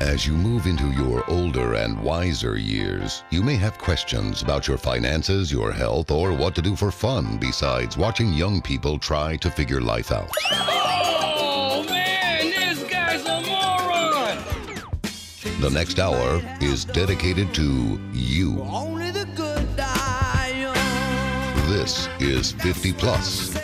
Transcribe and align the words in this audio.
As 0.00 0.26
you 0.26 0.32
move 0.32 0.64
into 0.66 0.90
your 0.92 1.28
older 1.30 1.74
and 1.74 2.02
wiser 2.02 2.56
years, 2.56 3.22
you 3.28 3.42
may 3.42 3.56
have 3.56 3.76
questions 3.76 4.40
about 4.40 4.66
your 4.66 4.78
finances, 4.78 5.52
your 5.52 5.70
health, 5.70 6.10
or 6.10 6.32
what 6.32 6.54
to 6.54 6.62
do 6.62 6.74
for 6.74 6.90
fun 6.90 7.36
besides 7.36 7.98
watching 7.98 8.32
young 8.32 8.62
people 8.62 8.98
try 8.98 9.36
to 9.36 9.50
figure 9.50 9.78
life 9.82 10.10
out. 10.10 10.30
Oh, 10.52 11.84
man, 11.86 12.46
this 12.46 12.82
guy's 12.84 13.26
a 13.26 13.42
moron! 13.42 14.38
The 15.60 15.68
next 15.70 15.98
hour 15.98 16.40
is 16.62 16.86
dedicated 16.86 17.52
to 17.56 18.00
you. 18.10 18.62
Only 18.62 19.10
the 19.10 19.26
good 19.36 19.76
die. 19.76 20.72
This 21.68 22.08
is 22.20 22.52
50 22.52 22.94
Plus. 22.94 23.54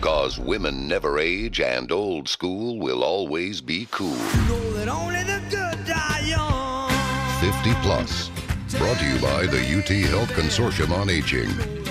Cause 0.00 0.38
women 0.38 0.86
never 0.86 1.18
age 1.18 1.60
and 1.60 1.90
old 1.90 2.28
school 2.28 2.78
will 2.78 3.02
always 3.02 3.60
be 3.60 3.88
cool. 3.90 4.16
50 7.52 7.72
Plus. 7.76 8.28
Brought 8.76 8.98
to 8.98 9.06
you 9.06 9.18
by 9.22 9.46
the 9.46 9.78
UT 9.78 9.88
Health 10.10 10.28
Consortium 10.32 10.90
on 10.90 11.08
Aging. 11.08 11.48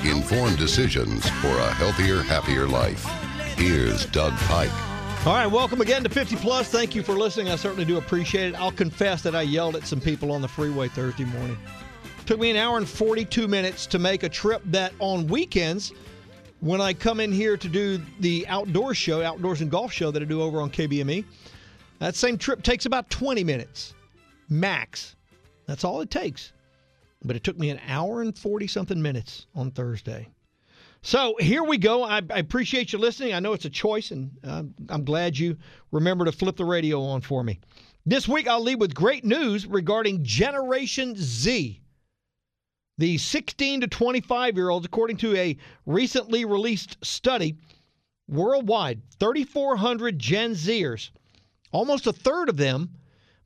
Informed 0.08 0.56
decisions 0.60 1.28
for 1.28 1.48
a 1.48 1.74
healthier, 1.74 2.22
happier 2.22 2.68
life. 2.68 3.04
Here's 3.58 4.06
Doug 4.06 4.34
Pike. 4.42 4.70
All 5.26 5.34
right, 5.34 5.48
welcome 5.48 5.82
again 5.82 6.04
to 6.04 6.10
50 6.10 6.36
Plus. 6.36 6.70
Thank 6.70 6.94
you 6.94 7.02
for 7.02 7.14
listening. 7.14 7.50
I 7.50 7.56
certainly 7.56 7.86
do 7.86 7.98
appreciate 7.98 8.50
it. 8.50 8.56
I'll 8.62 8.72
confess 8.72 9.24
that 9.24 9.34
I 9.34 9.42
yelled 9.42 9.76
at 9.76 9.88
some 9.88 10.00
people 10.00 10.32
on 10.32 10.44
the 10.44 10.48
freeway 10.48 10.90
Thursday 10.90 11.26
morning. 11.26 11.58
Took 12.28 12.40
me 12.40 12.52
an 12.52 12.56
hour 12.56 12.78
and 12.78 12.88
42 12.88 13.48
minutes 13.48 13.88
to 13.88 13.98
make 13.98 14.22
a 14.22 14.30
trip 14.30 14.62
that 14.66 14.94
on 15.00 15.26
weekends, 15.26 15.92
when 16.60 16.82
I 16.82 16.94
come 16.94 17.20
in 17.20 17.32
here 17.32 17.58
to 17.58 17.68
do 17.68 18.00
the 18.20 18.46
outdoor 18.48 18.94
show, 18.94 19.24
outdoors 19.24 19.62
and 19.62 19.72
golf 19.72 19.92
show 19.92 20.12
that 20.12 20.22
I 20.22 20.26
do 20.26 20.40
over 20.40 20.62
on 20.62 20.70
KBME, 20.70 21.26
that 21.98 22.16
same 22.16 22.38
trip 22.38 22.62
takes 22.62 22.86
about 22.86 23.10
20 23.10 23.44
minutes 23.44 23.96
max. 24.50 25.17
That's 25.68 25.84
all 25.84 26.02
it 26.02 26.10
takes. 26.10 26.54
But 27.24 27.36
it 27.36 27.44
took 27.44 27.58
me 27.58 27.70
an 27.70 27.82
hour 27.88 28.22
and 28.22 28.38
40 28.38 28.68
something 28.68 29.02
minutes 29.02 29.48
on 29.54 29.72
Thursday. 29.72 30.30
So 31.02 31.36
here 31.40 31.64
we 31.64 31.78
go. 31.78 32.04
I, 32.04 32.22
I 32.30 32.40
appreciate 32.40 32.92
you 32.92 33.00
listening. 33.00 33.34
I 33.34 33.40
know 33.40 33.54
it's 33.54 33.66
a 33.66 33.70
choice, 33.70 34.12
and 34.12 34.32
uh, 34.44 34.64
I'm 34.90 35.04
glad 35.04 35.38
you 35.38 35.58
remember 35.92 36.26
to 36.26 36.32
flip 36.32 36.58
the 36.58 36.66
radio 36.66 37.02
on 37.02 37.22
for 37.22 37.44
me. 37.44 37.60
This 38.06 38.28
week, 38.28 38.48
I'll 38.48 38.64
lead 38.64 38.80
with 38.80 38.94
great 38.94 39.26
news 39.26 39.68
regarding 39.68 40.24
Generation 40.24 41.16
Z. 41.18 41.82
The 42.98 43.18
16 43.18 43.82
to 43.82 43.88
25 43.88 44.56
year 44.56 44.70
olds, 44.70 44.86
according 44.86 45.18
to 45.18 45.36
a 45.36 45.58
recently 45.86 46.46
released 46.46 46.98
study 47.06 47.58
worldwide, 48.28 49.02
3,400 49.20 50.18
Gen 50.18 50.54
Zers, 50.54 51.12
almost 51.72 52.08
a 52.08 52.14
third 52.14 52.50
of 52.50 52.58
them 52.58 52.90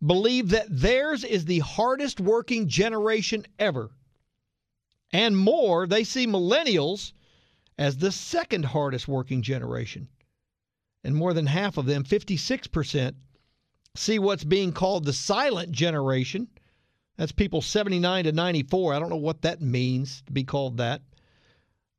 believe 0.05 0.49
that 0.49 0.67
theirs 0.69 1.23
is 1.23 1.45
the 1.45 1.59
hardest 1.59 2.19
working 2.19 2.67
generation 2.67 3.45
ever. 3.59 3.91
And 5.13 5.37
more, 5.37 5.85
they 5.87 6.03
see 6.03 6.25
millennials 6.25 7.13
as 7.77 7.97
the 7.97 8.11
second 8.11 8.65
hardest 8.65 9.07
working 9.07 9.41
generation. 9.41 10.07
And 11.03 11.15
more 11.15 11.33
than 11.33 11.47
half 11.47 11.77
of 11.77 11.85
them, 11.85 12.03
56%, 12.03 13.15
see 13.95 14.19
what's 14.19 14.43
being 14.43 14.71
called 14.71 15.05
the 15.05 15.13
silent 15.13 15.71
generation. 15.71 16.47
That's 17.17 17.31
people 17.31 17.61
79 17.61 18.25
to 18.25 18.31
94. 18.31 18.93
I 18.93 18.99
don't 18.99 19.09
know 19.09 19.15
what 19.15 19.41
that 19.41 19.61
means 19.61 20.21
to 20.27 20.31
be 20.31 20.43
called 20.43 20.77
that. 20.77 21.01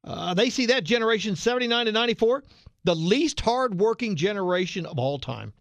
Uh, 0.04 0.34
they 0.34 0.50
see 0.50 0.66
that 0.66 0.84
generation 0.84 1.36
79 1.36 1.86
to 1.86 1.92
94, 1.92 2.42
the 2.84 2.96
least 2.96 3.40
hardworking 3.40 4.16
generation 4.16 4.86
of 4.86 4.98
all 4.98 5.18
time. 5.18 5.52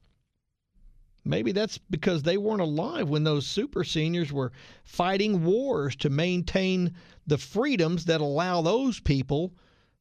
Maybe 1.24 1.52
that's 1.52 1.78
because 1.78 2.24
they 2.24 2.38
weren't 2.38 2.62
alive 2.62 3.08
when 3.08 3.24
those 3.24 3.46
super 3.46 3.84
seniors 3.84 4.34
were 4.34 4.52
fighting 4.84 5.44
wars 5.44 5.96
to 5.98 6.10
maintain 6.10 6.96
the 7.28 7.38
freedoms 7.38 8.06
that 8.06 8.22
allow 8.22 8.62
those 8.62 9.00
people 9.00 9.54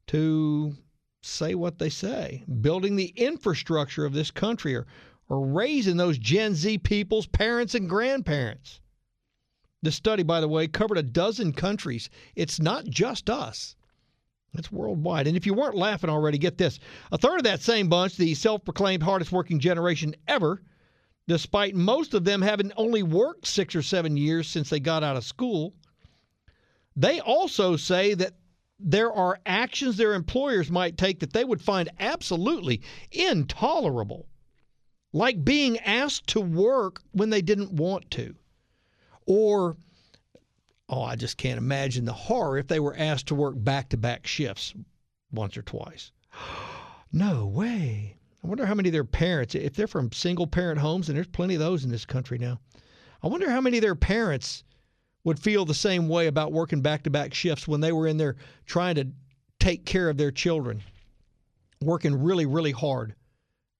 to 0.06 0.75
say 1.22 1.54
what 1.54 1.78
they 1.78 1.91
say, 1.91 2.44
building 2.62 2.97
the 2.97 3.12
infrastructure 3.16 4.06
of 4.06 4.14
this 4.14 4.30
country 4.30 4.75
or, 4.75 4.86
or 5.28 5.47
raising 5.47 5.98
those 5.98 6.16
Gen 6.16 6.54
Z 6.54 6.78
people's 6.78 7.26
parents 7.26 7.75
and 7.75 7.88
grandparents. 7.88 8.80
The 9.82 9.92
study, 9.92 10.22
by 10.22 10.41
the 10.41 10.48
way, 10.48 10.69
covered 10.69 10.98
a 10.98 11.03
dozen 11.03 11.53
countries. 11.53 12.09
It's 12.34 12.60
not 12.60 12.86
just 12.86 13.28
us. 13.28 13.76
It's 14.54 14.72
worldwide. 14.72 15.26
And 15.26 15.36
if 15.36 15.47
you 15.47 15.54
weren't 15.54 15.76
laughing 15.76 16.10
already, 16.10 16.38
get 16.38 16.59
this. 16.59 16.78
A 17.12 17.19
third 17.19 17.38
of 17.38 17.44
that 17.44 17.62
same 17.62 17.88
bunch, 17.88 18.16
the 18.16 18.34
self 18.34 18.64
proclaimed 18.64 19.03
hardest 19.03 19.32
working 19.32 19.60
generation 19.60 20.14
ever, 20.26 20.62
despite 21.26 21.75
most 21.75 22.14
of 22.14 22.25
them 22.25 22.42
having 22.42 22.72
only 22.76 23.03
worked 23.03 23.47
six 23.47 23.75
or 23.75 23.82
seven 23.82 24.16
years 24.16 24.48
since 24.48 24.70
they 24.70 24.81
got 24.81 25.04
out 25.04 25.16
of 25.16 25.25
school, 25.25 25.75
they 26.97 27.20
also 27.20 27.76
say 27.76 28.14
that 28.14 28.34
there 28.78 29.12
are 29.12 29.38
actions 29.44 29.97
their 29.97 30.14
employers 30.14 30.70
might 30.70 30.97
take 30.97 31.20
that 31.20 31.32
they 31.32 31.44
would 31.44 31.60
find 31.60 31.88
absolutely 31.98 32.80
intolerable, 33.12 34.26
like 35.12 35.44
being 35.44 35.78
asked 35.78 36.26
to 36.28 36.41
work 36.41 37.03
when 37.12 37.30
they 37.30 37.42
didn't 37.42 37.72
want 37.72 38.10
to. 38.12 38.34
Or, 39.26 39.76
oh, 40.88 41.03
I 41.03 41.16
just 41.16 41.36
can't 41.36 41.59
imagine 41.59 42.06
the 42.06 42.12
horror 42.12 42.59
if 42.59 42.69
they 42.69 42.80
were 42.80 42.97
asked 42.97 43.28
to 43.28 43.34
work 43.34 43.54
back 43.56 43.91
to 43.91 43.97
back 43.97 44.26
shifts 44.26 44.75
once 45.30 45.56
or 45.56 45.62
twice. 45.62 46.10
no 47.12 47.47
way. 47.47 48.19
I 48.42 48.46
wonder 48.46 48.64
how 48.64 48.74
many 48.74 48.88
of 48.88 48.94
their 48.94 49.04
parents, 49.04 49.54
if 49.54 49.74
they're 49.74 49.86
from 49.86 50.12
single 50.12 50.46
parent 50.46 50.80
homes, 50.80 51.08
and 51.08 51.16
there's 51.16 51.26
plenty 51.26 51.54
of 51.54 51.60
those 51.60 51.84
in 51.84 51.90
this 51.90 52.06
country 52.06 52.38
now, 52.38 52.58
I 53.22 53.28
wonder 53.28 53.50
how 53.50 53.60
many 53.60 53.76
of 53.76 53.82
their 53.82 53.94
parents 53.94 54.64
would 55.24 55.38
feel 55.38 55.66
the 55.66 55.74
same 55.74 56.08
way 56.08 56.26
about 56.26 56.52
working 56.52 56.80
back 56.80 57.02
to 57.02 57.10
back 57.10 57.34
shifts 57.34 57.68
when 57.68 57.80
they 57.80 57.92
were 57.92 58.06
in 58.06 58.16
there 58.16 58.36
trying 58.64 58.94
to 58.94 59.08
take 59.58 59.84
care 59.84 60.08
of 60.08 60.16
their 60.16 60.30
children, 60.30 60.82
working 61.82 62.14
really, 62.14 62.46
really 62.46 62.70
hard 62.70 63.14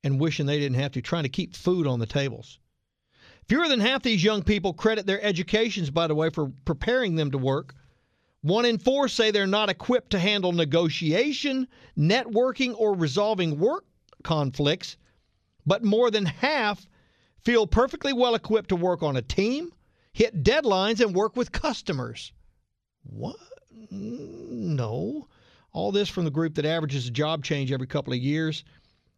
and 0.05 0.21
wishing 0.21 0.45
they 0.45 0.59
didn't 0.59 0.79
have 0.79 0.93
to, 0.93 1.01
trying 1.01 1.23
to 1.23 1.31
keep 1.31 1.57
food 1.57 1.87
on 1.87 1.99
the 1.99 2.07
tables. 2.07 2.59
Fewer 3.49 3.67
than 3.67 3.81
half 3.81 4.03
these 4.03 4.23
young 4.23 4.43
people 4.43 4.75
credit 4.75 5.07
their 5.07 5.23
educations, 5.23 5.91
by 5.91 6.07
the 6.07 6.15
way, 6.15 6.29
for 6.29 6.53
preparing 6.67 7.17
them 7.17 7.31
to 7.31 7.39
work. 7.39 7.75
One 8.43 8.67
in 8.67 8.79
four 8.79 9.09
say 9.09 9.31
they're 9.31 9.47
not 9.47 9.71
equipped 9.71 10.11
to 10.11 10.19
handle 10.19 10.53
negotiation, 10.53 11.67
networking, 11.97 12.75
or 12.77 12.95
resolving 12.95 13.59
work 13.59 13.87
conflicts, 14.23 14.97
but 15.67 15.85
more 15.85 16.11
than 16.11 16.27
half 16.27 16.87
feel 17.45 17.67
perfectly 17.67 18.13
well 18.13 18.35
equipped 18.35 18.69
to 18.71 18.77
work 18.77 19.03
on 19.03 19.17
a 19.17 19.23
team, 19.23 19.73
hit 20.13 20.43
deadlines, 20.43 21.01
and 21.01 21.15
work 21.15 21.37
with 21.37 21.53
customers. 21.53 22.33
What? 23.03 23.37
No. 23.91 25.29
All 25.73 25.93
this 25.93 26.09
from 26.09 26.25
the 26.25 26.31
group 26.31 26.55
that 26.57 26.67
averages 26.67 27.07
a 27.07 27.11
job 27.11 27.45
change 27.45 27.73
every 27.73 27.87
couple 27.87 28.13
of 28.13 28.19
years. 28.19 28.65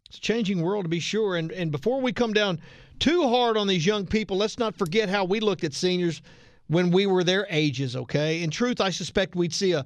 It's 0.09 0.19
a 0.19 0.21
changing 0.21 0.61
world 0.61 0.85
to 0.85 0.89
be 0.89 1.01
sure. 1.01 1.37
And, 1.37 1.51
and 1.53 1.71
before 1.71 2.01
we 2.01 2.13
come 2.13 2.33
down 2.33 2.61
too 2.99 3.29
hard 3.29 3.57
on 3.57 3.67
these 3.67 3.87
young 3.87 4.07
people, 4.07 4.37
let's 4.37 4.59
not 4.59 4.77
forget 4.77 5.09
how 5.09 5.25
we 5.25 5.41
looked 5.41 5.65
at 5.65 5.73
seniors 5.73 6.23
when 6.69 6.91
we 6.91 7.07
were 7.07 7.25
their 7.25 7.47
ages, 7.51 7.97
okay? 7.97 8.43
In 8.43 8.51
truth, 8.51 8.81
I 8.81 8.91
suspect 8.91 9.35
we'd 9.35 9.55
see 9.55 9.73
a, 9.73 9.85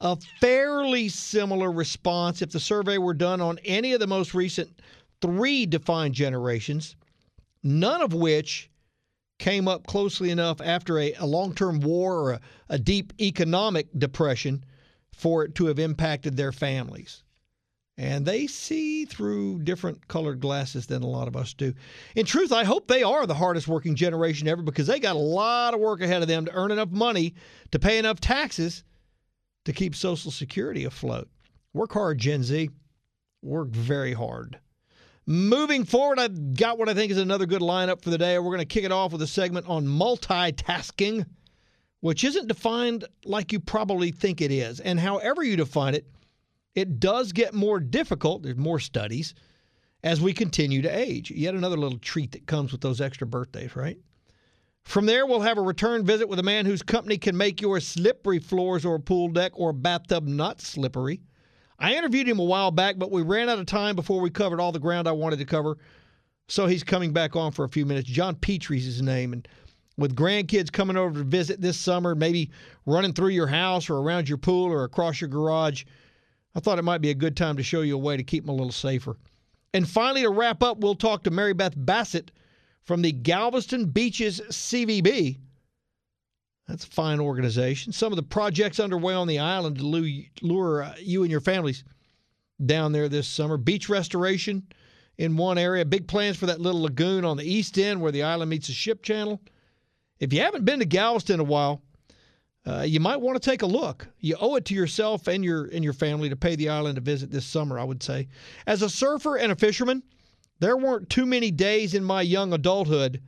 a 0.00 0.16
fairly 0.40 1.08
similar 1.08 1.72
response 1.72 2.42
if 2.42 2.50
the 2.50 2.60
survey 2.60 2.98
were 2.98 3.14
done 3.14 3.40
on 3.40 3.58
any 3.64 3.92
of 3.92 4.00
the 4.00 4.06
most 4.06 4.34
recent 4.34 4.80
three 5.20 5.66
defined 5.66 6.14
generations, 6.14 6.96
none 7.62 8.02
of 8.02 8.12
which 8.12 8.70
came 9.38 9.68
up 9.68 9.86
closely 9.86 10.30
enough 10.30 10.60
after 10.60 10.98
a, 10.98 11.12
a 11.14 11.26
long 11.26 11.54
term 11.54 11.80
war 11.80 12.14
or 12.14 12.32
a, 12.32 12.40
a 12.68 12.78
deep 12.78 13.12
economic 13.20 13.88
depression 13.98 14.64
for 15.12 15.44
it 15.44 15.54
to 15.54 15.66
have 15.66 15.78
impacted 15.78 16.36
their 16.36 16.52
families. 16.52 17.22
And 17.98 18.26
they 18.26 18.46
see 18.46 19.06
through 19.06 19.62
different 19.62 20.06
colored 20.06 20.40
glasses 20.40 20.86
than 20.86 21.02
a 21.02 21.06
lot 21.06 21.28
of 21.28 21.36
us 21.36 21.54
do. 21.54 21.72
In 22.14 22.26
truth, 22.26 22.52
I 22.52 22.64
hope 22.64 22.86
they 22.86 23.02
are 23.02 23.26
the 23.26 23.34
hardest 23.34 23.68
working 23.68 23.94
generation 23.94 24.48
ever 24.48 24.60
because 24.60 24.86
they 24.86 25.00
got 25.00 25.16
a 25.16 25.18
lot 25.18 25.72
of 25.72 25.80
work 25.80 26.02
ahead 26.02 26.20
of 26.20 26.28
them 26.28 26.44
to 26.44 26.52
earn 26.52 26.70
enough 26.70 26.90
money 26.90 27.34
to 27.70 27.78
pay 27.78 27.96
enough 27.96 28.20
taxes 28.20 28.84
to 29.66 29.72
keep 29.72 29.94
Social 29.94 30.30
Security 30.30 30.84
afloat. 30.84 31.28
Work 31.74 31.92
hard, 31.92 32.18
Gen 32.18 32.42
Z. 32.42 32.70
Work 33.42 33.68
very 33.68 34.14
hard. 34.14 34.58
Moving 35.26 35.84
forward, 35.84 36.18
I've 36.20 36.54
got 36.54 36.78
what 36.78 36.88
I 36.88 36.94
think 36.94 37.10
is 37.10 37.18
another 37.18 37.46
good 37.46 37.60
lineup 37.60 38.00
for 38.00 38.10
the 38.10 38.18
day. 38.18 38.38
We're 38.38 38.44
going 38.44 38.60
to 38.60 38.64
kick 38.64 38.84
it 38.84 38.92
off 38.92 39.12
with 39.12 39.22
a 39.22 39.26
segment 39.26 39.66
on 39.68 39.84
multitasking, 39.84 41.26
which 42.00 42.22
isn't 42.22 42.46
defined 42.46 43.04
like 43.24 43.52
you 43.52 43.58
probably 43.58 44.12
think 44.12 44.40
it 44.40 44.52
is. 44.52 44.78
And 44.78 45.00
however 45.00 45.42
you 45.42 45.56
define 45.56 45.94
it, 45.94 46.06
it 46.76 47.00
does 47.00 47.32
get 47.32 47.54
more 47.54 47.80
difficult. 47.80 48.42
There's 48.42 48.56
more 48.56 48.78
studies 48.78 49.34
as 50.04 50.20
we 50.20 50.32
continue 50.32 50.82
to 50.82 50.96
age. 50.96 51.32
Yet 51.32 51.56
another 51.56 51.76
little 51.76 51.98
treat 51.98 52.32
that 52.32 52.46
comes 52.46 52.70
with 52.70 52.80
those 52.80 53.00
extra 53.00 53.26
birthdays, 53.26 53.74
right? 53.74 53.98
From 54.86 55.06
there, 55.06 55.26
we'll 55.26 55.40
have 55.40 55.58
a 55.58 55.62
return 55.62 56.06
visit 56.06 56.28
with 56.28 56.38
a 56.38 56.44
man 56.44 56.64
whose 56.64 56.80
company 56.80 57.18
can 57.18 57.36
make 57.36 57.60
your 57.60 57.80
slippery 57.80 58.38
floors 58.38 58.84
or 58.84 59.00
pool 59.00 59.28
deck 59.28 59.50
or 59.56 59.72
bathtub 59.72 60.28
not 60.28 60.60
slippery. 60.60 61.20
I 61.76 61.96
interviewed 61.96 62.28
him 62.28 62.38
a 62.38 62.44
while 62.44 62.70
back, 62.70 62.96
but 62.96 63.10
we 63.10 63.22
ran 63.22 63.48
out 63.48 63.58
of 63.58 63.66
time 63.66 63.96
before 63.96 64.20
we 64.20 64.30
covered 64.30 64.60
all 64.60 64.70
the 64.70 64.78
ground 64.78 65.08
I 65.08 65.12
wanted 65.12 65.40
to 65.40 65.44
cover. 65.44 65.76
So 66.46 66.68
he's 66.68 66.84
coming 66.84 67.12
back 67.12 67.34
on 67.34 67.50
for 67.50 67.64
a 67.64 67.68
few 67.68 67.84
minutes. 67.84 68.08
John 68.08 68.36
Petrie's 68.36 68.84
his 68.84 69.02
name. 69.02 69.32
And 69.32 69.48
with 69.98 70.14
grandkids 70.14 70.70
coming 70.70 70.96
over 70.96 71.18
to 71.18 71.24
visit 71.24 71.60
this 71.60 71.76
summer, 71.76 72.14
maybe 72.14 72.52
running 72.86 73.12
through 73.12 73.30
your 73.30 73.48
house 73.48 73.90
or 73.90 73.96
around 73.96 74.28
your 74.28 74.38
pool 74.38 74.70
or 74.70 74.84
across 74.84 75.20
your 75.20 75.28
garage, 75.28 75.84
I 76.54 76.60
thought 76.60 76.78
it 76.78 76.84
might 76.84 77.02
be 77.02 77.10
a 77.10 77.14
good 77.14 77.36
time 77.36 77.56
to 77.56 77.62
show 77.64 77.80
you 77.80 77.96
a 77.96 77.98
way 78.00 78.16
to 78.16 78.22
keep 78.22 78.44
them 78.44 78.50
a 78.50 78.56
little 78.56 78.70
safer. 78.70 79.16
And 79.74 79.86
finally, 79.86 80.22
to 80.22 80.30
wrap 80.30 80.62
up, 80.62 80.78
we'll 80.78 80.94
talk 80.94 81.24
to 81.24 81.32
Mary 81.32 81.54
Beth 81.54 81.74
Bassett 81.76 82.30
from 82.86 83.02
the 83.02 83.12
Galveston 83.12 83.86
Beaches 83.86 84.40
CVB. 84.48 85.38
That's 86.68 86.84
a 86.84 86.88
fine 86.88 87.20
organization. 87.20 87.92
Some 87.92 88.12
of 88.12 88.16
the 88.16 88.22
projects 88.22 88.80
underway 88.80 89.14
on 89.14 89.28
the 89.28 89.40
island 89.40 89.78
to 89.78 90.24
lure 90.42 90.82
uh, 90.82 90.94
you 90.98 91.22
and 91.22 91.30
your 91.30 91.40
families 91.40 91.84
down 92.64 92.92
there 92.92 93.08
this 93.08 93.28
summer. 93.28 93.56
Beach 93.56 93.88
restoration 93.88 94.66
in 95.18 95.36
one 95.36 95.58
area, 95.58 95.84
big 95.84 96.08
plans 96.08 96.36
for 96.36 96.46
that 96.46 96.60
little 96.60 96.82
lagoon 96.82 97.24
on 97.24 97.36
the 97.36 97.44
east 97.44 97.78
end 97.78 98.00
where 98.00 98.12
the 98.12 98.22
island 98.22 98.50
meets 98.50 98.66
the 98.68 98.72
ship 98.72 99.02
channel. 99.02 99.40
If 100.18 100.32
you 100.32 100.40
haven't 100.40 100.64
been 100.64 100.80
to 100.80 100.86
Galveston 100.86 101.34
in 101.34 101.40
a 101.40 101.44
while, 101.44 101.82
uh, 102.66 102.82
you 102.82 102.98
might 102.98 103.20
want 103.20 103.40
to 103.40 103.50
take 103.50 103.62
a 103.62 103.66
look. 103.66 104.08
You 104.18 104.36
owe 104.40 104.56
it 104.56 104.64
to 104.66 104.74
yourself 104.74 105.28
and 105.28 105.44
your 105.44 105.66
and 105.66 105.84
your 105.84 105.92
family 105.92 106.28
to 106.30 106.36
pay 106.36 106.56
the 106.56 106.68
island 106.68 106.98
a 106.98 107.00
visit 107.00 107.30
this 107.30 107.44
summer. 107.44 107.78
I 107.78 107.84
would 107.84 108.02
say, 108.02 108.28
as 108.66 108.82
a 108.82 108.90
surfer 108.90 109.36
and 109.36 109.52
a 109.52 109.56
fisherman, 109.56 110.02
there 110.58 110.76
weren't 110.76 111.10
too 111.10 111.26
many 111.26 111.50
days 111.50 111.94
in 111.94 112.04
my 112.04 112.22
young 112.22 112.52
adulthood 112.52 113.22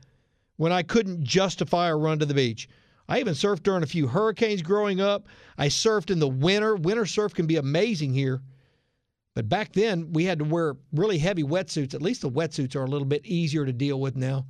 when 0.57 0.71
I 0.71 0.83
couldn't 0.83 1.23
justify 1.23 1.89
a 1.89 1.95
run 1.95 2.19
to 2.19 2.25
the 2.25 2.33
beach. 2.33 2.67
I 3.07 3.19
even 3.19 3.33
surfed 3.33 3.63
during 3.63 3.83
a 3.83 3.87
few 3.87 4.07
hurricanes 4.07 4.61
growing 4.61 5.01
up. 5.01 5.27
I 5.57 5.67
surfed 5.67 6.11
in 6.11 6.19
the 6.19 6.27
winter. 6.27 6.75
Winter 6.75 7.05
surf 7.05 7.33
can 7.33 7.47
be 7.47 7.57
amazing 7.57 8.13
here. 8.13 8.41
But 9.35 9.49
back 9.49 9.73
then, 9.73 10.11
we 10.13 10.25
had 10.25 10.39
to 10.39 10.45
wear 10.45 10.75
really 10.91 11.17
heavy 11.17 11.43
wetsuits. 11.43 11.93
At 11.93 12.01
least 12.01 12.21
the 12.21 12.29
wetsuits 12.29 12.75
are 12.75 12.83
a 12.83 12.89
little 12.89 13.07
bit 13.07 13.25
easier 13.25 13.65
to 13.65 13.73
deal 13.73 13.99
with 13.99 14.15
now. 14.15 14.45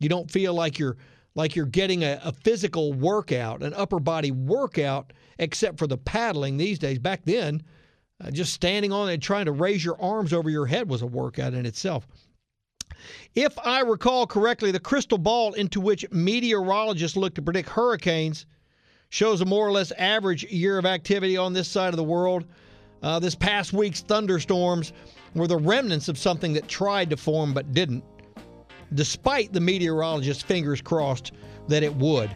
You 0.00 0.08
don't 0.08 0.30
feel 0.30 0.54
like 0.54 0.78
you're 0.78 0.96
like 1.34 1.54
you're 1.56 1.66
getting 1.66 2.02
a, 2.02 2.20
a 2.24 2.32
physical 2.32 2.92
workout, 2.92 3.62
an 3.62 3.74
upper 3.74 4.00
body 4.00 4.30
workout, 4.30 5.12
except 5.38 5.78
for 5.78 5.86
the 5.86 5.96
paddling 5.96 6.56
these 6.56 6.78
days. 6.78 6.98
Back 6.98 7.22
then, 7.24 7.62
uh, 8.22 8.30
just 8.30 8.52
standing 8.52 8.92
on 8.92 9.08
it 9.08 9.14
and 9.14 9.22
trying 9.22 9.46
to 9.46 9.52
raise 9.52 9.84
your 9.84 10.00
arms 10.00 10.32
over 10.32 10.50
your 10.50 10.66
head 10.66 10.88
was 10.88 11.02
a 11.02 11.06
workout 11.06 11.54
in 11.54 11.66
itself. 11.66 12.06
If 13.34 13.56
I 13.64 13.80
recall 13.80 14.26
correctly, 14.26 14.72
the 14.72 14.80
crystal 14.80 15.18
ball 15.18 15.52
into 15.52 15.80
which 15.80 16.04
meteorologists 16.10 17.16
look 17.16 17.34
to 17.34 17.42
predict 17.42 17.68
hurricanes 17.68 18.46
shows 19.10 19.40
a 19.40 19.44
more 19.44 19.66
or 19.66 19.72
less 19.72 19.92
average 19.92 20.44
year 20.44 20.78
of 20.78 20.86
activity 20.86 21.36
on 21.36 21.52
this 21.52 21.68
side 21.68 21.90
of 21.90 21.96
the 21.96 22.04
world. 22.04 22.44
Uh, 23.02 23.18
this 23.18 23.34
past 23.34 23.72
week's 23.72 24.00
thunderstorms 24.00 24.92
were 25.34 25.46
the 25.46 25.56
remnants 25.56 26.08
of 26.08 26.18
something 26.18 26.52
that 26.52 26.66
tried 26.66 27.10
to 27.10 27.16
form 27.16 27.54
but 27.54 27.72
didn't, 27.72 28.02
despite 28.94 29.52
the 29.52 29.60
meteorologists' 29.60 30.42
fingers 30.42 30.80
crossed 30.80 31.32
that 31.68 31.82
it 31.82 31.94
would. 31.94 32.34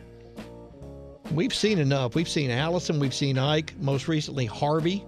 We've 1.33 1.55
seen 1.55 1.79
enough. 1.79 2.15
We've 2.15 2.29
seen 2.29 2.51
Allison, 2.51 3.01
we've 3.01 3.15
seen 3.15 3.39
Ike, 3.39 3.75
most 3.79 4.07
recently 4.07 4.47
Harvey. 4.47 5.05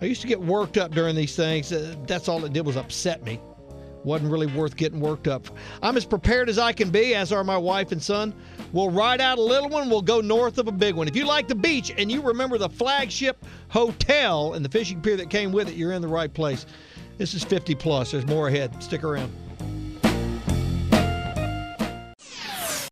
I 0.00 0.04
used 0.04 0.20
to 0.20 0.26
get 0.26 0.40
worked 0.40 0.76
up 0.76 0.90
during 0.90 1.16
these 1.16 1.34
things. 1.34 1.72
Uh, 1.72 1.94
that's 2.06 2.28
all 2.28 2.44
it 2.44 2.52
did 2.52 2.66
was 2.66 2.76
upset 2.76 3.24
me. 3.24 3.40
Wasn't 4.04 4.30
really 4.30 4.46
worth 4.46 4.76
getting 4.76 5.00
worked 5.00 5.26
up. 5.26 5.48
I'm 5.82 5.96
as 5.96 6.04
prepared 6.04 6.48
as 6.48 6.58
I 6.58 6.72
can 6.72 6.90
be, 6.90 7.14
as 7.14 7.32
are 7.32 7.42
my 7.42 7.56
wife 7.56 7.90
and 7.90 8.00
son. 8.00 8.34
We'll 8.72 8.90
ride 8.90 9.20
out 9.20 9.38
a 9.38 9.42
little 9.42 9.68
one, 9.68 9.88
we'll 9.88 10.02
go 10.02 10.20
north 10.20 10.58
of 10.58 10.68
a 10.68 10.72
big 10.72 10.94
one. 10.94 11.08
If 11.08 11.16
you 11.16 11.24
like 11.24 11.48
the 11.48 11.56
beach 11.56 11.92
and 11.96 12.12
you 12.12 12.20
remember 12.20 12.56
the 12.58 12.68
flagship 12.68 13.44
hotel 13.68 14.52
and 14.52 14.64
the 14.64 14.68
fishing 14.68 15.00
pier 15.00 15.16
that 15.16 15.30
came 15.30 15.50
with 15.50 15.68
it, 15.68 15.74
you're 15.74 15.92
in 15.92 16.02
the 16.02 16.08
right 16.08 16.32
place. 16.32 16.66
This 17.18 17.34
is 17.34 17.42
50 17.42 17.74
plus. 17.74 18.12
There's 18.12 18.26
more 18.26 18.48
ahead. 18.48 18.80
Stick 18.82 19.02
around. 19.02 19.32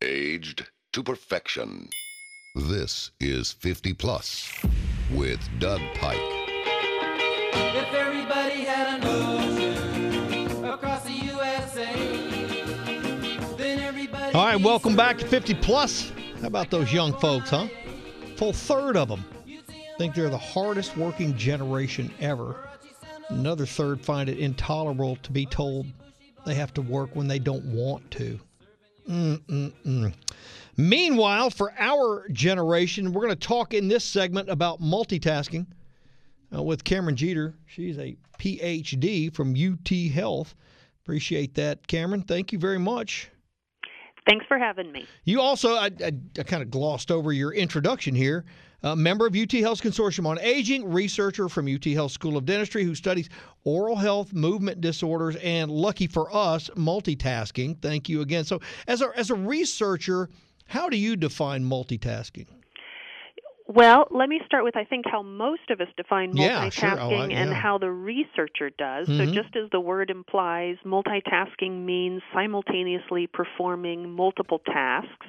Aged 0.02 0.66
to 0.94 1.02
perfection. 1.02 1.88
This 2.56 3.10
is 3.20 3.52
50 3.52 3.92
plus 3.94 4.52
with 5.12 5.40
Doug 5.60 5.80
Pike. 5.94 6.43
If 7.54 7.94
everybody 7.94 8.64
had 8.64 9.00
an 9.00 9.06
ocean 9.06 10.64
across 10.64 11.04
the 11.04 11.12
USA, 11.12 11.92
then 13.56 13.80
everybody. 13.80 14.34
All 14.34 14.46
right, 14.46 14.60
welcome 14.60 14.96
back 14.96 15.18
to 15.18 15.26
50 15.26 15.54
plus. 15.54 16.12
How 16.40 16.48
about 16.48 16.70
those 16.70 16.92
young 16.92 17.12
folks, 17.20 17.50
huh? 17.50 17.68
Full 18.36 18.52
third 18.52 18.96
of 18.96 19.08
them 19.08 19.24
think 19.96 20.14
they're 20.14 20.30
the 20.30 20.36
hardest 20.38 20.96
working 20.96 21.36
generation 21.36 22.12
ever. 22.20 22.68
Another 23.28 23.66
third 23.66 24.00
find 24.00 24.28
it 24.28 24.38
intolerable 24.38 25.16
to 25.16 25.32
be 25.32 25.46
told 25.46 25.86
they 26.44 26.54
have 26.54 26.74
to 26.74 26.82
work 26.82 27.14
when 27.14 27.28
they 27.28 27.38
don't 27.38 27.64
want 27.66 28.10
to. 28.12 28.38
Mm-mm-mm. 29.08 30.12
Meanwhile, 30.76 31.50
for 31.50 31.72
our 31.78 32.28
generation, 32.30 33.12
we're 33.12 33.22
going 33.22 33.36
to 33.36 33.48
talk 33.48 33.72
in 33.72 33.88
this 33.88 34.04
segment 34.04 34.50
about 34.50 34.80
multitasking 34.80 35.66
uh, 36.54 36.62
with 36.62 36.84
Cameron 36.84 37.16
Jeter. 37.16 37.54
She's 37.66 37.98
a 37.98 38.16
PhD 38.38 39.34
from 39.34 39.54
UT 39.54 40.12
Health. 40.12 40.54
Appreciate 41.04 41.54
that, 41.54 41.86
Cameron. 41.86 42.22
Thank 42.22 42.52
you 42.52 42.58
very 42.58 42.78
much. 42.78 43.30
Thanks 44.28 44.46
for 44.46 44.58
having 44.58 44.90
me. 44.90 45.06
You 45.24 45.40
also, 45.40 45.74
I, 45.74 45.90
I, 46.02 46.12
I 46.38 46.42
kind 46.44 46.62
of 46.62 46.70
glossed 46.70 47.10
over 47.10 47.32
your 47.32 47.52
introduction 47.52 48.14
here. 48.14 48.44
A 48.82 48.94
member 48.94 49.26
of 49.26 49.34
UT 49.34 49.50
Health's 49.52 49.80
Consortium 49.80 50.26
on 50.26 50.38
Aging, 50.40 50.90
researcher 50.90 51.48
from 51.48 51.66
UT 51.72 51.84
Health 51.86 52.12
School 52.12 52.36
of 52.36 52.44
Dentistry 52.44 52.84
who 52.84 52.94
studies 52.94 53.30
oral 53.64 53.96
health, 53.96 54.34
movement 54.34 54.82
disorders, 54.82 55.36
and 55.36 55.70
lucky 55.70 56.06
for 56.06 56.34
us, 56.34 56.68
multitasking. 56.76 57.80
Thank 57.80 58.10
you 58.10 58.20
again. 58.20 58.44
So, 58.44 58.60
as 58.86 59.00
a, 59.00 59.10
as 59.16 59.30
a 59.30 59.34
researcher, 59.34 60.28
how 60.66 60.90
do 60.90 60.98
you 60.98 61.16
define 61.16 61.64
multitasking? 61.64 62.46
Well, 63.66 64.06
let 64.10 64.28
me 64.28 64.40
start 64.44 64.62
with 64.62 64.76
I 64.76 64.84
think 64.84 65.06
how 65.10 65.22
most 65.22 65.70
of 65.70 65.80
us 65.80 65.88
define 65.96 66.34
Yeah, 66.34 66.68
multitasking 66.68 66.70
sure. 66.70 67.00
Oh, 67.00 67.10
I- 67.16 67.28
and 67.30 67.50
yeah. 67.50 67.54
how 67.54 67.78
the 67.78 67.90
researcher 67.90 68.68
does. 68.70 69.08
So, 69.16 69.24
Mhm. 69.24 69.32
just 69.32 69.56
as 69.56 69.70
the 69.70 69.80
word 69.80 70.10
implies, 70.10 70.76
multitasking 70.84 71.84
means 71.84 72.22
simultaneously 72.32 73.26
performing 73.26 74.10
multiple 74.12 74.58
tasks. 74.58 75.26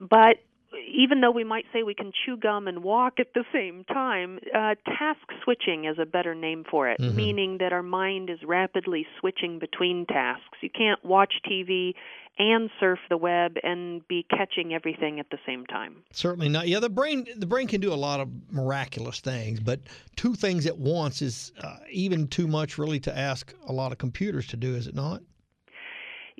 But 0.00 0.38
even 0.86 1.20
though 1.20 1.30
we 1.30 1.44
might 1.44 1.64
say 1.72 1.82
we 1.82 1.94
can 1.94 2.12
chew 2.24 2.36
gum 2.36 2.68
and 2.68 2.82
walk 2.82 3.14
at 3.18 3.34
the 3.34 3.44
same 3.52 3.84
time, 3.84 4.38
uh, 4.54 4.74
task 4.86 5.20
switching 5.42 5.84
is 5.84 5.98
a 5.98 6.06
better 6.06 6.34
name 6.34 6.64
for 6.70 6.88
it, 6.88 7.00
Mhm. 7.00 7.14
meaning 7.14 7.58
that 7.58 7.72
our 7.72 7.82
mind 7.82 8.30
is 8.30 8.42
rapidly 8.42 9.06
switching 9.18 9.58
between 9.58 10.06
tasks. 10.06 10.58
You 10.60 10.70
can't 10.70 11.04
watch 11.04 11.40
TV 11.44 11.94
and 12.36 12.68
surf 12.80 12.98
the 13.08 13.16
web 13.16 13.56
and 13.62 14.06
be 14.08 14.24
catching 14.28 14.74
everything 14.74 15.20
at 15.20 15.30
the 15.30 15.38
same 15.46 15.64
time. 15.66 16.02
Certainly 16.10 16.48
not. 16.48 16.66
Yeah, 16.66 16.80
the 16.80 16.88
brain 16.90 17.26
the 17.36 17.46
brain 17.46 17.68
can 17.68 17.80
do 17.80 17.92
a 17.92 17.94
lot 17.94 18.18
of 18.18 18.28
miraculous 18.50 19.20
things, 19.20 19.60
but 19.60 19.80
two 20.16 20.34
things 20.34 20.66
at 20.66 20.76
once 20.76 21.22
is 21.22 21.52
uh, 21.62 21.76
even 21.90 22.26
too 22.26 22.48
much, 22.48 22.76
really, 22.76 22.98
to 23.00 23.16
ask 23.16 23.54
a 23.68 23.72
lot 23.72 23.92
of 23.92 23.98
computers 23.98 24.48
to 24.48 24.56
do. 24.56 24.74
Is 24.74 24.88
it 24.88 24.94
not? 24.96 25.22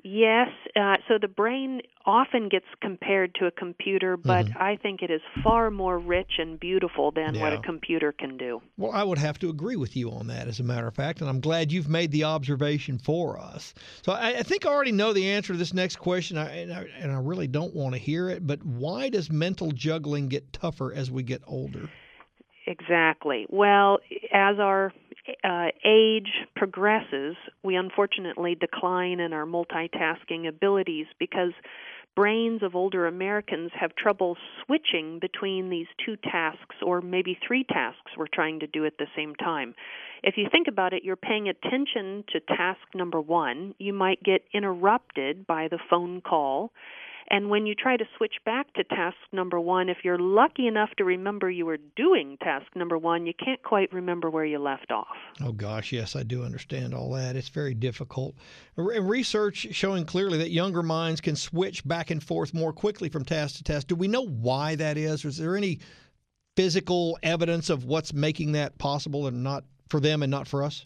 Yes, 0.07 0.49
uh, 0.75 0.97
so 1.07 1.15
the 1.19 1.27
brain 1.27 1.81
often 2.05 2.47
gets 2.47 2.67
compared 2.79 3.33
to 3.39 3.47
a 3.47 3.51
computer, 3.51 4.17
but 4.17 4.45
I 4.55 4.75
think 4.75 5.01
it 5.01 5.09
is 5.09 5.21
far 5.43 5.71
more 5.71 5.97
rich 5.97 6.33
and 6.37 6.59
beautiful 6.59 7.09
than 7.09 7.39
what 7.39 7.53
a 7.53 7.57
computer 7.57 8.11
can 8.11 8.37
do. 8.37 8.61
Well, 8.77 8.91
I 8.91 9.01
would 9.01 9.17
have 9.17 9.39
to 9.39 9.49
agree 9.49 9.77
with 9.77 9.95
you 9.95 10.11
on 10.11 10.27
that, 10.27 10.47
as 10.47 10.59
a 10.59 10.63
matter 10.63 10.85
of 10.85 10.93
fact, 10.93 11.21
and 11.21 11.29
I'm 11.29 11.39
glad 11.39 11.71
you've 11.71 11.89
made 11.89 12.11
the 12.11 12.25
observation 12.25 12.99
for 12.99 13.39
us. 13.39 13.73
So 14.03 14.11
I, 14.11 14.37
I 14.37 14.43
think 14.43 14.67
I 14.67 14.69
already 14.69 14.91
know 14.91 15.11
the 15.11 15.27
answer 15.27 15.53
to 15.53 15.57
this 15.57 15.73
next 15.73 15.95
question, 15.95 16.37
I, 16.37 16.55
and, 16.55 16.71
I, 16.71 16.85
and 16.99 17.11
I 17.11 17.17
really 17.17 17.47
don't 17.47 17.73
want 17.73 17.95
to 17.95 17.99
hear 17.99 18.29
it. 18.29 18.45
But 18.45 18.63
why 18.63 19.09
does 19.09 19.31
mental 19.31 19.71
juggling 19.71 20.27
get 20.27 20.53
tougher 20.53 20.93
as 20.93 21.09
we 21.09 21.23
get 21.23 21.41
older? 21.47 21.89
Exactly. 22.67 23.47
Well, 23.49 23.97
as 24.31 24.59
our 24.59 24.93
uh, 25.43 25.67
age 25.83 26.29
progresses, 26.55 27.35
we 27.63 27.75
unfortunately 27.75 28.55
decline 28.55 29.19
in 29.19 29.33
our 29.33 29.45
multitasking 29.45 30.47
abilities 30.47 31.07
because 31.19 31.51
brains 32.15 32.63
of 32.63 32.75
older 32.75 33.07
Americans 33.07 33.71
have 33.79 33.95
trouble 33.95 34.37
switching 34.63 35.19
between 35.19 35.69
these 35.69 35.87
two 36.05 36.15
tasks 36.17 36.75
or 36.81 37.01
maybe 37.01 37.37
three 37.45 37.63
tasks 37.65 38.11
we're 38.17 38.27
trying 38.33 38.59
to 38.61 38.67
do 38.67 38.85
at 38.85 38.97
the 38.97 39.07
same 39.15 39.35
time. 39.35 39.75
If 40.23 40.37
you 40.37 40.47
think 40.51 40.67
about 40.67 40.93
it, 40.93 41.03
you're 41.03 41.17
paying 41.17 41.49
attention 41.49 42.23
to 42.31 42.39
task 42.39 42.79
number 42.93 43.19
one. 43.19 43.75
You 43.77 43.93
might 43.93 44.23
get 44.23 44.43
interrupted 44.53 45.45
by 45.45 45.67
the 45.67 45.79
phone 45.89 46.21
call. 46.21 46.71
And 47.29 47.49
when 47.49 47.65
you 47.65 47.73
try 47.73 47.97
to 47.97 48.05
switch 48.17 48.35
back 48.45 48.71
to 48.73 48.83
task 48.83 49.17
number 49.31 49.59
one, 49.59 49.89
if 49.89 49.97
you're 50.03 50.19
lucky 50.19 50.67
enough 50.67 50.89
to 50.97 51.03
remember 51.03 51.49
you 51.49 51.65
were 51.65 51.79
doing 51.95 52.37
task 52.41 52.67
number 52.75 52.97
one, 52.97 53.25
you 53.25 53.33
can't 53.33 53.61
quite 53.63 53.91
remember 53.91 54.29
where 54.29 54.45
you 54.45 54.59
left 54.59 54.91
off. 54.91 55.17
Oh 55.43 55.51
gosh, 55.51 55.91
yes, 55.91 56.15
I 56.15 56.23
do 56.23 56.43
understand 56.43 56.93
all 56.93 57.11
that. 57.13 57.35
It's 57.35 57.49
very 57.49 57.73
difficult. 57.73 58.35
Re- 58.75 58.99
Research 58.99 59.67
showing 59.71 60.05
clearly 60.05 60.37
that 60.37 60.51
younger 60.51 60.83
minds 60.83 61.19
can 61.19 61.35
switch 61.35 61.85
back 61.87 62.11
and 62.11 62.23
forth 62.23 62.53
more 62.53 62.73
quickly 62.73 63.09
from 63.09 63.25
task 63.25 63.55
to 63.57 63.63
task. 63.63 63.87
Do 63.87 63.95
we 63.95 64.07
know 64.07 64.25
why 64.25 64.75
that 64.75 64.97
is? 64.97 65.25
Or 65.25 65.29
is 65.29 65.37
there 65.37 65.57
any 65.57 65.79
physical 66.55 67.17
evidence 67.23 67.69
of 67.69 67.85
what's 67.85 68.13
making 68.13 68.51
that 68.51 68.77
possible 68.77 69.27
and 69.27 69.43
not 69.43 69.63
for 69.89 69.99
them 69.99 70.21
and 70.21 70.29
not 70.29 70.47
for 70.47 70.63
us? 70.63 70.85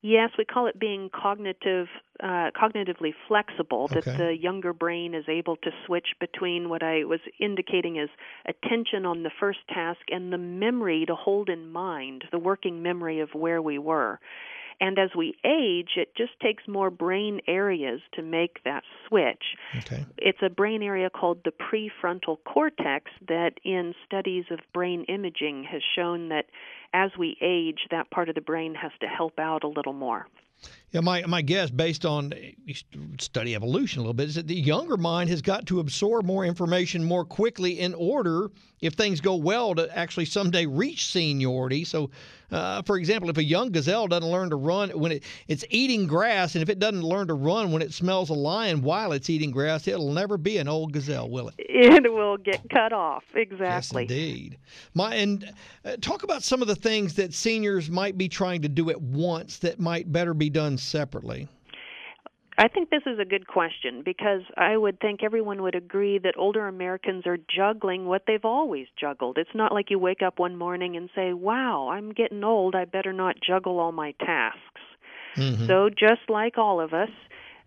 Yes, 0.00 0.30
we 0.38 0.44
call 0.44 0.66
it 0.68 0.78
being 0.78 1.10
cognitive, 1.10 1.88
uh, 2.22 2.52
cognitively 2.54 3.12
flexible. 3.26 3.88
That 3.88 4.04
Okay. 4.04 4.16
the 4.16 4.36
younger 4.36 4.72
brain 4.72 5.12
is 5.12 5.28
able 5.28 5.56
to 5.56 5.70
switch 5.86 6.14
between 6.20 6.68
what 6.68 6.84
I 6.84 7.04
was 7.04 7.20
indicating 7.40 7.98
as 7.98 8.08
attention 8.46 9.04
on 9.04 9.24
the 9.24 9.30
first 9.40 9.58
task 9.68 10.00
and 10.08 10.32
the 10.32 10.38
memory 10.38 11.04
to 11.06 11.16
hold 11.16 11.48
in 11.48 11.70
mind 11.72 12.24
the 12.30 12.38
working 12.38 12.80
memory 12.80 13.18
of 13.18 13.34
where 13.34 13.60
we 13.60 13.78
were. 13.78 14.20
And 14.80 14.98
as 14.98 15.10
we 15.16 15.34
age, 15.44 15.90
it 15.96 16.14
just 16.16 16.38
takes 16.40 16.68
more 16.68 16.90
brain 16.90 17.40
areas 17.46 18.00
to 18.14 18.22
make 18.22 18.62
that 18.64 18.84
switch. 19.06 19.42
Okay. 19.78 20.06
It's 20.16 20.38
a 20.42 20.48
brain 20.48 20.82
area 20.82 21.10
called 21.10 21.42
the 21.44 21.50
prefrontal 21.52 22.36
cortex 22.44 23.10
that, 23.26 23.54
in 23.64 23.94
studies 24.06 24.44
of 24.50 24.60
brain 24.72 25.04
imaging, 25.08 25.64
has 25.64 25.82
shown 25.96 26.28
that 26.28 26.46
as 26.94 27.10
we 27.18 27.36
age, 27.40 27.80
that 27.90 28.10
part 28.10 28.28
of 28.28 28.34
the 28.34 28.40
brain 28.40 28.74
has 28.74 28.92
to 29.00 29.06
help 29.06 29.38
out 29.38 29.64
a 29.64 29.68
little 29.68 29.92
more. 29.92 30.26
Yeah, 30.90 31.00
my 31.00 31.26
my 31.26 31.42
guess, 31.42 31.70
based 31.70 32.06
on 32.06 32.32
study 33.20 33.54
evolution 33.54 33.98
a 33.98 34.02
little 34.02 34.14
bit, 34.14 34.28
is 34.28 34.36
that 34.36 34.46
the 34.46 34.54
younger 34.54 34.96
mind 34.96 35.28
has 35.28 35.42
got 35.42 35.66
to 35.66 35.80
absorb 35.80 36.24
more 36.24 36.46
information 36.46 37.04
more 37.04 37.26
quickly 37.26 37.80
in 37.80 37.92
order, 37.92 38.50
if 38.80 38.94
things 38.94 39.20
go 39.20 39.36
well, 39.36 39.74
to 39.74 39.94
actually 39.96 40.24
someday 40.24 40.64
reach 40.64 41.06
seniority. 41.06 41.84
So, 41.84 42.10
uh, 42.50 42.80
for 42.82 42.96
example, 42.96 43.28
if 43.28 43.36
a 43.36 43.44
young 43.44 43.70
gazelle 43.70 44.08
doesn't 44.08 44.30
learn 44.30 44.48
to 44.48 44.56
run 44.56 44.88
when 44.90 45.12
it, 45.12 45.24
it's 45.46 45.62
eating 45.68 46.06
grass, 46.06 46.54
and 46.54 46.62
if 46.62 46.70
it 46.70 46.78
doesn't 46.78 47.02
learn 47.02 47.28
to 47.28 47.34
run 47.34 47.70
when 47.70 47.82
it 47.82 47.92
smells 47.92 48.30
a 48.30 48.34
lion 48.34 48.80
while 48.80 49.12
it's 49.12 49.28
eating 49.28 49.50
grass, 49.50 49.86
it'll 49.86 50.12
never 50.12 50.38
be 50.38 50.56
an 50.56 50.68
old 50.68 50.94
gazelle, 50.94 51.28
will 51.28 51.48
it? 51.48 51.54
It 51.58 52.10
will 52.10 52.38
get 52.38 52.62
cut 52.70 52.94
off. 52.94 53.24
Exactly. 53.34 54.04
Yes, 54.04 54.10
indeed. 54.10 54.58
My 54.94 55.14
and 55.16 55.52
uh, 55.84 55.96
talk 56.00 56.22
about 56.22 56.42
some 56.42 56.62
of 56.62 56.68
the 56.68 56.74
things 56.74 57.12
that 57.14 57.34
seniors 57.34 57.90
might 57.90 58.16
be 58.16 58.28
trying 58.28 58.62
to 58.62 58.68
do 58.70 58.88
at 58.88 59.00
once 59.00 59.58
that 59.58 59.78
might 59.78 60.10
better 60.10 60.32
be 60.32 60.48
done 60.48 60.77
separately. 60.82 61.48
I 62.60 62.66
think 62.66 62.90
this 62.90 63.04
is 63.06 63.20
a 63.20 63.24
good 63.24 63.46
question 63.46 64.02
because 64.04 64.42
I 64.56 64.76
would 64.76 64.98
think 64.98 65.22
everyone 65.22 65.62
would 65.62 65.76
agree 65.76 66.18
that 66.18 66.34
older 66.36 66.66
Americans 66.66 67.24
are 67.24 67.38
juggling 67.38 68.06
what 68.06 68.24
they've 68.26 68.44
always 68.44 68.88
juggled. 69.00 69.38
It's 69.38 69.54
not 69.54 69.72
like 69.72 69.90
you 69.90 69.98
wake 70.00 70.22
up 70.22 70.40
one 70.40 70.56
morning 70.56 70.96
and 70.96 71.08
say, 71.14 71.32
"Wow, 71.32 71.88
I'm 71.90 72.12
getting 72.12 72.42
old. 72.42 72.74
I 72.74 72.84
better 72.84 73.12
not 73.12 73.40
juggle 73.40 73.78
all 73.78 73.92
my 73.92 74.10
tasks." 74.18 74.80
Mhm. 75.36 75.68
So, 75.68 75.88
just 75.88 76.28
like 76.28 76.58
all 76.58 76.80
of 76.80 76.92
us, 76.92 77.10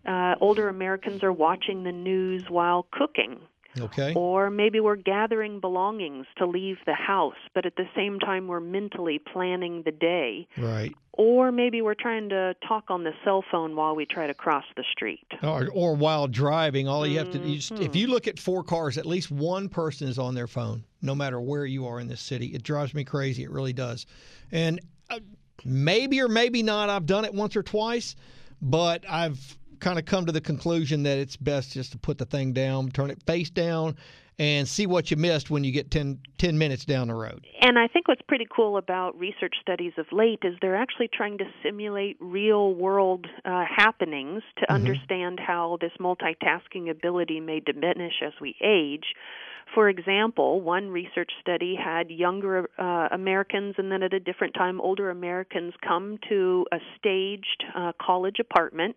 uh, 0.04 0.34
older 0.40 0.68
Americans 0.68 1.22
are 1.24 1.32
watching 1.32 1.84
the 1.84 1.92
news 1.92 2.50
while 2.50 2.82
cooking. 2.90 3.40
Okay. 3.80 4.12
Or 4.14 4.50
maybe 4.50 4.80
we're 4.80 4.96
gathering 4.96 5.60
belongings 5.60 6.26
to 6.38 6.46
leave 6.46 6.76
the 6.84 6.94
house, 6.94 7.36
but 7.54 7.64
at 7.64 7.76
the 7.76 7.86
same 7.96 8.18
time 8.18 8.46
we're 8.46 8.60
mentally 8.60 9.18
planning 9.18 9.82
the 9.84 9.92
day. 9.92 10.46
Right. 10.58 10.92
Or 11.14 11.52
maybe 11.52 11.82
we're 11.82 11.94
trying 11.94 12.28
to 12.30 12.54
talk 12.66 12.84
on 12.88 13.04
the 13.04 13.12
cell 13.24 13.44
phone 13.50 13.76
while 13.76 13.94
we 13.94 14.06
try 14.06 14.26
to 14.26 14.34
cross 14.34 14.64
the 14.76 14.84
street. 14.92 15.26
Or, 15.42 15.68
or 15.72 15.94
while 15.94 16.26
driving, 16.26 16.88
all 16.88 17.06
you 17.06 17.18
have 17.18 17.30
to 17.32 17.38
you 17.38 17.56
just, 17.56 17.72
Mm-hmm. 17.72 17.82
if 17.82 17.96
you 17.96 18.06
look 18.08 18.28
at 18.28 18.38
four 18.38 18.62
cars, 18.62 18.98
at 18.98 19.06
least 19.06 19.30
one 19.30 19.68
person 19.68 20.08
is 20.08 20.18
on 20.18 20.34
their 20.34 20.46
phone, 20.46 20.84
no 21.00 21.14
matter 21.14 21.40
where 21.40 21.64
you 21.66 21.86
are 21.86 22.00
in 22.00 22.08
this 22.08 22.20
city. 22.20 22.46
It 22.48 22.62
drives 22.62 22.92
me 22.94 23.04
crazy. 23.04 23.42
It 23.42 23.50
really 23.50 23.72
does. 23.72 24.06
And 24.50 24.80
uh, 25.10 25.20
maybe 25.64 26.20
or 26.20 26.28
maybe 26.28 26.62
not, 26.62 26.90
I've 26.90 27.06
done 27.06 27.24
it 27.24 27.32
once 27.34 27.56
or 27.56 27.62
twice, 27.62 28.16
but 28.60 29.04
I've 29.08 29.56
kind 29.82 29.98
of 29.98 30.06
come 30.06 30.24
to 30.24 30.32
the 30.32 30.40
conclusion 30.40 31.02
that 31.02 31.18
it's 31.18 31.36
best 31.36 31.72
just 31.72 31.92
to 31.92 31.98
put 31.98 32.16
the 32.16 32.24
thing 32.24 32.52
down, 32.52 32.88
turn 32.90 33.10
it 33.10 33.22
face 33.26 33.50
down, 33.50 33.96
and 34.38 34.66
see 34.66 34.86
what 34.86 35.10
you 35.10 35.16
missed 35.16 35.50
when 35.50 35.62
you 35.64 35.72
get 35.72 35.90
10, 35.90 36.18
10 36.38 36.56
minutes 36.56 36.84
down 36.84 37.08
the 37.08 37.14
road. 37.14 37.44
And 37.60 37.78
I 37.78 37.88
think 37.88 38.08
what's 38.08 38.22
pretty 38.26 38.46
cool 38.54 38.78
about 38.78 39.18
research 39.18 39.56
studies 39.60 39.92
of 39.98 40.06
late 40.10 40.38
is 40.44 40.54
they're 40.62 40.76
actually 40.76 41.10
trying 41.12 41.36
to 41.38 41.44
simulate 41.62 42.16
real 42.20 42.74
world 42.74 43.26
uh, 43.44 43.64
happenings 43.68 44.42
to 44.58 44.72
understand 44.72 45.38
how 45.44 45.78
this 45.80 45.92
multitasking 46.00 46.88
ability 46.88 47.40
may 47.40 47.60
diminish 47.60 48.14
as 48.24 48.32
we 48.40 48.54
age. 48.62 49.14
For 49.74 49.88
example, 49.88 50.60
one 50.60 50.90
research 50.90 51.30
study 51.40 51.74
had 51.82 52.10
younger 52.10 52.68
uh, 52.78 53.08
Americans 53.10 53.74
and 53.78 53.90
then 53.90 54.02
at 54.02 54.12
a 54.12 54.20
different 54.20 54.54
time 54.54 54.80
older 54.80 55.10
Americans 55.10 55.72
come 55.86 56.18
to 56.28 56.66
a 56.72 56.78
staged 56.98 57.64
uh, 57.74 57.92
college 58.00 58.36
apartment 58.38 58.96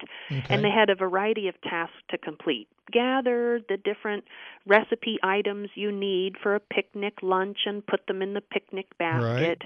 and 0.50 0.64
they 0.64 0.70
had 0.70 0.90
a 0.90 0.96
variety 0.96 1.48
of 1.48 1.56
tasks 1.62 1.96
to 2.10 2.18
complete. 2.18 2.68
Gather 2.92 3.62
the 3.68 3.78
different 3.78 4.26
recipe 4.68 5.18
items 5.24 5.70
you 5.76 5.92
need 5.92 6.36
for 6.42 6.56
a 6.56 6.60
picnic 6.60 7.16
lunch 7.24 7.58
and 7.66 7.86
put 7.86 8.06
them 8.08 8.22
in 8.22 8.34
the 8.34 8.42
picnic 8.42 8.86
basket. 9.00 9.62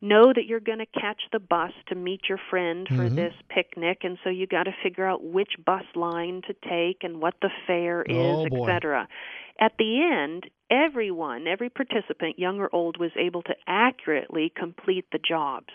Know 0.00 0.32
that 0.34 0.44
you're 0.46 0.60
going 0.60 0.78
to 0.78 0.86
catch 1.00 1.22
the 1.32 1.40
bus 1.40 1.72
to 1.88 1.94
meet 1.94 2.22
your 2.28 2.38
friend 2.50 2.86
for 2.88 3.08
this 3.16 3.32
picnic 3.48 3.98
and 4.02 4.18
so 4.22 4.28
you 4.30 4.46
got 4.46 4.64
to 4.64 4.74
figure 4.82 5.06
out 5.06 5.24
which 5.24 5.52
bus 5.64 5.84
line 5.94 6.42
to 6.46 6.54
take 6.68 7.04
and 7.04 7.20
what 7.20 7.34
the 7.40 7.50
fare 7.66 8.02
is, 8.02 8.14
Oh, 8.16 8.44
etc. 8.46 9.08
At 9.60 9.72
the 9.78 10.02
end, 10.02 10.44
everyone, 10.70 11.46
every 11.48 11.68
participant, 11.70 12.38
young 12.38 12.60
or 12.60 12.68
old, 12.72 12.98
was 12.98 13.10
able 13.16 13.42
to 13.42 13.54
accurately 13.66 14.52
complete 14.54 15.06
the 15.12 15.18
jobs. 15.18 15.72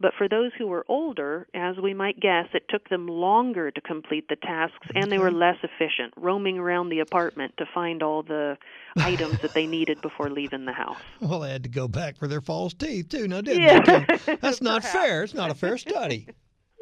But 0.00 0.12
for 0.16 0.28
those 0.28 0.52
who 0.56 0.68
were 0.68 0.84
older, 0.88 1.48
as 1.54 1.76
we 1.76 1.92
might 1.92 2.20
guess, 2.20 2.46
it 2.54 2.62
took 2.68 2.88
them 2.88 3.08
longer 3.08 3.72
to 3.72 3.80
complete 3.80 4.28
the 4.28 4.36
tasks 4.36 4.86
and 4.94 5.10
they 5.10 5.18
were 5.18 5.32
less 5.32 5.56
efficient, 5.64 6.14
roaming 6.16 6.56
around 6.56 6.88
the 6.88 7.00
apartment 7.00 7.54
to 7.58 7.64
find 7.74 8.00
all 8.00 8.22
the 8.22 8.56
items 8.96 9.40
that 9.42 9.54
they 9.54 9.66
needed 9.66 10.00
before 10.00 10.30
leaving 10.30 10.66
the 10.66 10.72
house. 10.72 11.02
Well, 11.20 11.40
they 11.40 11.50
had 11.50 11.64
to 11.64 11.68
go 11.68 11.88
back 11.88 12.16
for 12.16 12.28
their 12.28 12.40
false 12.40 12.74
teeth 12.74 13.08
too, 13.08 13.26
now 13.26 13.40
didn't 13.40 13.64
Yeah. 13.64 14.04
they? 14.24 14.36
That's 14.36 14.62
not 14.62 14.84
fair. 14.84 15.24
It's 15.24 15.34
not 15.34 15.50
a 15.50 15.54
fair 15.54 15.76
study. 15.76 16.28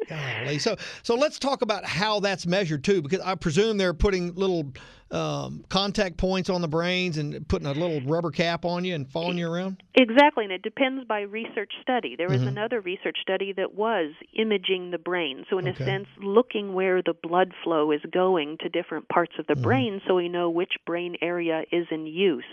Golly. 0.07 0.57
So, 0.57 0.77
so 1.03 1.15
let's 1.15 1.37
talk 1.37 1.61
about 1.61 1.83
how 1.85 2.19
that's 2.21 2.45
measured 2.45 2.83
too, 2.83 3.01
because 3.01 3.19
I 3.19 3.35
presume 3.35 3.77
they're 3.77 3.93
putting 3.93 4.33
little 4.35 4.71
um, 5.11 5.65
contact 5.69 6.17
points 6.17 6.49
on 6.49 6.61
the 6.61 6.67
brains 6.67 7.17
and 7.17 7.45
putting 7.47 7.67
a 7.67 7.73
little 7.73 8.01
rubber 8.01 8.31
cap 8.31 8.63
on 8.65 8.85
you 8.85 8.95
and 8.95 9.09
following 9.09 9.37
you 9.37 9.51
around. 9.51 9.83
Exactly, 9.99 10.45
and 10.45 10.53
it 10.53 10.61
depends 10.61 11.05
by 11.07 11.21
research 11.21 11.73
study. 11.81 12.15
There 12.15 12.29
was 12.29 12.41
Mhm. 12.41 12.47
another 12.47 12.81
research 12.81 13.17
study 13.21 13.51
that 13.53 13.73
was 13.73 14.13
imaging 14.33 14.91
the 14.91 14.97
brain. 14.97 15.45
So, 15.49 15.57
in 15.57 15.67
Okay. 15.67 15.83
a 15.83 15.85
sense, 15.85 16.07
looking 16.21 16.73
where 16.73 17.01
the 17.01 17.13
blood 17.13 17.53
flow 17.63 17.91
is 17.91 18.01
going 18.11 18.57
to 18.59 18.69
different 18.69 19.09
parts 19.09 19.33
of 19.39 19.47
the 19.47 19.55
Mhm. 19.55 19.61
brain 19.63 20.01
so 20.07 20.15
we 20.15 20.29
know 20.29 20.49
which 20.49 20.73
brain 20.85 21.17
area 21.21 21.63
is 21.71 21.87
in 21.91 22.05
use. 22.05 22.45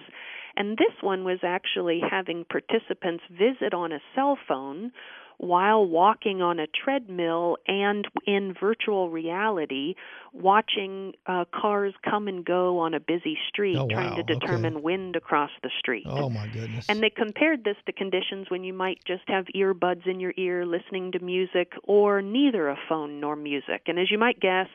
And 0.56 0.78
this 0.78 1.02
one 1.02 1.24
was 1.24 1.40
actually 1.42 2.00
having 2.00 2.44
participants 2.44 3.24
visit 3.30 3.74
on 3.74 3.92
a 3.92 4.00
cell 4.14 4.36
phone 4.48 4.92
while 5.38 5.84
walking 5.84 6.40
on 6.42 6.58
a 6.60 6.66
treadmill 6.66 7.56
and 7.66 8.06
in 8.26 8.54
virtual 8.58 9.10
reality 9.10 9.94
watching 10.32 11.12
uh, 11.26 11.44
cars 11.54 11.94
come 12.08 12.26
and 12.26 12.44
go 12.44 12.80
on 12.80 12.92
a 12.92 12.98
busy 13.00 13.38
street 13.48 13.76
Oh, 13.76 13.88
trying 13.88 14.10
wow. 14.10 14.16
to 14.16 14.22
determine 14.24 14.82
when 14.82 15.12
to 15.12 15.20
cross 15.20 15.50
the 15.62 15.70
street. 15.78 16.06
Oh 16.08 16.28
my 16.28 16.48
goodness. 16.48 16.86
And 16.88 17.00
they 17.02 17.10
compared 17.10 17.62
this 17.62 17.76
to 17.86 17.92
conditions 17.92 18.50
when 18.50 18.64
you 18.64 18.72
might 18.72 18.98
just 19.06 19.22
have 19.28 19.44
earbuds 19.54 20.06
in 20.06 20.18
your 20.18 20.32
ear 20.36 20.66
listening 20.66 21.12
to 21.12 21.20
music 21.20 21.72
or 21.84 22.20
neither 22.20 22.68
a 22.68 22.76
phone 22.88 23.20
nor 23.20 23.36
music. 23.36 23.82
And 23.86 23.98
as 23.98 24.10
you 24.10 24.18
might 24.18 24.40
guess, 24.40 24.66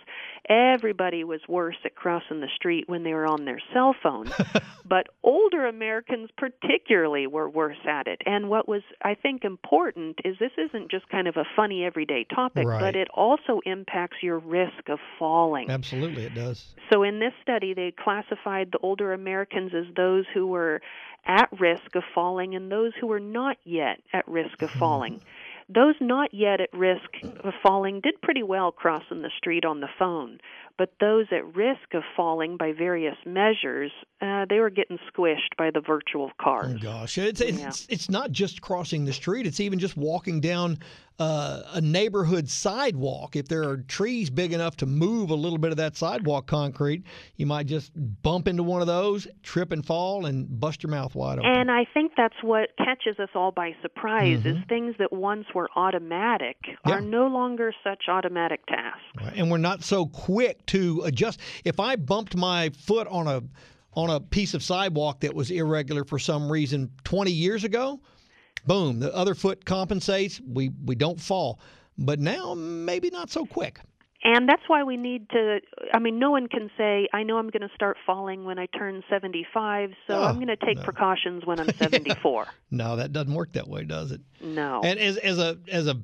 everybody 0.47 1.23
was 1.23 1.41
worse 1.47 1.75
at 1.85 1.95
crossing 1.95 2.39
the 2.39 2.47
street 2.55 2.85
when 2.87 3.03
they 3.03 3.13
were 3.13 3.27
on 3.27 3.45
their 3.45 3.59
cell 3.73 3.93
phone. 4.01 4.31
but 4.85 5.07
older 5.23 5.65
Americans 5.67 6.29
particularly 6.37 7.27
were 7.27 7.49
worse 7.49 7.77
at 7.87 8.07
it. 8.07 8.21
And 8.25 8.49
what 8.49 8.67
was 8.67 8.81
I 9.03 9.15
think 9.15 9.43
important 9.43 10.19
is 10.23 10.37
this 10.39 10.48
isn't 10.57 10.89
just 10.89 11.07
kind 11.09 11.27
of 11.27 11.37
a 11.37 11.45
funny 11.55 11.83
everyday 11.83 12.25
topic, 12.25 12.67
Right. 12.67 12.79
but 12.79 12.95
it 12.95 13.07
also 13.13 13.61
impacts 13.65 14.17
your 14.21 14.39
risk 14.39 14.89
of 14.89 14.99
falling. 15.17 15.69
Absolutely, 15.69 16.23
it 16.23 16.35
does. 16.35 16.75
So 16.91 17.03
in 17.03 17.19
this 17.19 17.33
study, 17.41 17.73
they 17.73 17.91
classified 17.91 18.71
the 18.71 18.79
older 18.79 19.13
Americans 19.13 19.73
as 19.73 19.85
those 19.95 20.25
who 20.33 20.47
were 20.47 20.81
at 21.25 21.49
risk 21.59 21.95
of 21.95 22.03
falling 22.15 22.55
and 22.55 22.71
those 22.71 22.93
who 22.99 23.07
were 23.07 23.19
not 23.19 23.57
yet 23.63 24.01
at 24.13 24.27
risk 24.27 24.61
of 24.61 24.71
hmm. 24.71 24.79
falling. 24.79 25.21
Those 25.73 25.93
not 26.01 26.33
yet 26.33 26.61
at 26.61 26.73
risk 26.73 27.09
of 27.43 27.53
falling 27.61 28.01
did 28.01 28.19
pretty 28.21 28.41
well 28.41 28.71
crossing 28.71 29.21
the 29.21 29.29
street 29.37 29.65
on 29.65 29.81
the 29.81 29.89
phone, 29.99 30.39
but 30.79 30.93
those 30.99 31.27
at 31.31 31.55
risk 31.55 31.93
of 31.93 32.01
falling 32.17 32.57
by 32.57 32.71
various 32.71 33.17
measures, 33.23 33.91
uh, 34.19 34.45
they 34.49 34.59
were 34.59 34.71
getting 34.71 34.97
squished 35.13 35.55
by 35.59 35.69
the 35.71 35.79
virtual 35.79 36.31
cars. 36.41 36.73
Oh 36.75 36.79
gosh, 36.79 37.19
it's 37.19 37.39
it's, 37.39 37.85
it's 37.87 38.09
not 38.09 38.31
just 38.31 38.61
crossing 38.61 39.05
the 39.05 39.13
street. 39.13 39.45
It's 39.45 39.59
even 39.59 39.77
just 39.77 39.95
walking 39.95 40.41
down 40.41 40.79
uh, 41.19 41.63
a 41.73 41.81
neighborhood 41.81 42.49
sidewalk. 42.49 43.35
If 43.35 43.47
there 43.49 43.67
are 43.67 43.77
trees 43.77 44.29
big 44.29 44.53
enough 44.53 44.77
to 44.77 44.85
move 44.85 45.29
a 45.29 45.35
little 45.35 45.57
bit 45.57 45.71
of 45.71 45.77
that 45.77 45.97
sidewalk 45.97 46.47
concrete, 46.47 47.03
you 47.35 47.45
might 47.45 47.65
just 47.67 47.91
bump 48.23 48.47
into 48.47 48.63
one 48.63 48.79
of 48.81 48.87
those, 48.87 49.27
trip 49.43 49.71
and 49.71 49.85
fall, 49.85 50.25
and 50.25 50.59
bust 50.59 50.81
your 50.81 50.89
mouth 50.91 51.15
wide 51.15 51.39
open. 51.39 51.51
And 51.51 51.69
I 51.69 51.85
think 51.93 52.13
that's 52.15 52.41
what 52.41 52.69
catches 52.77 53.19
us 53.19 53.29
all 53.35 53.51
by 53.51 53.75
surprise 53.81 54.45
is 54.45 54.55
Mhm. 54.57 54.69
things 54.69 54.95
that 54.99 55.11
once 55.11 55.45
were 55.53 55.69
automatic 55.75 56.57
Yeah. 56.87 56.93
are 56.95 57.01
no 57.01 57.27
longer 57.27 57.73
such 57.83 58.03
automatic 58.07 58.65
tasks. 58.67 59.01
Right, 59.21 59.33
and 59.35 59.51
we're 59.51 59.57
not 59.57 59.83
so 59.83 60.05
quick 60.05 60.65
to 60.67 61.01
adjust. 61.03 61.39
If 61.65 61.79
I 61.79 61.95
bumped 61.97 62.35
my 62.35 62.69
foot 62.69 63.07
on 63.07 63.27
a 63.27 63.41
on 63.95 64.09
a 64.11 64.19
piece 64.19 64.53
of 64.53 64.61
sidewalk 64.61 65.21
that 65.21 65.33
was 65.33 65.49
irregular 65.49 66.05
for 66.05 66.19
some 66.19 66.49
reason 66.49 66.91
20 67.03 67.31
years 67.31 67.63
ago, 67.63 67.99
boom, 68.65 68.99
the 68.99 69.13
other 69.15 69.35
foot 69.35 69.65
compensates. 69.65 70.39
We 70.45 70.71
we 70.85 70.95
don't 70.95 71.19
fall. 71.19 71.59
but 71.97 72.19
now 72.19 72.53
maybe 72.53 73.09
not 73.09 73.29
so 73.29 73.45
quick. 73.45 73.79
And 74.21 74.49
that's 74.49 74.63
why 74.67 74.83
we 74.83 74.97
need 74.97 75.29
to. 75.29 75.59
I 75.93 75.99
mean, 75.99 76.19
no 76.19 76.29
one 76.31 76.47
can 76.47 76.69
say, 76.77 77.07
I 77.13 77.23
know 77.23 77.37
I'm 77.37 77.49
going 77.49 77.61
to 77.67 77.73
start 77.73 77.95
falling 78.05 78.43
when 78.43 78.59
I 78.59 78.65
turn 78.65 79.01
75, 79.09 79.91
so 80.07 80.13
Oh, 80.13 80.23
I'm 80.25 80.35
going 80.35 80.47
to 80.47 80.57
take 80.57 80.75
no. 80.77 80.83
precautions 80.83 81.45
when 81.45 81.57
I'm 81.57 81.69
74. 81.73 82.47
No, 82.69 82.97
that 82.97 83.13
doesn't 83.13 83.33
work 83.33 83.53
that 83.53 83.69
way, 83.69 83.85
does 83.85 84.11
it? 84.11 84.19
No. 84.41 84.81
And 84.83 84.99
as 84.99 85.15
as 85.17 85.39
a 85.39 85.57
as 85.71 85.87
a 85.87 85.95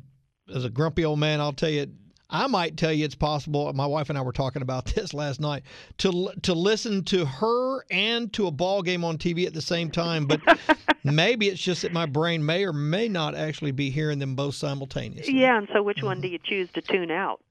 as 0.53 0.63
a 0.63 0.69
grumpy 0.69 1.03
old 1.03 1.19
man, 1.19 1.41
I'll 1.41 1.51
tell 1.51 1.69
you, 1.69 1.87
I 2.35 2.47
might 2.47 2.75
tell 2.77 2.91
you 2.91 3.05
it's 3.05 3.15
possible. 3.15 3.71
My 3.73 3.85
wife 3.85 4.09
and 4.09 4.17
I 4.17 4.21
were 4.21 4.31
talking 4.33 4.61
about 4.61 4.85
this 4.95 5.13
last 5.13 5.39
night 5.39 5.63
to 5.99 6.31
to 6.43 6.53
listen 6.53 7.03
to 7.05 7.25
her 7.25 7.85
and 7.89 8.31
to 8.33 8.47
a 8.47 8.51
ball 8.51 8.81
game 8.81 9.03
on 9.03 9.17
TV 9.17 9.45
at 9.47 9.53
the 9.53 9.61
same 9.61 9.89
time, 9.89 10.25
but 10.25 10.41
maybe 11.03 11.47
it's 11.47 11.61
just 11.61 11.81
that 11.83 11.93
my 11.93 12.05
brain 12.05 12.45
may 12.45 12.65
or 12.65 12.73
may 12.73 13.07
not 13.07 13.35
actually 13.35 13.71
be 13.71 13.89
hearing 13.89 14.19
them 14.19 14.35
both 14.35 14.55
simultaneously. 14.55 15.33
yeah, 15.39 15.57
and 15.57 15.67
so 15.73 15.81
which 15.81 15.97
Mm-hmm. 15.97 16.05
one 16.07 16.21
do 16.21 16.27
you 16.27 16.39
choose 16.43 16.69
to 16.73 16.81
tune 16.81 17.09
out? 17.11 17.41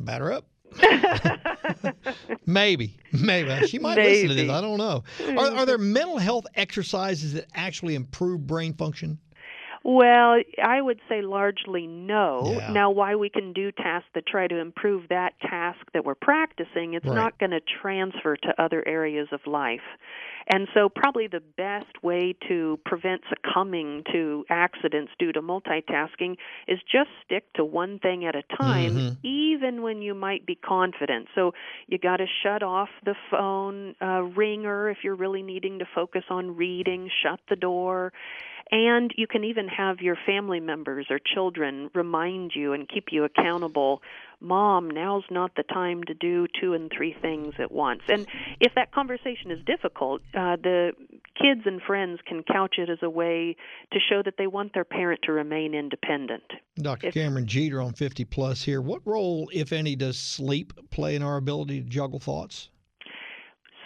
Batter 0.00 0.32
up. 0.32 0.44
maybe, 2.46 2.96
maybe 3.12 3.66
she 3.66 3.78
might 3.78 3.96
listen 3.96 4.28
to 4.28 4.34
this. 4.34 4.50
I 4.50 4.60
don't 4.60 4.76
know. 4.78 5.02
Are, 5.38 5.56
are 5.58 5.66
there 5.66 5.78
mental 5.78 6.18
health 6.18 6.46
exercises 6.54 7.32
that 7.34 7.46
actually 7.54 7.94
improve 7.94 8.46
brain 8.46 8.74
function? 8.74 9.18
Well, 9.84 10.40
I 10.62 10.80
would 10.80 11.00
say 11.08 11.22
largely 11.22 11.86
no. 11.86 12.56
Yeah. 12.58 12.72
Now, 12.72 12.90
why 12.90 13.14
we 13.14 13.28
can 13.30 13.52
do 13.52 13.70
tasks 13.72 14.08
that 14.14 14.26
try 14.26 14.46
to 14.48 14.58
improve 14.58 15.08
that 15.08 15.38
task 15.40 15.78
that 15.94 16.04
we're 16.04 16.14
practicing, 16.14 16.94
it's 16.94 17.06
Right. 17.06 17.14
not 17.14 17.38
going 17.38 17.50
to 17.52 17.60
transfer 17.60 18.36
to 18.36 18.62
other 18.62 18.86
areas 18.86 19.28
of 19.32 19.46
life. 19.46 19.80
And 20.50 20.66
so, 20.72 20.88
probably 20.88 21.26
the 21.26 21.42
best 21.58 22.02
way 22.02 22.34
to 22.48 22.78
prevent 22.86 23.20
succumbing 23.28 24.04
to 24.12 24.46
accidents 24.48 25.12
due 25.18 25.30
to 25.32 25.42
multitasking 25.42 26.36
is 26.66 26.78
just 26.90 27.10
stick 27.24 27.52
to 27.54 27.64
one 27.64 27.98
thing 27.98 28.24
at 28.24 28.34
a 28.34 28.42
time, 28.56 28.96
Mhm. 28.96 29.16
even 29.22 29.82
when 29.82 30.00
you 30.00 30.14
might 30.14 30.46
be 30.46 30.54
confident. 30.54 31.28
So, 31.34 31.52
you 31.86 31.98
got 31.98 32.16
to 32.16 32.26
shut 32.42 32.62
off 32.62 32.88
the 33.04 33.14
phone 33.30 33.94
uh, 34.00 34.22
ringer 34.22 34.88
if 34.88 35.04
you're 35.04 35.14
really 35.16 35.42
needing 35.42 35.80
to 35.80 35.84
focus 35.84 36.24
on 36.30 36.56
reading, 36.56 37.10
shut 37.22 37.40
the 37.48 37.56
door. 37.56 38.12
And 38.70 39.12
you 39.16 39.26
can 39.26 39.44
even 39.44 39.66
have 39.68 40.00
your 40.00 40.16
family 40.26 40.60
members 40.60 41.06
or 41.10 41.18
children 41.18 41.90
remind 41.94 42.54
you 42.54 42.74
and 42.74 42.86
keep 42.88 43.06
you 43.12 43.24
accountable. 43.24 44.02
Mom, 44.40 44.88
now's 44.88 45.24
not 45.30 45.52
the 45.56 45.64
time 45.64 46.04
to 46.04 46.14
do 46.14 46.46
two 46.60 46.72
and 46.74 46.90
three 46.96 47.14
things 47.20 47.54
at 47.58 47.72
once. 47.72 48.02
And 48.08 48.26
if 48.60 48.72
that 48.76 48.92
conversation 48.92 49.50
is 49.50 49.58
difficult, 49.64 50.22
uh, 50.34 50.56
the 50.56 50.92
kids 51.40 51.62
and 51.64 51.82
friends 51.82 52.20
can 52.26 52.42
couch 52.44 52.76
it 52.78 52.88
as 52.88 52.98
a 53.02 53.10
way 53.10 53.56
to 53.92 53.98
show 53.98 54.22
that 54.24 54.34
they 54.38 54.46
want 54.46 54.74
their 54.74 54.84
parent 54.84 55.20
to 55.24 55.32
remain 55.32 55.74
independent. 55.74 56.44
Dr. 56.76 57.08
If- 57.08 57.14
Cameron 57.14 57.46
Jeter 57.46 57.80
on 57.80 57.92
50 57.94 58.24
Plus 58.24 58.62
here. 58.62 58.80
What 58.80 59.02
role, 59.04 59.50
if 59.52 59.72
any, 59.72 59.96
does 59.96 60.18
sleep 60.18 60.72
play 60.90 61.16
in 61.16 61.22
our 61.22 61.36
ability 61.36 61.82
to 61.82 61.88
juggle 61.88 62.20
thoughts? 62.20 62.70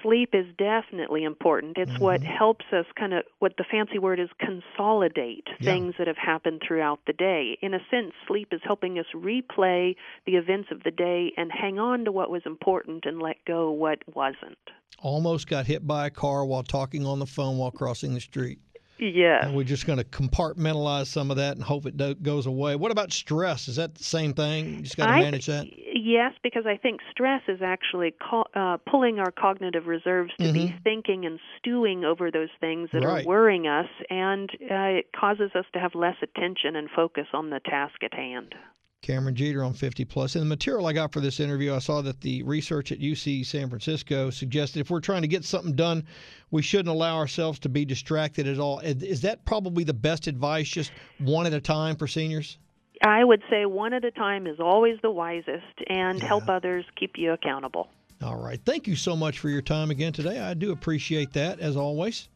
Sleep 0.03 0.31
is 0.33 0.47
definitely 0.59 1.25
important. 1.25 1.79
It's 1.79 1.99
what 1.99 2.21
mm-hmm. 2.21 2.33
helps 2.33 2.65
us 2.73 2.87
kind 2.99 3.15
of 3.15 3.25
what 3.39 3.55
the 3.57 3.65
fancy 3.71 3.99
word 3.99 4.19
is 4.19 4.29
consolidate 4.39 5.47
Yeah. 5.61 5.73
things 5.73 5.95
that 5.99 6.07
have 6.07 6.17
happened 6.17 6.63
throughout 6.67 7.01
the 7.07 7.13
day. 7.13 7.59
In 7.63 7.75
a 7.75 7.81
sense, 7.91 8.13
sleep 8.27 8.49
is 8.53 8.61
helping 8.65 8.99
us 8.99 9.07
replay 9.15 9.95
the 10.27 10.37
events 10.37 10.69
of 10.71 10.83
the 10.83 10.91
day 10.91 11.33
and 11.37 11.51
hang 11.53 11.79
on 11.79 12.05
to 12.05 12.13
what 12.13 12.31
was 12.31 12.43
important 12.47 13.05
and 13.07 13.21
let 13.21 13.37
go 13.47 13.71
what 13.71 13.99
wasn't. 14.13 14.59
Almost 14.99 15.49
got 15.49 15.67
hit 15.67 15.87
by 15.87 16.07
a 16.07 16.11
car 16.11 16.45
while 16.45 16.63
talking 16.63 17.07
on 17.07 17.19
the 17.19 17.27
phone 17.27 17.59
while 17.59 17.71
crossing 17.71 18.15
the 18.15 18.21
street. 18.21 18.59
Yeah. 18.99 19.45
And 19.45 19.57
we're 19.57 19.65
just 19.65 19.87
going 19.87 19.99
to 19.99 20.05
compartmentalize 20.05 21.07
some 21.07 21.31
of 21.31 21.37
that 21.39 21.57
and 21.57 21.65
hope 21.65 21.87
it 21.87 21.97
do- 21.97 22.15
goes 22.15 22.47
away. 22.47 22.77
What 22.77 22.93
about 22.93 23.13
stress? 23.13 23.67
Is 23.67 23.77
that 23.77 23.95
the 23.97 24.05
same 24.05 24.33
thing? 24.33 24.77
You 24.77 24.83
just 24.83 24.97
got 24.97 25.07
to 25.07 25.13
manage 25.13 25.47
that? 25.47 25.67
Yes, 26.05 26.33
because 26.43 26.65
I 26.67 26.77
think 26.79 27.01
stress 27.13 27.43
is 27.47 27.61
actually 27.63 28.13
co- 28.29 28.47
uh, 28.57 28.79
pulling 28.91 29.21
our 29.21 29.31
cognitive 29.31 29.87
reserves 29.87 30.33
to 30.41 30.53
be 30.53 30.75
thinking 30.83 31.25
and 31.27 31.39
stewing 31.59 32.05
over 32.05 32.31
those 32.31 32.49
things 32.61 32.89
that 32.93 33.03
Mm-hmm. 33.03 33.07
Right. 33.13 33.25
are 33.25 33.29
worrying 33.29 33.67
us, 33.69 33.87
and 34.11 34.51
uh, 34.63 34.99
it 34.99 35.07
causes 35.15 35.53
us 35.55 35.65
to 35.75 35.79
have 35.79 35.95
less 35.95 36.17
attention 36.21 36.75
and 36.77 36.89
focus 36.91 37.27
on 37.33 37.51
the 37.51 37.61
task 37.61 38.03
at 38.03 38.15
hand. 38.15 38.55
Cameron 39.03 39.35
Jeter 39.37 39.63
on 39.65 39.75
50 39.75 40.05
Plus. 40.05 40.35
In 40.35 40.41
the 40.41 40.47
material 40.47 40.87
I 40.87 40.93
got 40.93 41.13
for 41.13 41.21
this 41.21 41.39
interview, 41.41 41.75
I 41.75 41.79
saw 41.79 42.03
that 42.03 42.21
the 42.21 42.43
research 42.45 42.91
at 42.93 42.99
UC 43.01 43.45
San 43.47 43.69
Francisco 43.69 44.31
suggested 44.31 44.81
if 44.81 44.91
we're 44.91 45.01
trying 45.01 45.23
to 45.23 45.29
get 45.29 45.45
something 45.45 45.75
done, 45.75 46.05
we 46.51 46.63
shouldn't 46.63 46.89
allow 46.89 47.17
ourselves 47.17 47.59
to 47.61 47.69
be 47.69 47.85
distracted 47.85 48.47
at 48.49 48.59
all. 48.59 48.81
Is 48.81 49.21
that 49.23 49.45
probably 49.45 49.85
the 49.85 49.95
best 49.95 50.27
advice, 50.27 50.69
just 50.69 50.91
one 51.19 51.47
at 51.47 51.53
a 51.53 51.61
time 51.61 51.95
for 51.97 52.07
seniors? 52.09 52.59
I 53.03 53.25
would 53.25 53.43
say 53.51 53.67
one 53.67 53.93
at 53.93 54.05
a 54.05 54.11
time 54.11 54.47
is 54.47 54.61
always 54.61 54.99
the 55.03 55.11
wisest, 55.11 55.65
and 55.89 56.23
help 56.23 56.49
others 56.49 56.85
keep 56.97 57.19
you 57.19 57.33
accountable. 57.33 57.89
All 58.23 58.37
right. 58.37 58.61
Thank 58.65 58.87
you 58.87 58.95
so 58.95 59.17
much 59.17 59.41
for 59.41 59.49
your 59.49 59.63
time 59.63 59.91
again 59.91 60.13
today. 60.13 60.39
I 60.39 60.55
do 60.55 60.71
appreciate 60.71 61.33
that, 61.33 61.59
as 61.59 61.77
always. 61.77 62.29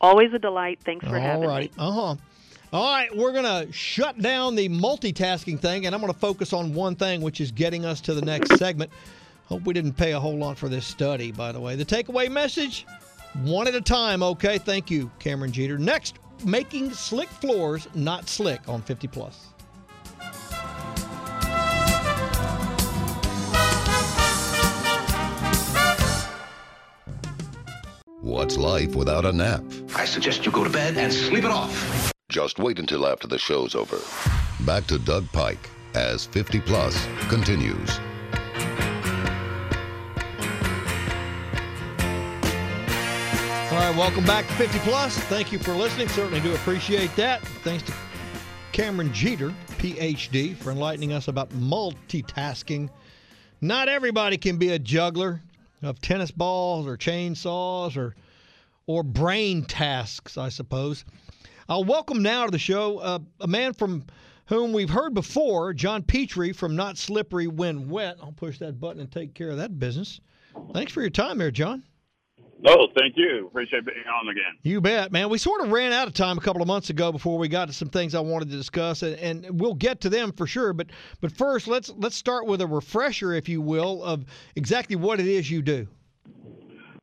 Always 0.00 0.32
a 0.32 0.38
delight. 0.38 0.78
Thanks 0.84 1.06
for 1.06 1.16
All 1.16 1.20
having 1.20 1.48
right. 1.48 1.76
me. 1.76 1.78
All 1.78 1.92
right. 1.92 2.12
Uh 2.12 2.14
huh. 2.14 2.22
All 2.72 2.90
right, 2.90 3.14
we're 3.14 3.32
going 3.32 3.66
to 3.66 3.70
shut 3.70 4.18
down 4.18 4.54
the 4.54 4.70
multitasking 4.70 5.60
thing, 5.60 5.84
and 5.84 5.94
I'm 5.94 6.00
going 6.00 6.10
to 6.10 6.18
focus 6.18 6.54
on 6.54 6.72
one 6.72 6.96
thing, 6.96 7.20
which 7.20 7.38
is 7.38 7.52
getting 7.52 7.84
us 7.84 8.00
to 8.02 8.14
the 8.14 8.22
next 8.22 8.56
segment. 8.56 8.90
Hope 9.44 9.64
we 9.64 9.74
didn't 9.74 9.92
pay 9.92 10.12
a 10.12 10.20
whole 10.20 10.38
lot 10.38 10.56
for 10.56 10.70
this 10.70 10.86
study, 10.86 11.32
by 11.32 11.52
the 11.52 11.60
way. 11.60 11.76
The 11.76 11.84
takeaway 11.84 12.30
message 12.30 12.86
one 13.42 13.66
at 13.66 13.74
a 13.74 13.80
time, 13.82 14.22
okay? 14.22 14.56
Thank 14.56 14.90
you, 14.90 15.10
Cameron 15.18 15.52
Jeter. 15.52 15.76
Next, 15.76 16.18
making 16.46 16.94
slick 16.94 17.28
floors 17.28 17.88
not 17.94 18.26
slick 18.26 18.66
on 18.70 18.80
50 18.80 19.06
Plus. 19.08 19.48
What's 28.32 28.56
life 28.56 28.94
without 28.94 29.26
a 29.26 29.32
nap? 29.32 29.62
I 29.94 30.06
suggest 30.06 30.46
you 30.46 30.52
go 30.52 30.64
to 30.64 30.70
bed 30.70 30.96
and 30.96 31.12
sleep 31.12 31.44
it 31.44 31.50
off. 31.50 32.10
Just 32.30 32.58
wait 32.58 32.78
until 32.78 33.06
after 33.06 33.28
the 33.28 33.38
show's 33.38 33.74
over. 33.74 33.98
Back 34.64 34.86
to 34.86 34.98
Doug 34.98 35.30
Pike 35.32 35.68
as 35.92 36.24
50 36.24 36.60
Plus 36.60 37.06
continues. 37.28 37.90
All 43.70 43.78
right, 43.78 43.94
welcome 43.98 44.24
back 44.24 44.46
to 44.46 44.54
50 44.54 44.78
Plus. 44.78 45.18
Thank 45.24 45.52
you 45.52 45.58
for 45.58 45.74
listening. 45.74 46.08
Certainly 46.08 46.40
do 46.40 46.54
appreciate 46.54 47.14
that. 47.16 47.42
Thanks 47.62 47.82
to 47.82 47.92
Cameron 48.72 49.12
Jeter, 49.12 49.52
PhD, 49.72 50.56
for 50.56 50.70
enlightening 50.70 51.12
us 51.12 51.28
about 51.28 51.50
multitasking. 51.50 52.88
Not 53.60 53.90
everybody 53.90 54.38
can 54.38 54.56
be 54.56 54.70
a 54.70 54.78
juggler 54.78 55.42
of 55.82 56.00
tennis 56.00 56.30
balls 56.30 56.86
or 56.86 56.96
chainsaws 56.96 57.98
or 57.98 58.14
or 58.92 59.02
brain 59.02 59.64
tasks, 59.64 60.36
I 60.36 60.50
suppose. 60.50 61.06
I'll 61.66 61.84
welcome 61.84 62.22
now 62.22 62.44
to 62.44 62.50
the 62.50 62.58
show 62.58 62.98
uh, 62.98 63.20
a 63.40 63.46
man 63.46 63.72
from 63.72 64.04
whom 64.46 64.74
we've 64.74 64.90
heard 64.90 65.14
before, 65.14 65.72
John 65.72 66.02
Petrie 66.02 66.52
from 66.52 66.76
Not 66.76 66.98
Slippery 66.98 67.46
When 67.46 67.88
Wet. 67.88 68.18
I'll 68.22 68.32
push 68.32 68.58
that 68.58 68.78
button 68.78 69.00
and 69.00 69.10
take 69.10 69.32
care 69.32 69.48
of 69.48 69.56
that 69.56 69.78
business. 69.78 70.20
Thanks 70.74 70.92
for 70.92 71.00
your 71.00 71.08
time 71.08 71.38
there, 71.38 71.50
John. 71.50 71.84
Oh, 72.66 72.86
thank 72.96 73.14
you. 73.16 73.46
Appreciate 73.46 73.86
being 73.86 74.04
on 74.06 74.28
again. 74.28 74.58
You 74.62 74.82
bet, 74.82 75.10
man. 75.10 75.30
We 75.30 75.38
sort 75.38 75.62
of 75.62 75.70
ran 75.70 75.92
out 75.92 76.06
of 76.06 76.12
time 76.14 76.36
a 76.36 76.40
couple 76.42 76.60
of 76.60 76.68
months 76.68 76.90
ago 76.90 77.10
before 77.10 77.38
we 77.38 77.48
got 77.48 77.68
to 77.68 77.72
some 77.72 77.88
things 77.88 78.14
I 78.14 78.20
wanted 78.20 78.50
to 78.50 78.56
discuss, 78.56 79.02
and, 79.02 79.16
and 79.16 79.58
we'll 79.60 79.74
get 79.74 80.02
to 80.02 80.10
them 80.10 80.32
for 80.32 80.46
sure. 80.46 80.72
But 80.72 80.88
but 81.20 81.32
first, 81.32 81.66
let's 81.66 81.90
let's 81.96 82.14
start 82.14 82.46
with 82.46 82.60
a 82.60 82.66
refresher, 82.66 83.32
if 83.32 83.48
you 83.48 83.62
will, 83.62 84.04
of 84.04 84.26
exactly 84.54 84.96
what 84.96 85.18
it 85.18 85.26
is 85.26 85.50
you 85.50 85.62
do. 85.62 85.88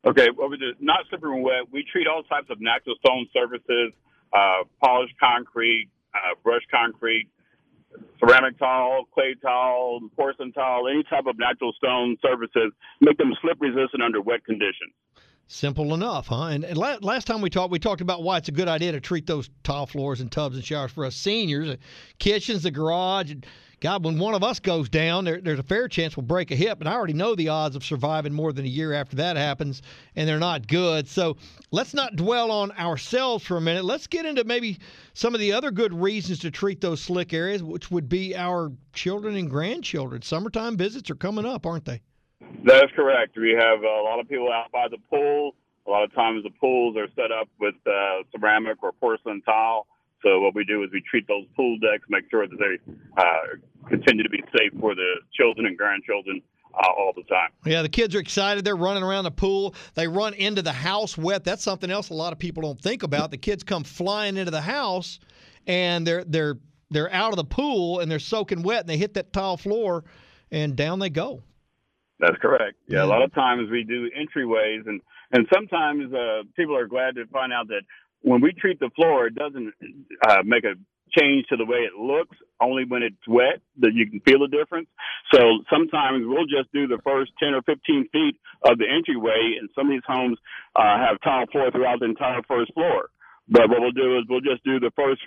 Okay, 0.05 0.27
well, 0.35 0.49
we 0.49 0.57
do 0.57 0.73
not 0.79 1.05
slippery 1.09 1.31
when 1.31 1.43
wet. 1.43 1.71
We 1.71 1.83
treat 1.91 2.07
all 2.07 2.23
types 2.23 2.47
of 2.49 2.61
natural 2.61 2.95
stone 3.03 3.27
surfaces, 3.33 3.91
uh, 4.31 4.63
polished 4.81 5.15
concrete, 5.19 5.89
uh, 6.13 6.35
brushed 6.43 6.69
concrete, 6.71 7.27
ceramic 8.19 8.57
tile, 8.57 9.05
clay 9.13 9.35
tile, 9.41 9.99
porcelain 10.15 10.53
tile, 10.53 10.87
any 10.87 11.03
type 11.03 11.25
of 11.27 11.37
natural 11.37 11.73
stone 11.73 12.17
surfaces, 12.21 12.71
make 13.01 13.17
them 13.17 13.33
slip 13.41 13.57
resistant 13.59 14.01
under 14.01 14.21
wet 14.21 14.45
conditions. 14.45 14.93
Simple 15.47 15.95
enough, 15.95 16.27
huh? 16.27 16.43
And, 16.43 16.63
and 16.63 16.77
la- 16.77 16.97
last 17.01 17.25
time 17.25 17.41
we 17.41 17.49
talked, 17.49 17.71
we 17.71 17.79
talked 17.79 18.01
about 18.01 18.21
why 18.21 18.37
it's 18.37 18.49
a 18.49 18.51
good 18.51 18.67
idea 18.67 18.91
to 18.91 19.01
treat 19.01 19.25
those 19.25 19.49
tile 19.63 19.87
floors 19.87 20.21
and 20.21 20.31
tubs 20.31 20.55
and 20.55 20.63
showers 20.63 20.91
for 20.91 21.05
us 21.05 21.15
seniors, 21.15 21.75
kitchens, 22.19 22.63
the 22.63 22.71
garage. 22.71 23.31
And 23.31 23.45
God, 23.81 24.03
when 24.03 24.19
one 24.19 24.33
of 24.33 24.43
us 24.43 24.59
goes 24.59 24.89
down, 24.89 25.23
there, 25.23 25.39
there's 25.39 25.59
a 25.59 25.63
fair 25.63 25.87
chance 25.87 26.17
we'll 26.17 26.25
break 26.25 26.51
a 26.51 26.55
hip, 26.55 26.79
and 26.79 26.89
I 26.89 26.93
already 26.93 27.13
know 27.13 27.33
the 27.33 27.49
odds 27.49 27.75
of 27.75 27.83
surviving 27.83 28.33
more 28.33 28.51
than 28.51 28.65
a 28.65 28.69
year 28.69 28.91
after 28.91 29.15
that 29.17 29.37
happens, 29.37 29.81
and 30.15 30.27
they're 30.27 30.37
not 30.39 30.67
good. 30.67 31.07
So 31.07 31.37
let's 31.71 31.93
not 31.93 32.15
dwell 32.17 32.51
on 32.51 32.71
ourselves 32.73 33.45
for 33.45 33.55
a 33.55 33.61
minute. 33.61 33.85
Let's 33.85 34.07
get 34.07 34.25
into 34.25 34.43
maybe 34.43 34.79
some 35.13 35.33
of 35.33 35.39
the 35.39 35.53
other 35.53 35.71
good 35.71 35.93
reasons 35.93 36.39
to 36.39 36.51
treat 36.51 36.81
those 36.81 37.01
slick 37.01 37.33
areas, 37.33 37.63
which 37.63 37.89
would 37.89 38.09
be 38.09 38.35
our 38.35 38.71
children 38.91 39.35
and 39.35 39.49
grandchildren. 39.49 40.21
Summertime 40.21 40.75
visits 40.75 41.09
are 41.09 41.15
coming 41.15 41.45
up, 41.45 41.65
aren't 41.65 41.85
they? 41.85 42.01
That 42.65 42.83
is 42.83 42.91
correct. 42.95 43.37
We 43.37 43.55
have 43.57 43.81
a 43.81 44.01
lot 44.03 44.19
of 44.19 44.27
people 44.27 44.51
out 44.51 44.71
by 44.71 44.87
the 44.89 44.97
pool. 45.09 45.55
A 45.87 45.89
lot 45.89 46.03
of 46.03 46.13
times 46.13 46.43
the 46.43 46.51
pools 46.51 46.97
are 46.97 47.07
set 47.15 47.31
up 47.31 47.47
with 47.59 47.75
uh, 47.87 48.23
ceramic 48.31 48.83
or 48.83 48.91
porcelain 48.91 49.41
tile. 49.41 49.87
So 50.23 50.41
what 50.41 50.53
we 50.53 50.65
do 50.65 50.83
is 50.83 50.89
we 50.91 51.01
treat 51.09 51.27
those 51.27 51.45
pool 51.55 51.77
decks, 51.79 52.03
make 52.09 52.25
sure 52.29 52.47
that 52.47 52.57
they 52.57 52.93
uh, 53.17 53.87
continue 53.87 54.23
to 54.23 54.29
be 54.29 54.43
safe 54.57 54.73
for 54.79 54.95
the 54.95 55.15
children 55.33 55.65
and 55.65 55.77
grandchildren 55.77 56.41
uh, 56.73 56.87
all 56.97 57.13
the 57.15 57.23
time. 57.23 57.49
Yeah, 57.65 57.81
the 57.81 57.89
kids 57.89 58.15
are 58.15 58.19
excited. 58.19 58.65
They're 58.65 58.75
running 58.75 59.03
around 59.03 59.23
the 59.23 59.31
pool. 59.31 59.75
They 59.95 60.07
run 60.07 60.33
into 60.33 60.61
the 60.61 60.73
house 60.73 61.17
wet. 61.17 61.43
That's 61.43 61.63
something 61.63 61.89
else 61.89 62.09
a 62.09 62.13
lot 62.13 62.33
of 62.33 62.39
people 62.39 62.63
don't 62.63 62.79
think 62.81 63.03
about. 63.03 63.31
The 63.31 63.37
kids 63.37 63.63
come 63.63 63.83
flying 63.83 64.37
into 64.37 64.51
the 64.51 64.61
house, 64.61 65.19
and 65.67 66.05
they're 66.05 66.23
they're 66.25 66.57
they're 66.91 67.11
out 67.13 67.31
of 67.31 67.37
the 67.37 67.45
pool 67.45 67.99
and 67.99 68.11
they're 68.11 68.19
soaking 68.19 68.63
wet, 68.63 68.81
and 68.81 68.89
they 68.89 68.97
hit 68.97 69.13
that 69.13 69.31
tile 69.31 69.57
floor, 69.57 70.03
and 70.51 70.75
down 70.75 70.99
they 70.99 71.09
go. 71.09 71.43
That's 72.19 72.37
correct. 72.41 72.75
Yeah, 72.87 73.05
a 73.05 73.07
lot 73.07 73.23
of 73.23 73.33
times 73.33 73.69
we 73.71 73.83
do 73.83 74.09
entryways, 74.09 74.87
and 74.87 75.01
and 75.31 75.47
sometimes 75.53 76.13
uh, 76.13 76.43
people 76.55 76.75
are 76.75 76.87
glad 76.87 77.15
to 77.15 77.25
find 77.27 77.53
out 77.53 77.67
that 77.69 77.81
when 78.21 78.41
we 78.41 78.51
treat 78.53 78.79
the 78.79 78.89
floor, 78.95 79.27
it 79.27 79.35
doesn't 79.35 79.73
uh, 80.27 80.43
make 80.43 80.63
a 80.63 80.73
change 81.17 81.45
to 81.49 81.57
the 81.57 81.65
way 81.65 81.79
it 81.79 81.93
looks. 81.99 82.37
Only 82.61 82.83
when 82.85 83.01
it's 83.03 83.15
wet 83.27 83.61
that 83.79 83.93
you 83.93 84.09
can 84.09 84.19
feel 84.21 84.39
the 84.39 84.47
difference. 84.47 84.87
So 85.33 85.39
sometimes 85.71 86.23
we'll 86.27 86.45
just 86.45 86.71
do 86.73 86.87
the 86.87 86.99
first 87.03 87.31
ten 87.41 87.53
or 87.53 87.61
fifteen 87.63 88.07
feet 88.11 88.35
of 88.63 88.77
the 88.77 88.85
entryway, 88.85 89.55
and 89.59 89.69
some 89.75 89.87
of 89.87 89.91
these 89.91 90.05
homes 90.05 90.37
uh, 90.75 90.97
have 90.99 91.21
tile 91.21 91.45
floor 91.51 91.71
throughout 91.71 91.99
the 91.99 92.05
entire 92.05 92.41
first 92.47 92.73
floor. 92.73 93.09
But 93.47 93.69
what 93.69 93.79
we'll 93.81 93.91
do 93.95 94.17
is 94.19 94.25
we'll 94.29 94.41
just 94.45 94.63
do 94.63 94.79
the 94.79 94.91
first 94.95 95.21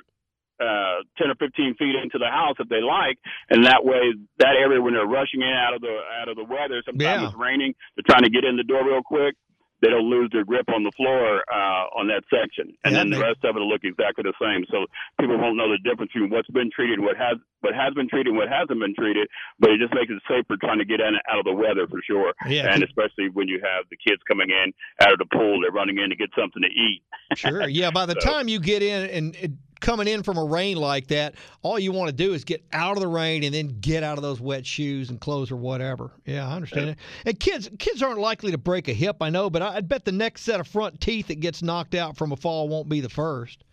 uh, 0.61 1.02
10 1.18 1.31
or 1.31 1.35
15 1.42 1.74
feet 1.74 1.96
into 2.00 2.18
the 2.18 2.28
house 2.31 2.55
if 2.61 2.68
they 2.68 2.81
like, 2.81 3.18
and 3.50 3.64
that 3.66 3.83
way, 3.85 4.14
that 4.38 4.55
area 4.55 4.81
when 4.81 4.94
they're 4.94 5.07
rushing 5.11 5.42
in 5.42 5.48
out 5.50 5.74
of 5.74 5.81
the 5.81 5.96
out 6.20 6.28
of 6.28 6.37
the 6.37 6.44
weather, 6.44 6.83
sometimes 6.87 7.00
Yeah. 7.22 7.26
it's 7.26 7.35
raining, 7.37 7.74
they're 7.96 8.07
trying 8.07 8.22
to 8.22 8.31
get 8.31 8.44
in 8.44 8.57
the 8.57 8.62
door 8.62 8.85
real 8.87 9.02
quick. 9.02 9.35
They 9.83 9.88
don't 9.88 10.09
lose 10.09 10.31
their 10.33 10.45
grip 10.45 10.68
on 10.68 10.85
the 10.85 10.92
floor 10.92 11.42
uh, 11.53 11.99
on 11.99 12.07
that 12.09 12.23
section, 12.31 12.73
and 12.85 12.95
Yeah, 12.95 13.01
then 13.03 13.11
the 13.11 13.18
rest 13.18 13.42
of 13.45 13.57
it 13.57 13.59
will 13.59 13.68
look 13.68 13.83
exactly 13.85 14.23
the 14.23 14.33
same. 14.40 14.64
So 14.71 14.87
people 15.21 15.37
won't 15.38 15.57
know 15.57 15.68
the 15.71 15.79
difference 15.83 16.12
between 16.12 16.31
what's 16.31 16.49
been 16.49 16.71
treated, 16.71 17.01
what 17.01 17.16
has 17.16 17.37
what 17.61 17.75
has 17.75 17.92
been 17.95 18.09
treated, 18.09 18.29
and 18.29 18.37
what 18.37 18.49
hasn't 18.49 18.79
been 18.79 18.95
treated. 18.95 19.27
But 19.59 19.71
it 19.71 19.79
just 19.79 19.92
makes 19.92 20.11
it 20.11 20.23
safer 20.31 20.57
trying 20.57 20.79
to 20.79 20.85
get 20.85 21.01
in 21.01 21.14
out 21.29 21.38
of 21.40 21.45
the 21.45 21.53
weather 21.53 21.87
for 21.88 22.01
sure. 22.07 22.33
Yeah. 22.47 22.73
and 22.73 22.83
especially 22.83 23.29
when 23.35 23.49
you 23.49 23.61
have 23.61 23.85
the 23.90 23.97
kids 23.97 24.23
coming 24.27 24.51
in 24.51 24.73
out 25.05 25.12
of 25.12 25.18
the 25.18 25.27
pool, 25.27 25.61
they're 25.61 25.71
running 25.73 25.99
in 25.99 26.11
to 26.11 26.16
get 26.16 26.31
something 26.38 26.62
to 26.62 26.68
eat. 26.71 27.03
Sure. 27.37 27.68
Yeah. 27.68 27.90
By 27.90 28.07
the 28.07 28.14
So- 28.21 28.31
time 28.31 28.47
you 28.49 28.61
get 28.61 28.83
in 28.83 29.11
and 29.11 29.59
coming 29.83 30.09
in 30.09 30.23
from 30.23 30.38
a 30.38 30.45
rain 30.45 30.79
like 30.79 31.09
that, 31.09 31.35
all 31.61 31.79
you 31.79 31.92
want 31.92 32.09
to 32.09 32.16
do 32.16 32.33
is 32.33 32.45
get 32.45 32.64
out 32.73 32.97
of 32.97 33.01
the 33.03 33.09
rain 33.09 33.45
and 33.45 33.55
then 33.55 33.77
get 33.81 34.03
out 34.03 34.16
of 34.16 34.23
those 34.23 34.40
wet 34.40 34.64
shoes 34.64 35.11
and 35.11 35.21
clothes 35.21 35.51
or 35.51 35.57
whatever. 35.57 36.11
Yeah, 36.25 36.49
I 36.49 36.53
understand 36.55 36.90
it. 36.90 36.99
And 37.27 37.38
kids, 37.38 37.68
kids 37.79 38.03
aren't 38.03 38.21
likely 38.21 38.53
to 38.53 38.59
break 38.59 38.88
a 38.88 38.95
hip, 38.95 39.16
I 39.21 39.29
know, 39.29 39.51
but 39.51 39.61
I- 39.61 39.75
I'd 39.77 39.88
bet 39.88 40.07
the 40.07 40.12
next 40.12 40.42
set 40.42 40.61
of 40.61 40.66
front 40.66 41.01
teeth 41.01 41.27
that 41.27 41.40
gets 41.40 41.62
knocked 41.62 41.95
out 41.95 42.16
from 42.16 42.33
a 42.33 42.37
fall 42.37 42.68
won't 42.68 42.88
be 42.88 43.01
the 43.03 43.11
first. 43.11 43.64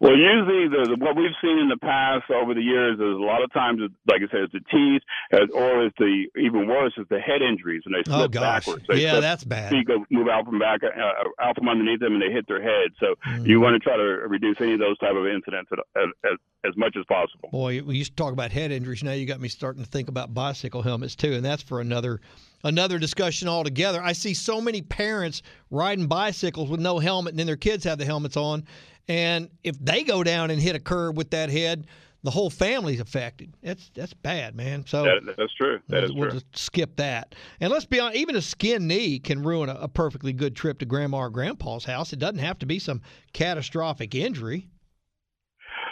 Well, 0.00 0.16
usually 0.16 0.68
the, 0.68 0.94
the 0.94 1.04
what 1.04 1.16
we've 1.16 1.34
seen 1.42 1.58
in 1.58 1.68
the 1.68 1.76
past 1.76 2.30
over 2.30 2.54
the 2.54 2.62
years 2.62 2.94
is 2.94 3.00
a 3.00 3.24
lot 3.24 3.42
of 3.42 3.52
times, 3.52 3.80
like 4.06 4.22
I 4.22 4.30
said, 4.30 4.40
it's 4.46 4.52
the 4.52 4.60
teeth, 4.70 5.02
as, 5.32 5.48
or 5.52 5.86
it's 5.86 5.96
the 5.98 6.26
even 6.38 6.68
worse 6.68 6.92
is 6.96 7.06
the 7.10 7.18
head 7.18 7.42
injuries, 7.42 7.82
and 7.84 7.92
they 7.94 8.04
slip 8.04 8.16
Oh 8.20 8.28
gosh. 8.28 8.62
backwards. 8.62 8.84
They 8.88 8.98
Yeah, 9.02 9.12
slip, 9.14 9.22
that's 9.22 9.42
bad. 9.42 9.70
feet 9.70 9.88
go 9.88 10.04
move 10.10 10.28
out 10.28 10.44
from 10.46 10.60
back, 10.60 10.82
uh, 10.84 11.42
out 11.42 11.56
from 11.56 11.68
underneath 11.68 11.98
them, 11.98 12.12
and 12.12 12.22
they 12.22 12.30
hit 12.32 12.46
their 12.46 12.62
head. 12.62 12.90
So 13.00 13.16
Mm-hmm. 13.26 13.46
you 13.46 13.60
want 13.60 13.74
to 13.74 13.80
try 13.80 13.96
to 13.96 14.02
reduce 14.02 14.56
any 14.60 14.74
of 14.74 14.78
those 14.78 14.96
type 14.98 15.16
of 15.16 15.26
incidents 15.26 15.68
as, 15.96 16.08
as, 16.24 16.38
as 16.64 16.76
much 16.76 16.94
as 16.96 17.04
possible. 17.08 17.48
Boy, 17.50 17.82
we 17.82 17.96
used 17.96 18.12
to 18.12 18.22
talk 18.22 18.32
about 18.32 18.52
head 18.52 18.70
injuries. 18.70 19.02
Now 19.02 19.12
you 19.12 19.26
got 19.26 19.40
me 19.40 19.48
starting 19.48 19.82
to 19.82 19.88
think 19.90 20.08
about 20.08 20.32
bicycle 20.32 20.82
helmets 20.82 21.16
too, 21.16 21.32
and 21.32 21.44
that's 21.44 21.62
for 21.64 21.80
another 21.80 22.20
another 22.64 22.98
discussion 22.98 23.48
altogether. 23.48 24.00
I 24.00 24.12
see 24.12 24.34
so 24.34 24.60
many 24.60 24.80
parents 24.82 25.42
riding 25.70 26.06
bicycles 26.06 26.70
with 26.70 26.80
no 26.80 27.00
helmet, 27.00 27.32
and 27.32 27.38
then 27.40 27.46
their 27.48 27.56
kids 27.56 27.82
have 27.84 27.98
the 27.98 28.04
helmets 28.04 28.36
on, 28.36 28.64
and 29.08 29.50
if 29.64 29.78
they 29.78 30.04
go 30.04 30.22
down 30.22 30.50
and 30.50 30.60
hit 30.60 30.76
a 30.76 30.80
curb 30.80 31.16
with 31.16 31.30
that 31.30 31.50
head, 31.50 31.86
the 32.22 32.30
whole 32.30 32.50
family's 32.50 33.00
affected. 33.00 33.54
That's 33.62 33.90
that's 33.94 34.12
bad, 34.12 34.54
man. 34.54 34.84
So 34.86 35.04
That, 35.04 35.34
that's 35.36 35.54
true. 35.54 35.78
That 35.88 36.04
is 36.04 36.12
we'll 36.12 36.30
true. 36.30 36.40
just 36.40 36.56
skip 36.56 36.96
that. 36.96 37.34
And 37.60 37.72
let's 37.72 37.86
be 37.86 38.00
honest, 38.00 38.18
even 38.18 38.36
a 38.36 38.42
skin 38.42 38.86
knee 38.86 39.18
can 39.18 39.42
ruin 39.42 39.68
a, 39.68 39.74
a 39.74 39.88
perfectly 39.88 40.32
good 40.32 40.56
trip 40.56 40.80
to 40.80 40.86
grandma 40.86 41.18
or 41.18 41.30
grandpa's 41.30 41.84
house. 41.84 42.12
It 42.12 42.18
doesn't 42.18 42.40
have 42.40 42.58
to 42.58 42.66
be 42.66 42.78
some 42.78 43.02
catastrophic 43.32 44.14
injury. 44.14 44.68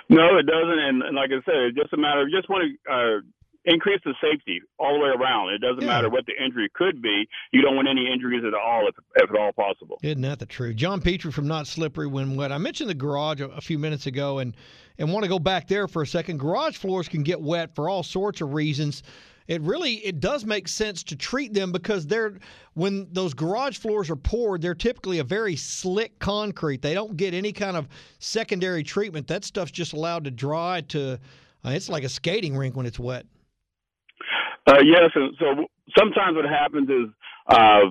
No, 0.08 0.36
it 0.38 0.46
doesn't. 0.46 0.78
And, 0.78 1.02
and 1.02 1.16
like 1.16 1.30
I 1.30 1.42
said, 1.44 1.56
it's 1.68 1.76
just 1.76 1.92
a 1.92 1.96
matter 1.96 2.22
of 2.22 2.30
just 2.30 2.48
want 2.48 2.64
to 2.64 2.92
uh, 2.92 3.20
increase 3.66 4.00
the 4.04 4.14
safety 4.22 4.60
all 4.78 4.94
the 4.94 5.00
way 5.00 5.10
around. 5.10 5.52
It 5.52 5.60
doesn't 5.60 5.82
Yeah. 5.82 5.88
matter 5.88 6.08
what 6.08 6.24
the 6.26 6.32
injury 6.42 6.68
could 6.72 7.02
be. 7.02 7.28
You 7.52 7.62
don't 7.62 7.74
want 7.76 7.88
any 7.88 8.10
injuries 8.10 8.44
at 8.46 8.54
all, 8.54 8.86
if, 8.88 8.94
if 9.16 9.28
at 9.30 9.36
all 9.36 9.52
possible. 9.52 9.98
Isn't 10.02 10.22
that 10.22 10.38
the 10.38 10.46
truth? 10.46 10.76
John 10.76 11.00
Petrie 11.00 11.32
from 11.32 11.48
Not 11.48 11.66
Slippery 11.66 12.06
When 12.06 12.36
Wet. 12.36 12.52
I 12.52 12.58
mentioned 12.58 12.88
the 12.88 12.94
garage 12.94 13.40
a, 13.40 13.48
a 13.48 13.60
few 13.60 13.78
minutes 13.78 14.06
ago 14.06 14.38
and, 14.38 14.56
and 14.98 15.12
want 15.12 15.24
to 15.24 15.28
go 15.28 15.38
back 15.40 15.66
there 15.68 15.88
for 15.88 16.02
a 16.02 16.06
second. 16.06 16.38
Garage 16.38 16.76
floors 16.76 17.08
can 17.08 17.22
get 17.22 17.40
wet 17.40 17.74
for 17.74 17.88
all 17.88 18.02
sorts 18.02 18.40
of 18.40 18.54
reasons. 18.54 19.02
It 19.48 19.60
really 19.62 19.94
it 20.04 20.18
does 20.18 20.44
make 20.44 20.66
sense 20.66 21.04
to 21.04 21.14
treat 21.14 21.54
them 21.54 21.70
because 21.70 22.04
they're 22.06 22.38
when 22.74 23.06
those 23.12 23.32
garage 23.32 23.78
floors 23.78 24.10
are 24.10 24.16
poured, 24.16 24.60
they're 24.60 24.74
typically 24.74 25.20
a 25.20 25.24
very 25.24 25.54
slick 25.54 26.18
concrete. 26.18 26.82
They 26.82 26.94
don't 26.94 27.16
get 27.16 27.32
any 27.32 27.52
kind 27.52 27.76
of 27.76 27.86
secondary 28.18 28.82
treatment. 28.82 29.28
That 29.28 29.44
stuff's 29.44 29.70
just 29.70 29.92
allowed 29.92 30.24
to 30.24 30.32
dry 30.32 30.80
to 30.88 31.12
uh, 31.64 31.70
it's 31.70 31.88
like 31.88 32.02
a 32.02 32.08
skating 32.08 32.56
rink 32.56 32.74
when 32.76 32.86
it's 32.86 32.98
wet. 32.98 33.24
Uh, 34.66 34.80
yes, 34.84 35.10
and 35.14 35.34
so 35.38 35.66
sometimes 35.96 36.34
what 36.36 36.44
happens 36.44 36.88
is 36.88 37.06
uh, 37.48 37.86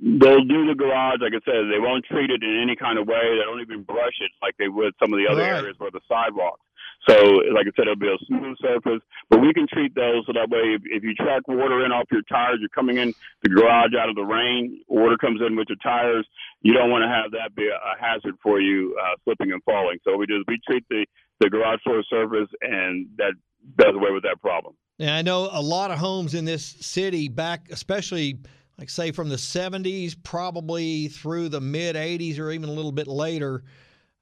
they'll 0.00 0.44
do 0.44 0.66
the 0.66 0.74
garage, 0.76 1.18
like 1.20 1.32
I 1.34 1.42
said, 1.44 1.66
they 1.72 1.80
won't 1.80 2.04
treat 2.04 2.30
it 2.30 2.42
in 2.42 2.60
any 2.62 2.76
kind 2.76 2.98
of 2.98 3.06
way. 3.08 3.18
They 3.22 3.44
don't 3.44 3.60
even 3.60 3.82
brush 3.82 4.14
it 4.20 4.30
like 4.42 4.54
they 4.58 4.68
would 4.68 4.94
some 5.00 5.12
of 5.12 5.18
the 5.18 5.26
other 5.30 5.42
Right. 5.42 5.58
areas 5.62 5.76
or 5.80 5.90
the 5.90 6.00
sidewalks. 6.08 6.60
So, 7.08 7.14
like 7.54 7.66
I 7.66 7.70
said, 7.76 7.82
it'll 7.86 7.96
be 7.96 8.08
a 8.08 8.18
smooth 8.26 8.56
surface, 8.60 9.00
but 9.30 9.40
we 9.40 9.52
can 9.52 9.66
treat 9.68 9.94
those 9.94 10.24
so 10.26 10.32
that 10.32 10.48
way, 10.50 10.74
if, 10.74 10.82
if 10.86 11.04
you 11.04 11.14
track 11.14 11.46
water 11.46 11.84
in 11.84 11.92
off 11.92 12.06
your 12.10 12.22
tires, 12.22 12.58
you're 12.58 12.68
coming 12.70 12.96
in 12.98 13.14
the 13.42 13.48
garage 13.48 13.94
out 13.98 14.08
of 14.08 14.16
the 14.16 14.24
rain, 14.24 14.80
water 14.88 15.16
comes 15.16 15.40
in 15.40 15.54
with 15.54 15.68
your 15.68 15.78
tires. 15.82 16.26
You 16.62 16.72
don't 16.72 16.90
want 16.90 17.02
to 17.04 17.08
have 17.08 17.30
that 17.32 17.54
be 17.54 17.68
a, 17.68 17.74
a 17.76 17.94
hazard 18.00 18.34
for 18.42 18.60
you 18.60 18.96
uh, 19.00 19.14
slipping 19.24 19.52
and 19.52 19.62
falling. 19.62 19.98
So 20.04 20.16
we 20.16 20.26
do 20.26 20.42
we 20.48 20.58
treat 20.68 20.84
the 20.90 21.06
the 21.38 21.48
garage 21.50 21.80
floor 21.84 22.02
surface, 22.10 22.48
and 22.62 23.06
that 23.18 23.34
does 23.76 23.94
away 23.94 24.10
with 24.12 24.22
that 24.22 24.40
problem. 24.40 24.74
Now, 24.98 25.16
I 25.16 25.22
know 25.22 25.48
a 25.52 25.60
lot 25.60 25.90
of 25.90 25.98
homes 25.98 26.34
in 26.34 26.44
this 26.44 26.64
city 26.64 27.28
back, 27.28 27.68
especially 27.70 28.38
like 28.78 28.90
say 28.90 29.10
from 29.10 29.28
the 29.28 29.36
70s, 29.36 30.16
probably 30.22 31.08
through 31.08 31.48
the 31.48 31.60
mid 31.60 31.96
80s 31.96 32.38
or 32.38 32.50
even 32.50 32.68
a 32.68 32.72
little 32.72 32.92
bit 32.92 33.06
later. 33.06 33.62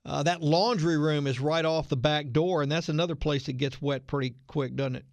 Uh, 0.07 0.23
that 0.23 0.43
laundry 0.43 0.99
room 0.99 1.27
is 1.27 1.41
right 1.41 1.65
off 1.65 1.89
the 1.89 1.97
back 1.97 2.31
door, 2.31 2.63
and 2.63 2.71
that's 2.71 2.91
another 2.91 3.15
place 3.15 3.47
that 3.47 3.55
gets 3.55 3.81
wet 3.81 4.07
pretty 4.07 4.35
quick, 4.47 4.77
doesn't 4.77 4.97
it? 4.97 5.05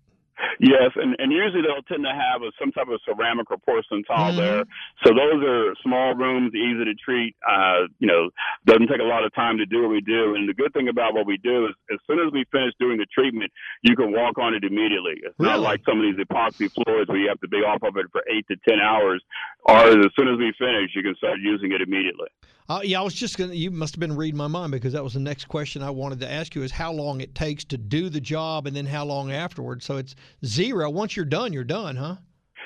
Yes, 0.62 0.94
and, 0.96 1.16
and 1.18 1.32
usually 1.32 1.64
they'll 1.64 1.82
tend 1.90 2.06
to 2.06 2.14
have 2.14 2.44
a, 2.44 2.52
some 2.62 2.72
type 2.72 2.86
of 2.88 3.02
ceramic 3.04 3.50
or 3.50 3.58
porcelain 3.58 4.04
tile 4.04 4.32
Mhm. 4.32 4.38
there. 4.38 4.64
So 5.04 5.10
those 5.10 5.42
are 5.42 5.74
small 5.82 6.14
rooms, 6.14 6.54
easy 6.54 6.86
to 6.86 6.94
treat. 6.94 7.36
Uh, 7.42 7.88
you 7.98 8.06
know, 8.06 8.30
doesn't 8.68 8.86
take 8.86 9.02
a 9.02 9.10
lot 9.10 9.26
of 9.26 9.34
time 9.34 9.58
to 9.58 9.66
do 9.66 9.82
what 9.82 9.90
we 9.90 10.02
do. 10.02 10.36
And 10.36 10.48
the 10.48 10.54
good 10.54 10.72
thing 10.74 10.88
about 10.88 11.16
what 11.16 11.26
we 11.26 11.38
do 11.38 11.66
is, 11.66 11.74
as 11.92 11.98
soon 12.06 12.20
as 12.20 12.32
we 12.32 12.46
finish 12.52 12.74
doing 12.80 13.00
the 13.00 13.08
treatment, 13.08 13.52
you 13.82 13.96
can 13.96 14.12
walk 14.12 14.38
on 14.38 14.54
it 14.54 14.64
immediately. 14.64 15.18
It's 15.24 15.40
not 15.40 15.62
like 15.62 15.82
some 15.84 15.98
of 15.98 16.04
these 16.04 16.24
epoxy 16.24 16.70
floors 16.72 17.08
where 17.08 17.18
you 17.18 17.28
have 17.28 17.42
to 17.42 17.48
be 17.48 17.58
off 17.66 17.82
of 17.82 17.98
it 17.98 18.06
for 18.12 18.22
eight 18.30 18.46
to 18.50 18.56
ten 18.70 18.80
hours. 18.80 19.24
Ours, 19.66 19.96
as 19.98 20.12
soon 20.16 20.28
as 20.28 20.38
we 20.38 20.54
finish, 20.60 20.92
you 20.96 21.02
can 21.02 21.16
start 21.16 21.40
using 21.42 21.72
it 21.72 21.82
immediately. 21.82 22.28
Uh, 22.70 22.80
yeah, 22.84 23.00
I 23.02 23.04
was 23.04 23.14
just 23.14 23.38
gonna. 23.38 23.54
You 23.54 23.70
must 23.70 23.96
have 23.96 24.00
been 24.00 24.16
reading 24.16 24.38
my 24.38 24.48
mind 24.48 24.72
because 24.72 24.94
that 24.94 25.04
was 25.04 25.14
the 25.16 25.20
next 25.20 25.46
question 25.50 25.82
I 25.84 25.90
wanted 25.90 26.20
to 26.22 26.32
ask 26.32 26.56
you: 26.56 26.64
is 26.64 26.72
how 26.72 26.94
long 26.94 27.20
it 27.20 27.36
takes 27.36 27.66
to 27.66 27.78
do 27.78 28.08
the 28.08 28.22
job, 28.22 28.66
and 28.66 28.76
then 28.76 28.86
how 28.86 29.04
long 29.04 29.32
afterwards. 29.32 29.84
So 29.84 29.98
it's 29.98 30.16
zero. 30.52 30.90
Once 30.90 31.16
you're 31.16 31.26
done, 31.26 31.54
you're 31.54 31.64
done, 31.64 31.96
huh? 31.96 32.18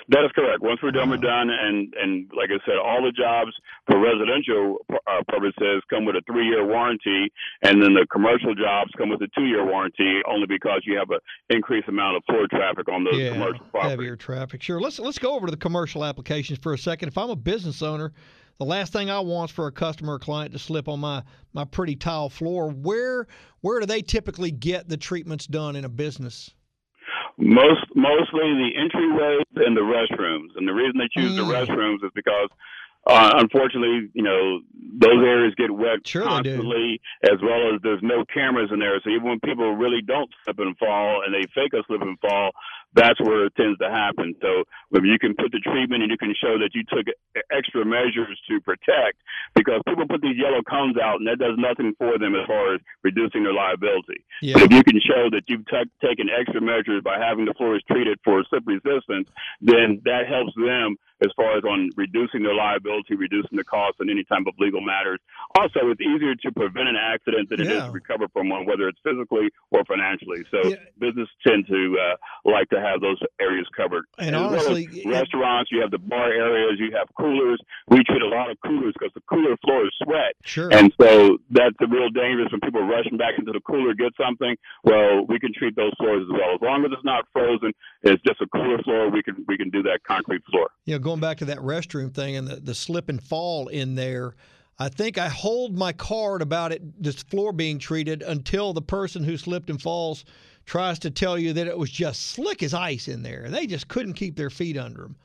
That 0.09 0.23
is 0.23 0.31
correct. 0.35 0.61
Once 0.61 0.79
we're 0.83 0.91
done, 0.91 1.09
we're 1.09 1.17
done. 1.17 1.49
And 1.49 1.91
and 1.99 2.29
like 2.37 2.49
I 2.51 2.63
said, 2.65 2.77
all 2.77 3.01
the 3.01 3.11
jobs 3.11 3.51
for 3.87 3.99
residential 3.99 4.77
uh, 4.91 5.23
purposes 5.27 5.81
come 5.89 6.05
with 6.05 6.15
a 6.15 6.21
three-year 6.27 6.63
warranty, 6.65 7.31
and 7.63 7.81
then 7.81 7.95
the 7.95 8.05
commercial 8.11 8.53
jobs 8.53 8.91
come 8.97 9.09
with 9.09 9.21
a 9.21 9.29
two-year 9.35 9.65
warranty, 9.65 10.21
only 10.27 10.45
because 10.45 10.81
you 10.85 10.95
have 10.97 11.09
an 11.09 11.19
increased 11.49 11.87
amount 11.87 12.17
of 12.17 12.23
floor 12.25 12.45
traffic 12.51 12.87
on 12.87 13.03
those 13.03 13.17
commercial 13.31 13.65
properties. 13.71 13.91
heavier 13.91 14.15
traffic. 14.15 14.61
Sure. 14.61 14.79
Let's 14.79 14.99
let's 14.99 15.17
go 15.17 15.35
over 15.35 15.47
to 15.47 15.51
the 15.51 15.57
commercial 15.57 16.05
applications 16.05 16.59
for 16.59 16.73
a 16.73 16.77
second. 16.77 17.07
If 17.07 17.17
I'm 17.17 17.31
a 17.31 17.35
business 17.35 17.81
owner, 17.81 18.13
the 18.59 18.65
last 18.65 18.93
thing 18.93 19.09
I 19.09 19.21
want 19.21 19.49
is 19.49 19.55
for 19.55 19.65
a 19.65 19.71
customer 19.71 20.13
or 20.13 20.19
client 20.19 20.51
to 20.51 20.59
slip 20.59 20.87
on 20.87 20.99
my 20.99 21.23
my 21.53 21.65
pretty 21.65 21.95
tile 21.95 22.29
floor. 22.29 22.69
Where 22.69 23.25
where 23.61 23.79
do 23.79 23.87
they 23.87 24.03
typically 24.03 24.51
get 24.51 24.87
the 24.87 24.97
treatments 24.97 25.47
done 25.47 25.75
in 25.75 25.83
a 25.83 25.89
business? 25.89 26.53
Most 27.37 27.85
mostly 27.95 28.47
the 28.55 28.71
entryways 28.77 29.65
and 29.65 29.75
the 29.75 29.81
restrooms, 29.81 30.49
and 30.55 30.67
the 30.67 30.73
reason 30.73 30.97
they 30.97 31.09
choose 31.11 31.35
the 31.35 31.43
Mm. 31.43 31.65
restrooms 31.67 32.03
is 32.03 32.11
because. 32.13 32.49
Uh, 33.07 33.33
unfortunately, 33.35 34.09
you 34.15 34.23
know 34.23 34.61
those 34.97 35.23
areas 35.23 35.53
get 35.59 35.69
wet 35.69 35.99
Sure 36.07 36.23
constantly, 36.23 36.99
as 37.23 37.39
well 37.39 37.71
as 37.71 37.79
there's 37.83 38.01
no 38.01 38.25
cameras 38.33 38.71
in 38.73 38.79
there. 38.79 38.99
So 39.03 39.11
even 39.11 39.27
when 39.29 39.39
people 39.41 39.75
really 39.75 40.01
don't 40.01 40.27
slip 40.43 40.57
and 40.57 40.75
fall 40.79 41.21
and 41.23 41.31
they 41.31 41.45
fake 41.53 41.73
a 41.75 41.83
slip 41.85 42.01
and 42.01 42.19
fall, 42.19 42.49
that's 42.95 43.19
where 43.21 43.45
it 43.45 43.55
tends 43.55 43.77
to 43.79 43.89
happen. 43.89 44.33
So 44.41 44.63
if 44.91 45.03
you 45.03 45.19
can 45.19 45.35
put 45.35 45.51
the 45.51 45.59
treatment 45.59 46.01
and 46.01 46.11
you 46.11 46.17
can 46.17 46.33
show 46.33 46.57
that 46.57 46.71
you 46.73 46.83
took 46.87 47.05
extra 47.51 47.85
measures 47.85 48.39
to 48.49 48.59
protect, 48.61 49.19
because 49.53 49.81
people 49.87 50.07
put 50.07 50.21
these 50.21 50.37
yellow 50.37 50.63
cones 50.63 50.97
out 50.97 51.19
and 51.19 51.27
that 51.27 51.39
does 51.39 51.55
nothing 51.57 51.93
for 51.97 52.17
them 52.17 52.35
as 52.35 52.47
far 52.47 52.75
as 52.75 52.81
reducing 53.03 53.43
their 53.43 53.53
liability. 53.53 54.23
Yeah. 54.41 54.55
But 54.55 54.63
if 54.63 54.71
you 54.71 54.83
can 54.83 54.99
show 55.03 55.29
that 55.29 55.43
you've 55.47 55.67
t- 55.67 55.91
taken 56.01 56.27
extra 56.31 56.61
measures 56.61 57.03
by 57.03 57.19
having 57.19 57.45
the 57.45 57.53
floors 57.53 57.83
treated 57.91 58.19
for 58.23 58.43
slip 58.49 58.63
resistance, 58.65 59.29
then 59.61 60.01
that 60.05 60.27
helps 60.27 60.55
them 60.55 60.97
as 61.23 61.31
far 61.35 61.57
as 61.57 61.63
on 61.63 61.89
reducing 61.95 62.43
their 62.43 62.53
liability, 62.53 63.15
reducing 63.15 63.57
the 63.57 63.63
cost 63.63 63.95
in 64.01 64.09
any 64.09 64.23
type 64.25 64.43
of 64.47 64.53
legal 64.59 64.81
matters. 64.81 65.19
Also, 65.57 65.89
it's 65.89 66.01
easier 66.01 66.35
to 66.35 66.51
prevent 66.51 66.87
an 66.89 66.95
accident 66.97 67.49
than 67.49 67.61
it 67.61 67.67
is 67.67 67.73
Yeah. 67.77 67.85
to 67.87 67.91
recover 67.91 68.27
from 68.29 68.49
one, 68.49 68.65
whether 68.65 68.87
it's 68.87 68.99
physically 69.03 69.49
or 69.71 69.83
financially. 69.85 70.43
So 70.51 70.59
Yeah. 70.69 70.75
business 70.99 71.29
tend 71.45 71.67
to 71.67 71.97
uh, 71.99 72.15
like 72.43 72.69
to 72.69 72.81
have 72.81 72.99
those 73.01 73.19
areas 73.39 73.67
covered. 73.75 74.05
And 74.17 74.35
as 74.35 74.41
well 74.41 74.49
honestly, 74.51 74.87
it- 74.91 75.05
restaurants, 75.07 75.71
you 75.71 75.81
have 75.81 75.91
the 75.91 75.99
bar 75.99 76.31
areas, 76.31 76.79
you 76.79 76.91
have 76.97 77.07
coolers. 77.17 77.59
We 77.87 78.03
treat 78.03 78.21
a 78.21 78.27
lot 78.27 78.49
of 78.51 78.59
coolers 78.61 78.93
because 78.97 79.13
the 79.13 79.21
cooler 79.29 79.55
floor 79.63 79.85
is 79.85 79.93
sweat. 80.03 80.33
Sure. 80.43 80.69
And 80.73 80.93
so 80.99 81.37
that's 81.49 81.75
a 81.81 81.87
real 81.87 82.09
dangerous 82.09 82.51
when 82.51 82.59
people 82.61 82.81
are 82.81 82.85
rushing 82.87 83.17
back 83.17 83.37
into 83.39 83.51
the 83.51 83.61
cooler 83.61 83.93
to 83.93 83.95
get 83.95 84.11
something. 84.17 84.55
Well, 84.83 85.25
we 85.25 85.39
can 85.39 85.53
treat 85.53 85.75
those 85.75 85.93
floors 85.97 86.23
as 86.23 86.31
well. 86.31 86.55
As 86.55 86.61
long 86.61 86.83
as 86.85 86.91
it's 86.91 87.03
not 87.05 87.25
frozen, 87.31 87.71
it's 88.03 88.21
just 88.23 88.41
a 88.41 88.47
cooler 88.47 88.77
floor, 88.83 89.09
we 89.09 89.23
can 89.23 89.45
we 89.47 89.57
can 89.57 89.69
do 89.69 89.81
that 89.83 90.03
concrete 90.03 90.43
floor. 90.51 90.69
know, 90.87 90.99
going 91.05 91.19
back 91.19 91.37
to 91.37 91.45
that 91.45 91.59
restroom 91.59 92.11
thing 92.13 92.35
and 92.35 92.47
the, 92.47 92.55
the 92.55 92.75
slip 92.75 93.07
and 93.09 93.21
fall 93.21 93.67
in 93.67 93.93
there, 93.93 94.35
I 94.79 94.89
think 94.89 95.17
I 95.19 95.29
hold 95.29 95.77
my 95.77 95.93
card 95.93 96.41
about 96.41 96.71
it, 96.71 97.01
this 97.01 97.21
floor 97.21 97.53
being 97.53 97.77
treated 97.77 98.23
until 98.23 98.73
the 98.73 98.81
person 98.81 99.23
who 99.23 99.37
slipped 99.37 99.69
and 99.69 99.79
falls 99.79 100.25
tries 100.65 100.97
to 100.99 101.11
tell 101.11 101.37
you 101.37 101.53
that 101.53 101.67
it 101.67 101.77
was 101.77 101.91
just 101.91 102.31
slick 102.31 102.63
as 102.63 102.73
ice 102.73 103.07
in 103.07 103.21
there. 103.21 103.47
They 103.49 103.67
just 103.67 103.87
couldn't 103.87 104.13
keep 104.15 104.35
their 104.35 104.49
feet 104.49 104.77
under 104.77 105.03
them. 105.03 105.15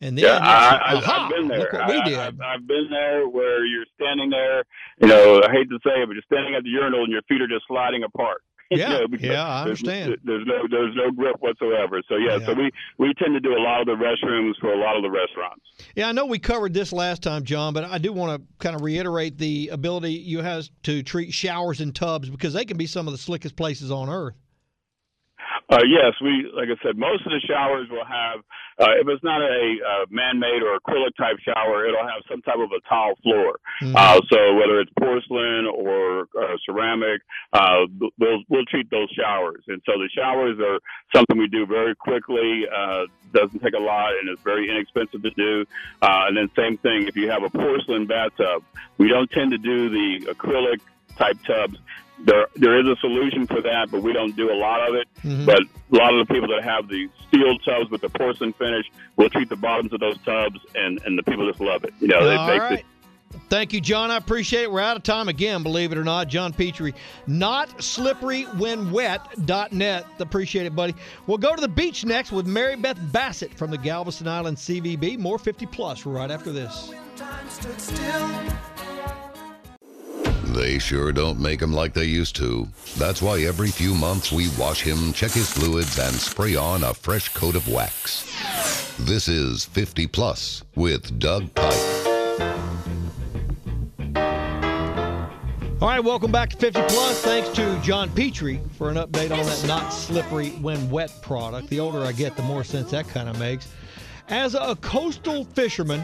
And 0.00 0.16
then 0.16 0.26
Yeah, 0.26 0.38
I, 0.38 0.94
I've 0.94 1.30
been 1.30 1.48
there. 1.48 1.70
we 1.88 2.02
did. 2.02 2.18
I, 2.18 2.28
I've, 2.28 2.40
I've 2.40 2.66
been 2.66 2.86
there 2.88 3.28
where 3.28 3.66
you're 3.66 3.86
standing 4.00 4.30
there. 4.30 4.62
You 5.00 5.08
know, 5.08 5.42
I 5.42 5.50
hate 5.50 5.68
to 5.70 5.78
say 5.84 6.02
it, 6.02 6.06
but 6.06 6.12
you're 6.12 6.30
standing 6.30 6.54
at 6.54 6.62
the 6.62 6.70
urinal 6.70 7.02
and 7.02 7.12
your 7.12 7.22
feet 7.22 7.40
are 7.42 7.48
just 7.48 7.64
sliding 7.66 8.04
apart. 8.04 8.42
You 8.70 8.78
Yeah, 8.78 8.88
know, 8.88 9.06
yeah, 9.20 9.46
I 9.46 9.62
understand. 9.62 10.16
There's 10.24 10.44
no 10.44 10.66
there's 10.68 10.94
no 10.96 11.10
grip 11.12 11.36
whatsoever. 11.40 12.02
So 12.08 12.16
yeah, 12.16 12.38
Yeah. 12.38 12.46
so 12.46 12.54
we 12.54 12.70
we 12.98 13.14
tend 13.14 13.34
to 13.34 13.40
do 13.40 13.52
a 13.56 13.62
lot 13.62 13.80
of 13.80 13.86
the 13.86 13.92
restrooms 13.92 14.54
for 14.60 14.72
a 14.72 14.78
lot 14.78 14.96
of 14.96 15.02
the 15.02 15.10
restaurants. 15.10 15.62
Yeah, 15.94 16.08
I 16.08 16.12
know 16.12 16.26
we 16.26 16.38
covered 16.40 16.74
this 16.74 16.92
last 16.92 17.22
time, 17.22 17.44
John, 17.44 17.74
but 17.74 17.84
I 17.84 17.98
do 17.98 18.12
want 18.12 18.40
to 18.40 18.46
kind 18.58 18.74
of 18.74 18.82
reiterate 18.82 19.38
the 19.38 19.68
ability 19.68 20.12
you 20.14 20.40
has 20.40 20.70
to 20.82 21.02
treat 21.04 21.32
showers 21.32 21.80
and 21.80 21.94
tubs 21.94 22.28
because 22.28 22.54
they 22.54 22.64
can 22.64 22.76
be 22.76 22.86
some 22.86 23.06
of 23.06 23.12
the 23.12 23.18
slickest 23.18 23.54
places 23.54 23.90
on 23.92 24.08
earth. 24.08 24.34
Uh, 25.68 25.82
yes, 25.88 26.14
we 26.22 26.48
like 26.54 26.68
I 26.68 26.80
said, 26.82 26.96
most 26.96 27.26
of 27.26 27.32
the 27.32 27.40
showers 27.40 27.88
will 27.90 28.04
have, 28.04 28.38
uh, 28.78 28.92
if 29.00 29.08
it's 29.08 29.24
not 29.24 29.42
a 29.42 29.76
uh, 29.82 30.06
man-made 30.10 30.62
or 30.62 30.78
acrylic 30.78 31.16
type 31.18 31.38
shower, 31.40 31.86
it'll 31.86 32.06
have 32.06 32.22
some 32.30 32.40
type 32.42 32.58
of 32.58 32.70
a 32.70 32.80
tile 32.88 33.16
floor. 33.22 33.58
Mhm. 33.82 33.96
Uh, 33.96 34.20
so 34.30 34.54
whether 34.54 34.78
it's 34.80 34.92
porcelain 34.98 35.66
or 35.66 36.28
uh, 36.40 36.56
ceramic, 36.64 37.20
uh, 37.52 37.86
we'll 38.18 38.42
we'll 38.48 38.64
treat 38.66 38.88
those 38.90 39.10
showers. 39.10 39.64
And 39.66 39.82
so 39.86 39.92
the 39.98 40.08
showers 40.14 40.56
are 40.60 40.78
something 41.12 41.36
we 41.36 41.48
do 41.48 41.66
very 41.66 41.96
quickly. 41.96 42.66
Uh, 42.68 43.06
doesn't 43.32 43.58
take 43.58 43.74
a 43.74 43.78
lot 43.82 44.12
and 44.20 44.28
it's 44.28 44.42
very 44.42 44.70
inexpensive 44.70 45.22
to 45.22 45.30
do. 45.30 45.64
Uh, 46.00 46.26
and 46.28 46.36
then 46.36 46.48
same 46.56 46.78
thing 46.78 47.08
if 47.08 47.16
you 47.16 47.28
have 47.28 47.42
a 47.42 47.50
porcelain 47.50 48.06
bathtub, 48.06 48.62
we 48.98 49.08
don't 49.08 49.30
tend 49.32 49.50
to 49.50 49.58
do 49.58 49.88
the 49.90 50.26
acrylic 50.32 50.80
type 51.18 51.36
tubs. 51.44 51.78
There, 52.24 52.46
there 52.54 52.80
is 52.80 52.86
a 52.86 52.96
solution 53.00 53.46
for 53.46 53.60
that, 53.60 53.90
but 53.90 54.02
we 54.02 54.12
don't 54.12 54.34
do 54.36 54.50
a 54.50 54.54
lot 54.56 54.88
of 54.88 54.94
it. 54.94 55.06
Mhm. 55.22 55.44
But 55.46 55.60
a 55.60 55.96
lot 55.96 56.14
of 56.14 56.26
the 56.26 56.32
people 56.32 56.48
that 56.48 56.64
have 56.64 56.88
the 56.88 57.08
steel 57.28 57.58
tubs 57.58 57.90
with 57.90 58.00
the 58.00 58.08
porcelain 58.08 58.52
finish 58.54 58.86
will 59.16 59.28
treat 59.28 59.48
the 59.48 59.56
bottoms 59.56 59.92
of 59.92 60.00
those 60.00 60.16
tubs, 60.24 60.58
and, 60.74 61.00
and 61.04 61.18
the 61.18 61.22
people 61.22 61.46
just 61.46 61.60
love 61.60 61.84
it. 61.84 61.92
You 62.00 62.08
know, 62.08 62.20
it 62.28 62.36
All 62.36 62.46
makes 62.48 62.62
right. 62.62 62.78
it 62.80 62.86
Thank 63.48 63.72
you, 63.72 63.80
John. 63.80 64.10
I 64.10 64.16
appreciate 64.16 64.62
it. 64.62 64.72
We're 64.72 64.80
out 64.80 64.96
of 64.96 65.02
time 65.02 65.28
again, 65.28 65.62
believe 65.62 65.92
it 65.92 65.98
or 65.98 66.04
not. 66.04 66.28
John 66.28 66.52
Petrie, 66.52 66.94
not 67.26 67.82
slippery 67.82 68.44
when 68.44 68.90
wet.net. 68.90 70.06
Appreciate 70.18 70.66
it, 70.66 70.74
buddy. 70.74 70.94
We'll 71.26 71.38
go 71.38 71.54
to 71.54 71.60
the 71.60 71.68
beach 71.68 72.04
next 72.04 72.32
with 72.32 72.46
Mary 72.46 72.76
Beth 72.76 72.98
Bassett 73.12 73.52
from 73.54 73.70
the 73.70 73.78
Galveston 73.78 74.28
Island 74.28 74.56
CVB. 74.56 75.18
More 75.18 75.38
50 75.38 75.66
plus 75.66 76.06
right 76.06 76.30
after 76.30 76.52
this. 76.52 76.92
They 80.56 80.78
sure 80.78 81.12
don't 81.12 81.38
make 81.38 81.60
him 81.60 81.74
like 81.74 81.92
they 81.92 82.06
used 82.06 82.34
to. 82.36 82.66
That's 82.96 83.20
why 83.20 83.42
every 83.42 83.68
few 83.68 83.94
months 83.94 84.32
we 84.32 84.48
wash 84.58 84.80
him, 84.80 85.12
check 85.12 85.32
his 85.32 85.50
fluids, 85.50 85.98
and 85.98 86.14
spray 86.14 86.56
on 86.56 86.82
a 86.82 86.94
fresh 86.94 87.28
coat 87.34 87.56
of 87.56 87.68
wax. 87.68 88.24
This 88.98 89.28
is 89.28 89.66
50 89.66 90.06
Plus 90.06 90.62
with 90.74 91.18
Doug 91.18 91.54
Pike. 91.54 91.74
All 95.82 95.88
right, 95.88 96.02
welcome 96.02 96.32
back 96.32 96.48
to 96.48 96.56
50 96.56 96.80
Plus. 96.88 97.20
Thanks 97.20 97.50
to 97.50 97.78
John 97.82 98.08
Petrie 98.14 98.62
for 98.78 98.88
an 98.88 98.96
update 98.96 99.32
on 99.38 99.44
that 99.44 99.64
not 99.66 99.90
slippery 99.90 100.52
when 100.62 100.88
wet 100.88 101.12
product. 101.20 101.68
The 101.68 101.80
older 101.80 102.02
I 102.02 102.12
get, 102.12 102.34
the 102.34 102.42
more 102.42 102.64
sense 102.64 102.92
that 102.92 103.06
kind 103.08 103.28
of 103.28 103.38
makes. 103.38 103.68
As 104.28 104.54
a 104.54 104.74
coastal 104.80 105.44
fisherman 105.44 106.02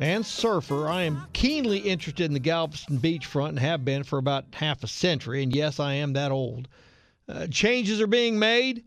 and 0.00 0.24
surfer, 0.24 0.88
I 0.88 1.02
am 1.02 1.26
keenly 1.34 1.78
interested 1.78 2.24
in 2.24 2.32
the 2.32 2.40
Galveston 2.40 2.98
beachfront 2.98 3.50
and 3.50 3.58
have 3.58 3.84
been 3.84 4.02
for 4.02 4.18
about 4.18 4.46
half 4.52 4.82
a 4.82 4.86
century. 4.86 5.42
And 5.42 5.54
yes, 5.54 5.78
I 5.78 5.94
am 5.94 6.14
that 6.14 6.32
old. 6.32 6.68
Uh, 7.28 7.46
changes 7.48 8.00
are 8.00 8.06
being 8.06 8.38
made, 8.38 8.82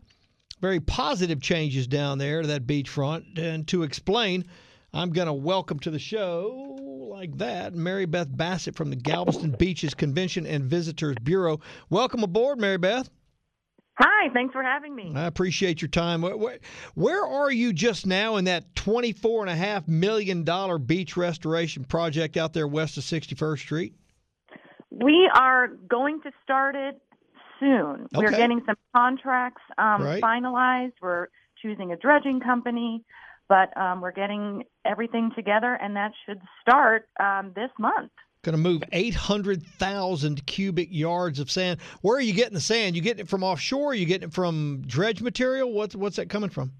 very 0.60 0.80
positive 0.80 1.40
changes 1.40 1.86
down 1.86 2.18
there 2.18 2.42
to 2.42 2.48
that 2.48 2.66
beachfront. 2.66 3.38
And 3.38 3.66
to 3.68 3.84
explain, 3.84 4.44
I'm 4.92 5.10
going 5.10 5.28
to 5.28 5.32
welcome 5.32 5.78
to 5.80 5.90
the 5.90 6.00
show, 6.00 6.76
like 7.10 7.38
that, 7.38 7.74
Mary 7.74 8.06
Beth 8.06 8.36
Bassett 8.36 8.74
from 8.74 8.90
the 8.90 8.96
Galveston 8.96 9.52
Beaches 9.52 9.94
Convention 9.94 10.46
and 10.46 10.64
Visitors 10.64 11.16
Bureau. 11.22 11.60
Welcome 11.90 12.24
aboard, 12.24 12.58
Mary 12.58 12.78
Beth. 12.78 13.08
Hi, 13.96 14.28
thanks 14.32 14.52
for 14.52 14.62
having 14.62 14.94
me. 14.94 15.12
I 15.14 15.26
appreciate 15.26 15.80
your 15.80 15.88
time. 15.88 16.22
Where, 16.94 17.24
are 17.24 17.50
you 17.50 17.72
just 17.72 18.06
now 18.06 18.36
in 18.36 18.46
that 18.46 18.74
$24.5 18.74 19.86
million 19.86 20.44
beach 20.84 21.16
restoration 21.16 21.84
project 21.84 22.36
out 22.36 22.52
there 22.52 22.66
west 22.66 22.96
of 22.98 23.04
61st 23.04 23.58
Street? 23.58 23.94
We 24.90 25.30
are 25.32 25.68
going 25.88 26.20
to 26.22 26.30
start 26.42 26.74
it 26.74 27.00
soon. 27.60 28.08
We're 28.12 28.30
getting 28.30 28.62
some 28.66 28.76
contracts 28.94 29.62
um, 29.78 30.02
Right. 30.02 30.22
finalized. 30.22 30.94
We're 31.00 31.28
choosing 31.62 31.92
a 31.92 31.96
dredging 31.96 32.40
company, 32.40 33.04
but 33.48 33.76
um, 33.76 34.00
we're 34.00 34.12
getting 34.12 34.64
everything 34.84 35.30
together, 35.36 35.74
and 35.74 35.94
that 35.96 36.12
should 36.26 36.40
start 36.62 37.08
um, 37.20 37.52
this 37.54 37.70
month. 37.78 38.10
Going 38.44 38.52
to 38.52 38.58
move 38.58 38.84
800,000 38.92 40.44
cubic 40.46 40.88
yards 40.90 41.40
of 41.40 41.50
sand. 41.50 41.80
Where 42.02 42.18
are 42.18 42.20
you 42.20 42.34
getting 42.34 42.52
the 42.52 42.60
sand? 42.60 42.94
You 42.94 43.00
getting 43.00 43.22
it 43.24 43.28
from 43.28 43.42
offshore? 43.42 43.92
Are 43.92 43.94
you 43.94 44.04
getting 44.04 44.28
it 44.28 44.34
from 44.34 44.82
dredge 44.86 45.22
material? 45.22 45.72
What's 45.72 45.96
what's 45.96 46.16
that 46.16 46.28
coming 46.28 46.50
from? 46.50 46.72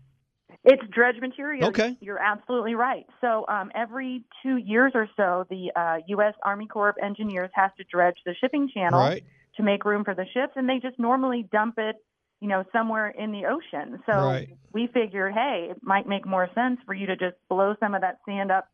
It's 0.63 0.83
dredge 0.93 1.17
material. 1.21 1.69
Okay. 1.71 1.97
You're 2.01 2.19
absolutely 2.19 2.75
right. 2.75 3.07
So 3.23 3.47
um, 3.49 3.71
every 3.75 4.25
two 4.43 4.59
years 4.59 4.93
or 4.95 5.09
so, 5.17 5.47
the 5.49 5.71
uh, 5.75 5.97
U.S. 6.09 6.35
Army 6.45 6.67
Corps 6.67 6.91
of 6.91 6.97
Engineers 7.03 7.51
has 7.55 7.71
to 7.79 7.85
dredge 7.91 8.17
the 8.27 8.35
shipping 8.41 8.69
channel 8.73 9.01
Right. 9.01 9.25
to 9.57 9.63
make 9.63 9.85
room 9.87 10.05
for 10.05 10.15
the 10.15 10.27
ships, 10.35 10.53
and 10.57 10.69
they 10.69 10.81
just 10.81 10.99
normally 10.99 11.49
dump 11.51 11.75
it, 11.79 11.97
you 12.41 12.49
know, 12.49 12.65
somewhere 12.73 13.09
in 13.09 13.33
the 13.33 13.47
ocean. 13.47 14.03
So 14.07 14.13
Right. 14.13 14.49
we 14.73 14.87
figured, 14.89 15.33
hey, 15.33 15.69
it 15.71 15.79
might 15.83 16.07
make 16.07 16.27
more 16.27 16.49
sense 16.55 16.79
for 16.85 16.95
you 16.95 17.07
to 17.07 17.17
just 17.17 17.37
blow 17.49 17.75
some 17.81 17.95
of 17.95 18.03
that 18.03 18.19
sand 18.27 18.51
up 18.51 18.67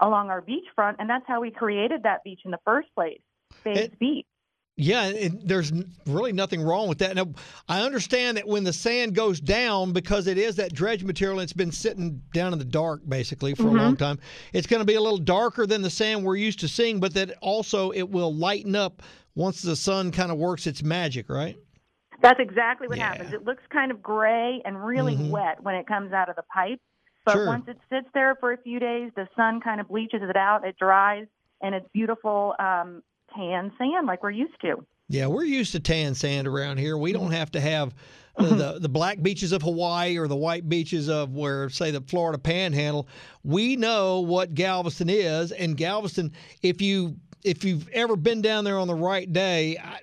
along 0.00 0.30
our 0.30 0.42
beachfront, 0.42 0.96
and 0.98 1.08
that's 1.08 1.24
how 1.26 1.40
we 1.40 1.50
created 1.50 2.02
that 2.04 2.22
beach 2.24 2.40
in 2.44 2.50
the 2.50 2.58
first 2.64 2.88
place, 2.94 3.20
Babe's 3.64 3.78
It- 3.80 3.98
Beach. 3.98 4.26
Yeah, 4.80 5.06
and 5.06 5.40
there's 5.42 5.72
really 6.06 6.32
nothing 6.32 6.62
wrong 6.62 6.88
with 6.88 6.98
that. 6.98 7.16
Now, 7.16 7.26
I 7.68 7.80
understand 7.80 8.36
that 8.36 8.46
when 8.46 8.62
the 8.62 8.72
sand 8.72 9.12
goes 9.12 9.40
down, 9.40 9.92
because 9.92 10.28
it 10.28 10.38
is 10.38 10.54
that 10.54 10.72
dredge 10.72 11.02
material, 11.02 11.40
it's 11.40 11.52
been 11.52 11.72
sitting 11.72 12.22
down 12.32 12.52
in 12.52 12.60
the 12.60 12.64
dark 12.64 13.00
basically 13.08 13.56
for 13.56 13.64
a 13.66 13.72
long 13.72 13.96
time. 13.96 14.20
It's 14.52 14.68
going 14.68 14.78
to 14.78 14.86
be 14.86 14.94
a 14.94 15.00
little 15.00 15.18
darker 15.18 15.66
than 15.66 15.82
the 15.82 15.90
sand 15.90 16.24
we're 16.24 16.36
used 16.36 16.60
to 16.60 16.68
seeing, 16.68 17.00
but 17.00 17.12
that 17.14 17.32
also 17.42 17.90
it 17.90 18.08
will 18.08 18.32
lighten 18.32 18.76
up 18.76 19.02
once 19.34 19.62
the 19.62 19.74
sun 19.74 20.12
kind 20.12 20.30
of 20.30 20.38
works 20.38 20.68
its 20.68 20.84
magic, 20.84 21.28
right? 21.28 21.56
That's 22.22 22.38
exactly 22.38 22.86
what 22.86 22.98
Yeah. 22.98 23.08
happens. 23.08 23.32
It 23.32 23.44
looks 23.44 23.64
kind 23.70 23.90
of 23.90 24.00
gray 24.00 24.62
and 24.64 24.84
really 24.84 25.16
Mhm. 25.16 25.30
wet 25.30 25.60
when 25.60 25.74
it 25.74 25.88
comes 25.88 26.12
out 26.12 26.28
of 26.28 26.36
the 26.36 26.44
pipe. 26.54 26.78
But 27.28 27.34
Sure. 27.34 27.46
once 27.46 27.68
it 27.68 27.76
sits 27.90 28.08
there 28.14 28.36
for 28.36 28.52
a 28.52 28.56
few 28.56 28.78
days, 28.80 29.10
the 29.14 29.28
sun 29.36 29.60
kind 29.60 29.82
of 29.82 29.88
bleaches 29.88 30.22
it 30.22 30.34
out, 30.36 30.66
it 30.66 30.76
dries, 30.78 31.26
and 31.60 31.74
it's 31.74 31.86
beautiful 31.92 32.54
um, 32.58 33.02
tan 33.36 33.70
sand 33.76 34.06
like 34.06 34.22
we're 34.22 34.30
used 34.30 34.58
to. 34.62 34.76
Yeah, 35.10 35.26
we're 35.26 35.44
used 35.44 35.72
to 35.72 35.80
tan 35.80 36.14
sand 36.14 36.48
around 36.48 36.78
here. 36.78 36.96
We 36.96 37.12
don't 37.12 37.32
have 37.32 37.50
to 37.50 37.60
have 37.60 37.94
the, 38.38 38.46
the, 38.46 38.78
the 38.80 38.88
black 38.88 39.20
beaches 39.20 39.52
of 39.52 39.60
Hawaii 39.60 40.16
or 40.16 40.26
the 40.26 40.36
white 40.36 40.70
beaches 40.70 41.10
of 41.10 41.34
where, 41.34 41.68
say, 41.68 41.90
the 41.90 42.00
Florida 42.00 42.38
Panhandle. 42.38 43.06
We 43.44 43.76
know 43.76 44.20
what 44.20 44.54
Galveston 44.54 45.10
is, 45.10 45.52
and 45.52 45.76
Galveston. 45.76 46.32
If 46.62 46.80
you 46.80 47.16
if 47.44 47.62
you've 47.62 47.88
ever 47.90 48.16
been 48.16 48.40
down 48.40 48.64
there 48.64 48.78
on 48.78 48.86
the 48.88 48.94
right 48.94 49.30
day, 49.30 49.76
I, 49.76 50.00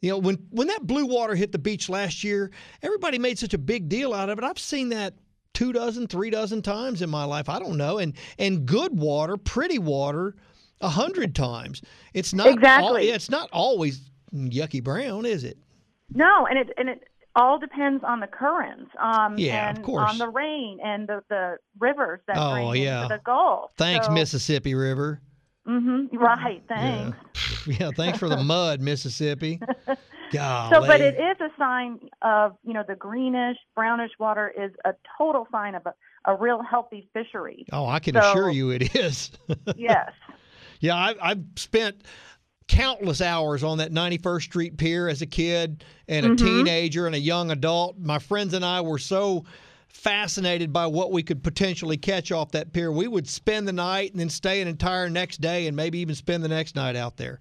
You 0.00 0.10
know, 0.12 0.18
when 0.18 0.36
when 0.50 0.68
that 0.68 0.86
blue 0.86 1.04
water 1.06 1.34
hit 1.34 1.52
the 1.52 1.58
beach 1.58 1.88
last 1.90 2.24
year, 2.24 2.50
everybody 2.82 3.18
made 3.18 3.38
such 3.38 3.52
a 3.54 3.58
big 3.58 3.88
deal 3.90 4.14
out 4.14 4.30
of 4.30 4.38
it. 4.38 4.44
I've 4.44 4.58
seen 4.58 4.88
that 4.90 5.14
two 5.54 5.72
dozen, 5.72 6.06
three 6.06 6.30
dozen 6.30 6.60
times 6.62 7.00
in 7.00 7.08
my 7.08 7.24
life. 7.24 7.48
I 7.48 7.58
don't 7.58 7.76
know. 7.76 7.98
And 7.98 8.14
and 8.38 8.66
good 8.66 8.96
water, 8.96 9.36
pretty 9.36 9.78
water, 9.78 10.34
a 10.80 10.88
hundred 10.88 11.34
times. 11.34 11.80
It's 12.12 12.34
not 12.34 12.48
Exactly. 12.48 13.08
yeah, 13.08 13.14
it's 13.14 13.30
not 13.30 13.48
always 13.52 14.10
yucky 14.34 14.82
brown, 14.82 15.24
is 15.24 15.44
it? 15.44 15.56
No, 16.12 16.46
and 16.46 16.58
it 16.58 16.70
and 16.76 16.88
it 16.88 17.04
all 17.36 17.58
depends 17.58 18.04
on 18.04 18.20
the 18.20 18.26
currents, 18.28 18.90
um, 19.00 19.36
Yeah, 19.38 19.70
of 19.70 19.82
course. 19.82 20.08
on 20.10 20.18
the 20.18 20.28
rain 20.28 20.78
and 20.84 21.08
the 21.08 21.22
the 21.28 21.56
rivers 21.80 22.20
that 22.26 22.36
Oh, 22.38 22.70
drain 22.70 22.82
yeah. 22.82 23.02
into 23.04 23.16
the 23.16 23.22
Gulf. 23.24 23.70
Thanks, 23.76 24.06
so, 24.06 24.12
Mississippi 24.12 24.74
River. 24.74 25.20
Mm-hmm. 25.66 26.16
right. 26.18 26.62
Thanks. 26.68 27.16
Yeah. 27.66 27.76
yeah, 27.80 27.90
thanks 27.96 28.18
for 28.18 28.28
the 28.28 28.36
mud, 28.36 28.80
Mississippi. 28.82 29.58
Golly. 30.34 30.74
So, 30.74 30.86
but 30.86 31.00
it 31.00 31.14
is 31.14 31.36
a 31.40 31.48
sign 31.58 32.00
of 32.22 32.56
you 32.64 32.72
know 32.74 32.84
the 32.86 32.94
greenish 32.94 33.56
brownish 33.74 34.12
water 34.18 34.52
is 34.56 34.70
a 34.84 34.94
total 35.18 35.46
sign 35.52 35.74
of 35.74 35.86
a, 35.86 35.94
a 36.26 36.36
real 36.36 36.62
healthy 36.62 37.08
fishery. 37.12 37.64
Oh, 37.72 37.86
I 37.86 37.98
can 38.00 38.14
So- 38.14 38.20
assure 38.30 38.50
you 38.50 38.70
it 38.70 38.94
is. 38.94 39.30
yes. 39.76 40.10
Yeah, 40.80 40.96
I, 40.96 41.14
I've 41.22 41.44
spent 41.56 42.02
countless 42.66 43.20
hours 43.20 43.62
on 43.62 43.78
that 43.78 43.92
91st 43.92 44.42
Street 44.42 44.76
Pier 44.78 45.08
as 45.08 45.22
a 45.22 45.26
kid 45.26 45.84
and 46.08 46.26
a 46.26 46.28
Mhm. 46.30 46.38
teenager 46.38 47.06
and 47.06 47.14
a 47.14 47.18
young 47.20 47.50
adult. 47.50 47.98
My 47.98 48.18
friends 48.18 48.54
and 48.54 48.64
I 48.64 48.80
were 48.80 48.98
so 48.98 49.44
fascinated 49.88 50.72
by 50.72 50.86
what 50.86 51.12
we 51.12 51.22
could 51.22 51.42
potentially 51.42 51.96
catch 51.96 52.32
off 52.32 52.50
that 52.52 52.72
pier. 52.72 52.90
We 52.90 53.06
would 53.06 53.28
spend 53.28 53.68
the 53.68 53.72
night 53.72 54.10
and 54.12 54.20
then 54.20 54.28
stay 54.28 54.60
an 54.60 54.68
entire 54.68 55.08
next 55.08 55.40
day 55.40 55.66
and 55.66 55.76
maybe 55.76 55.98
even 55.98 56.14
spend 56.14 56.42
the 56.42 56.48
next 56.48 56.74
night 56.74 56.96
out 56.96 57.16
there 57.16 57.40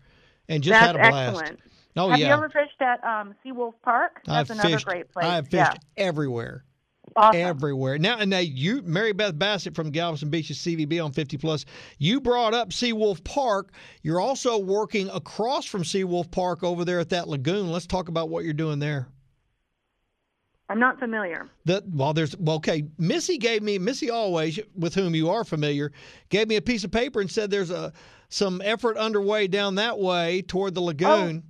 and 0.50 0.62
just 0.64 0.72
That's 0.80 0.86
had 0.86 0.96
a 0.96 1.10
blast. 1.10 1.40
excellent. 1.42 1.60
Oh, 1.96 2.10
Have 2.10 2.20
yeah. 2.20 2.28
you 2.28 2.34
ever 2.34 2.50
fished 2.50 2.82
at 2.82 3.04
um, 3.04 3.36
Seawolf 3.46 3.74
Park? 3.84 4.22
That's 4.26 4.50
I've 4.50 4.58
another 4.58 4.76
fished, 4.76 4.86
great 4.86 5.12
place. 5.12 5.26
I've 5.26 5.48
fished 5.48 5.80
yeah. 5.98 6.06
everywhere. 6.06 6.64
Awesome. 7.16 7.42
Everywhere. 7.42 8.00
Now, 8.00 8.18
and 8.18 8.30
now 8.30 8.40
you, 8.40 8.82
Mary 8.82 9.14
Beth 9.14 9.38
Bassett 9.38 9.76
from 9.76 9.92
Galveston 9.92 10.30
Beach's 10.30 10.58
CVB 10.58 11.04
on 11.04 11.12
50 11.12 11.38
Plus, 11.38 11.66
you 12.00 12.20
brought 12.20 12.54
up 12.56 12.70
Seawolf 12.70 13.24
Park. 13.24 13.74
You're 14.02 14.22
also 14.22 14.58
working 14.58 15.10
across 15.10 15.66
from 15.66 15.84
Seawolf 15.84 16.32
Park 16.32 16.64
over 16.64 16.84
there 16.84 17.00
at 17.00 17.10
that 17.10 17.28
lagoon. 17.28 17.72
Let's 17.72 17.86
talk 17.86 18.08
about 18.08 18.30
what 18.30 18.46
you're 18.46 18.54
doing 18.54 18.80
there. 18.80 19.08
I'm 20.70 20.80
not 20.80 20.98
familiar. 20.98 21.50
The, 21.66 21.84
well, 21.94 22.14
there's 22.14 22.36
well, 22.38 22.56
okay. 22.56 22.86
Missy 22.98 23.38
gave 23.38 23.62
me 23.62 23.78
Missy 23.78 24.10
always, 24.10 24.60
with 24.76 24.96
whom 24.96 25.14
you 25.14 25.30
are 25.30 25.44
familiar, 25.44 25.92
gave 26.30 26.48
me 26.48 26.56
a 26.56 26.62
piece 26.62 26.84
of 26.84 26.92
paper 26.92 27.22
and 27.22 27.30
said 27.30 27.52
there's 27.52 27.70
a 27.70 27.94
some 28.30 28.62
effort 28.64 28.98
underway 28.98 29.48
down 29.48 29.76
that 29.76 30.00
way 30.00 30.42
toward 30.42 30.74
the 30.74 30.82
lagoon. 30.82 31.44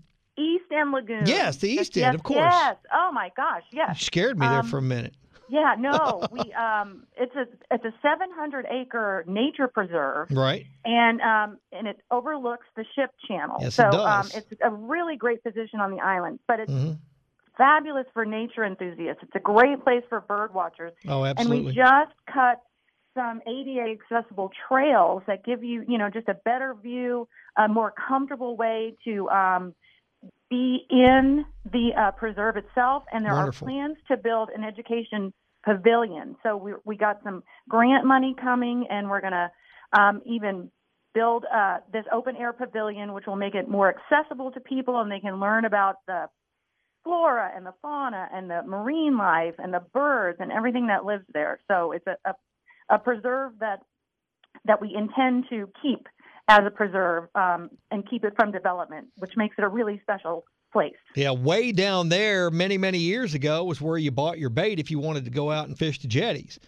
End 0.73 0.91
Lagoon. 0.91 1.25
Yes, 1.27 1.57
the 1.57 1.69
East 1.69 1.95
yes, 1.95 2.07
End, 2.07 2.15
of 2.15 2.23
course. 2.23 2.39
Yes. 2.39 2.77
Oh 2.93 3.11
my 3.13 3.31
gosh. 3.35 3.63
Yes. 3.71 4.01
Scared 4.01 4.37
me 4.39 4.47
there 4.47 4.59
Um, 4.59 4.69
for 4.69 4.77
a 4.79 4.81
minute. 4.81 5.13
Yeah. 5.49 5.75
No. 5.77 6.27
we 6.31 6.51
um. 6.53 7.03
It's 7.17 7.35
a 7.35 7.45
it's 7.71 7.85
a 7.85 7.93
700 8.01 8.65
acre 8.69 9.23
nature 9.27 9.67
preserve. 9.67 10.27
Right. 10.31 10.65
and 10.85 11.21
um, 11.21 11.57
and 11.71 11.87
it 11.87 11.99
overlooks 12.11 12.65
the 12.75 12.85
ship 12.95 13.11
channel. 13.27 13.57
Yes, 13.61 13.75
so 13.75 13.87
it 13.87 13.93
um, 13.93 14.29
it's 14.33 14.47
a 14.63 14.69
really 14.71 15.15
great 15.15 15.43
position 15.43 15.79
on 15.79 15.91
the 15.91 15.99
island, 16.01 16.39
but 16.47 16.59
it's 16.59 16.71
hmm 16.71 16.91
fabulous 17.57 18.05
for 18.13 18.25
nature 18.25 18.63
enthusiasts. 18.65 19.21
It's 19.21 19.35
a 19.35 19.39
great 19.39 19.83
place 19.83 20.03
for 20.09 20.21
bird 20.21 20.55
watchers, 20.55 20.91
Oh, 21.07 21.23
absolutely. 21.23 21.57
and 21.59 21.67
we 21.67 21.73
just 21.75 22.15
cut 22.33 22.61
some 23.15 23.41
ADA 23.45 23.93
accessible 23.93 24.49
trails 24.67 25.21
that 25.27 25.45
give 25.45 25.63
you, 25.63 25.83
you 25.87 25.99
know, 25.99 26.09
just 26.09 26.27
a 26.27 26.33
better 26.33 26.73
view, 26.81 27.27
a 27.57 27.67
more 27.67 27.93
comfortable 28.07 28.57
way 28.57 28.95
to 29.05 29.29
um, 29.29 29.75
be 30.49 30.85
in 30.89 31.45
the 31.71 31.89
uh, 31.97 32.11
preserve 32.11 32.57
itself. 32.57 33.03
And 33.11 33.25
there 33.25 33.33
Wonderful. 33.33 33.67
are 33.67 33.71
plans 33.71 33.97
to 34.09 34.17
build 34.17 34.49
an 34.55 34.63
education 34.63 35.33
pavilion. 35.63 36.35
So 36.43 36.57
we 36.57 36.73
we 36.85 36.97
got 36.97 37.21
some 37.23 37.43
grant 37.69 38.05
money 38.05 38.35
coming, 38.39 38.85
and 38.89 39.09
we're 39.09 39.21
going 39.21 39.33
to 39.33 39.51
um, 39.99 40.21
even 40.25 40.69
build 41.13 41.45
uh, 41.53 41.77
this 41.91 42.05
open 42.11 42.35
air 42.35 42.53
pavilion, 42.53 43.13
which 43.13 43.25
will 43.27 43.35
make 43.35 43.55
it 43.55 43.69
more 43.69 43.93
accessible 43.93 44.51
to 44.51 44.59
people, 44.59 44.99
and 44.99 45.11
they 45.11 45.19
can 45.19 45.39
learn 45.39 45.65
about 45.65 45.97
the 46.07 46.25
flora 47.03 47.51
and 47.55 47.65
the 47.65 47.73
fauna 47.81 48.27
and 48.33 48.49
the 48.49 48.61
marine 48.63 49.17
life 49.17 49.55
and 49.57 49.73
the 49.73 49.83
birds 49.93 50.37
and 50.39 50.51
everything 50.51 50.87
that 50.87 51.05
lives 51.05 51.25
there. 51.33 51.59
So 51.69 51.91
it's 51.91 52.07
a, 52.07 52.15
a, 52.25 52.95
a 52.95 52.99
preserve 52.99 53.53
that 53.59 53.79
that 54.65 54.81
we 54.81 54.93
intend 54.95 55.45
to 55.49 55.69
keep 55.81 56.07
as 56.47 56.61
a 56.65 56.71
preserve 56.71 57.29
um, 57.35 57.69
and 57.91 58.07
keep 58.09 58.23
it 58.23 58.33
from 58.35 58.51
development, 58.51 59.07
which 59.17 59.31
makes 59.37 59.55
it 59.57 59.63
a 59.63 59.67
really 59.67 59.99
special 60.03 60.45
place. 60.71 60.93
Yeah, 61.15 61.31
way 61.31 61.71
down 61.71 62.09
there 62.09 62.49
many, 62.51 62.77
many 62.77 62.97
years 62.97 63.33
ago 63.33 63.63
was 63.63 63.79
where 63.79 63.97
you 63.97 64.11
bought 64.11 64.39
your 64.39 64.49
bait 64.49 64.79
if 64.79 64.91
you 64.91 64.99
wanted 64.99 65.25
to 65.25 65.31
go 65.31 65.51
out 65.51 65.67
and 65.67 65.77
fish 65.77 65.99
the 65.99 66.07
jetties. 66.07 66.59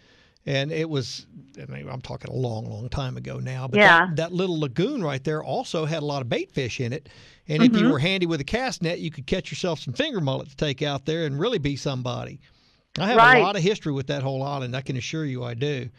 And 0.47 0.71
it 0.71 0.87
was, 0.87 1.25
I 1.59 1.65
mean, 1.65 1.89
I'm 1.89 2.01
talking 2.01 2.29
a 2.31 2.35
long, 2.35 2.65
long 2.69 2.87
time 2.87 3.17
ago 3.17 3.39
now, 3.39 3.67
but 3.67 3.79
Yeah. 3.79 4.05
that, 4.09 4.15
that 4.17 4.31
little 4.31 4.59
lagoon 4.59 5.03
right 5.03 5.23
there 5.23 5.43
also 5.43 5.85
had 5.85 6.03
a 6.03 6.05
lot 6.05 6.21
of 6.21 6.29
bait 6.29 6.51
fish 6.51 6.79
in 6.79 6.93
it. 6.93 7.09
And 7.47 7.63
if 7.63 7.75
you 7.75 7.87
Mhm. 7.87 7.91
were 7.91 7.99
handy 7.99 8.27
with 8.27 8.39
a 8.41 8.43
cast 8.45 8.83
net, 8.83 8.99
you 8.99 9.09
could 9.09 9.25
catch 9.25 9.51
yourself 9.51 9.79
some 9.79 9.93
finger 9.95 10.21
mullet 10.21 10.49
to 10.49 10.55
take 10.55 10.83
out 10.83 11.05
there 11.05 11.25
and 11.25 11.39
really 11.39 11.57
be 11.57 11.75
somebody. 11.75 12.39
I 12.99 13.07
have 13.07 13.17
Right. 13.17 13.39
a 13.39 13.43
lot 13.43 13.55
of 13.55 13.63
history 13.63 13.91
with 13.91 14.07
that 14.07 14.21
whole 14.21 14.43
island. 14.43 14.75
I 14.75 14.81
can 14.81 14.95
assure 14.97 15.25
you 15.25 15.43
I 15.43 15.55
do. 15.55 15.89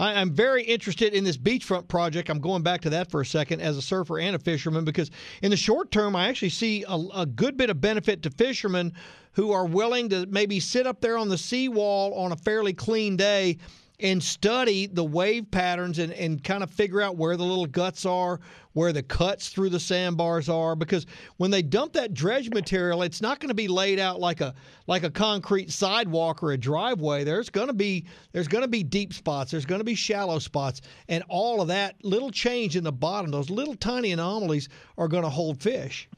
I, 0.00 0.14
I'm 0.14 0.32
very 0.32 0.64
interested 0.64 1.12
in 1.12 1.22
this 1.22 1.36
beachfront 1.36 1.86
project. 1.86 2.30
I'm 2.30 2.40
going 2.40 2.62
back 2.62 2.80
to 2.82 2.90
that 2.90 3.10
for 3.10 3.20
a 3.20 3.26
second 3.26 3.60
as 3.60 3.76
a 3.76 3.82
surfer 3.82 4.18
and 4.18 4.34
a 4.34 4.38
fisherman 4.38 4.84
because 4.84 5.10
in 5.42 5.50
the 5.50 5.56
short 5.56 5.90
term, 5.90 6.16
I 6.16 6.28
actually 6.28 6.48
see 6.48 6.84
a, 6.88 6.98
a 7.14 7.26
good 7.26 7.56
bit 7.56 7.70
of 7.70 7.80
benefit 7.80 8.22
to 8.22 8.30
fishermen 8.30 8.94
who 9.32 9.52
are 9.52 9.66
willing 9.66 10.08
to 10.08 10.26
maybe 10.26 10.58
sit 10.58 10.86
up 10.86 11.00
there 11.00 11.16
on 11.16 11.28
the 11.28 11.38
seawall 11.38 12.14
on 12.14 12.32
a 12.32 12.36
fairly 12.36 12.72
clean 12.72 13.16
day 13.16 13.58
and 14.02 14.22
study 14.22 14.86
the 14.86 15.04
wave 15.04 15.50
patterns 15.50 15.98
and, 15.98 16.12
and 16.12 16.42
kind 16.42 16.62
of 16.62 16.70
figure 16.70 17.00
out 17.00 17.16
where 17.16 17.36
the 17.36 17.44
little 17.44 17.66
guts 17.66 18.06
are, 18.06 18.40
where 18.72 18.92
the 18.92 19.02
cuts 19.02 19.48
through 19.48 19.70
the 19.70 19.80
sandbars 19.80 20.48
are. 20.48 20.74
Because 20.74 21.06
when 21.36 21.50
they 21.50 21.62
dump 21.62 21.92
that 21.94 22.14
dredge 22.14 22.50
material, 22.50 23.02
it's 23.02 23.20
not 23.20 23.40
going 23.40 23.48
to 23.48 23.54
be 23.54 23.68
laid 23.68 23.98
out 23.98 24.20
like 24.20 24.40
a 24.40 24.54
like 24.86 25.02
a 25.02 25.10
concrete 25.10 25.70
sidewalk 25.70 26.42
or 26.42 26.52
a 26.52 26.58
driveway. 26.58 27.24
There's 27.24 27.50
going 27.50 27.68
to 27.68 27.74
be 27.74 28.06
there's 28.32 28.48
going 28.48 28.62
to 28.62 28.68
be 28.68 28.82
deep 28.82 29.12
spots. 29.12 29.50
There's 29.50 29.66
going 29.66 29.80
to 29.80 29.84
be 29.84 29.94
shallow 29.94 30.38
spots, 30.38 30.80
and 31.08 31.24
all 31.28 31.60
of 31.60 31.68
that 31.68 31.96
little 32.04 32.30
change 32.30 32.76
in 32.76 32.84
the 32.84 32.92
bottom, 32.92 33.30
those 33.30 33.50
little 33.50 33.74
tiny 33.74 34.12
anomalies, 34.12 34.68
are 34.98 35.08
going 35.08 35.24
to 35.24 35.30
hold 35.30 35.62
fish. 35.62 36.08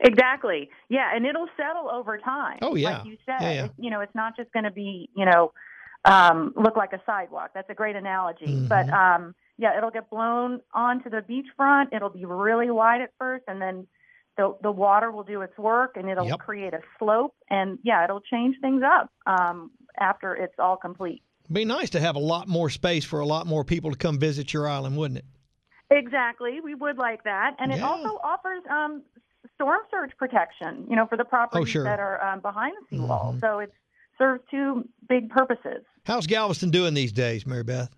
Exactly. 0.00 0.70
Yeah, 0.88 1.14
and 1.14 1.26
it'll 1.26 1.48
settle 1.56 1.90
over 1.90 2.18
time. 2.18 2.58
Oh, 2.62 2.74
yeah. 2.74 2.98
Like 2.98 3.06
you 3.06 3.16
said, 3.26 3.40
Yeah, 3.40 3.52
yeah. 3.52 3.68
You 3.78 3.90
know, 3.90 4.00
it's 4.00 4.14
not 4.14 4.36
just 4.36 4.52
going 4.52 4.64
to 4.64 4.70
be, 4.70 5.10
you 5.16 5.24
know, 5.24 5.52
um, 6.06 6.52
look 6.56 6.76
like 6.76 6.92
a 6.92 7.00
sidewalk. 7.04 7.50
That's 7.54 7.68
a 7.70 7.74
great 7.74 7.96
analogy. 7.96 8.54
But 8.68 8.86
Mhm. 8.88 8.92
um, 8.94 9.34
yeah, 9.58 9.76
it'll 9.76 9.90
get 9.90 10.08
blown 10.10 10.60
onto 10.74 11.08
the 11.10 11.22
beachfront. 11.22 11.92
It'll 11.92 12.10
be 12.10 12.24
really 12.24 12.70
wide 12.70 13.00
at 13.00 13.10
first, 13.18 13.44
and 13.48 13.60
then 13.60 13.86
the 14.36 14.56
the 14.62 14.70
water 14.70 15.10
will 15.10 15.22
do 15.24 15.40
its 15.42 15.56
work, 15.58 15.96
and 15.96 16.08
it'll 16.10 16.26
Yep. 16.26 16.38
create 16.40 16.74
a 16.74 16.80
slope. 16.98 17.34
And 17.50 17.78
yeah, 17.82 18.04
it'll 18.04 18.20
change 18.20 18.56
things 18.60 18.82
up 18.82 19.10
um, 19.26 19.70
after 19.98 20.34
it's 20.34 20.58
all 20.58 20.76
complete. 20.76 21.22
It'd 21.44 21.54
be 21.54 21.64
nice 21.64 21.90
to 21.90 22.00
have 22.00 22.16
a 22.16 22.20
lot 22.34 22.46
more 22.48 22.68
space 22.70 23.04
for 23.04 23.20
a 23.20 23.26
lot 23.26 23.46
more 23.46 23.64
people 23.64 23.90
to 23.90 23.96
come 23.96 24.18
visit 24.18 24.52
your 24.52 24.68
island, 24.68 24.96
wouldn't 24.96 25.18
it? 25.18 25.24
Exactly. 25.90 26.60
We 26.60 26.74
would 26.74 26.98
like 26.98 27.22
that. 27.24 27.54
And 27.60 27.72
it 27.72 27.80
also 27.80 28.18
offers 28.24 28.62
um, 28.68 29.02
storm 29.54 29.80
surge 29.90 30.10
protection, 30.18 30.84
you 30.90 30.96
know, 30.96 31.06
for 31.06 31.16
the 31.16 31.24
properties 31.24 31.62
Oh, 31.62 31.64
sure. 31.64 31.84
that 31.84 32.00
are 32.00 32.22
um, 32.22 32.40
behind 32.40 32.74
the 32.80 32.96
seawall. 32.96 33.34
Mhm. 33.34 33.40
So 33.40 33.58
it 33.60 33.72
serves 34.18 34.42
two 34.50 34.86
big 35.08 35.30
purposes. 35.30 35.84
How's 36.06 36.28
Galveston 36.28 36.70
doing 36.70 36.94
these 36.94 37.10
days, 37.10 37.44
Mary 37.46 37.64
Beth? 37.64 37.90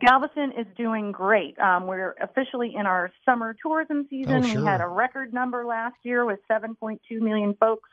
Galveston 0.00 0.52
is 0.58 0.66
doing 0.76 1.12
great. 1.12 1.56
Um, 1.60 1.86
we're 1.86 2.16
officially 2.20 2.74
in 2.76 2.86
our 2.86 3.12
summer 3.24 3.54
tourism 3.64 4.04
season. 4.10 4.42
Oh, 4.44 4.46
sure. 4.46 4.60
We 4.62 4.66
had 4.66 4.80
a 4.80 4.88
record 4.88 5.32
number 5.32 5.64
last 5.64 5.94
year 6.02 6.24
with 6.26 6.40
7.2 6.50 6.98
million 7.20 7.54
folks 7.60 7.88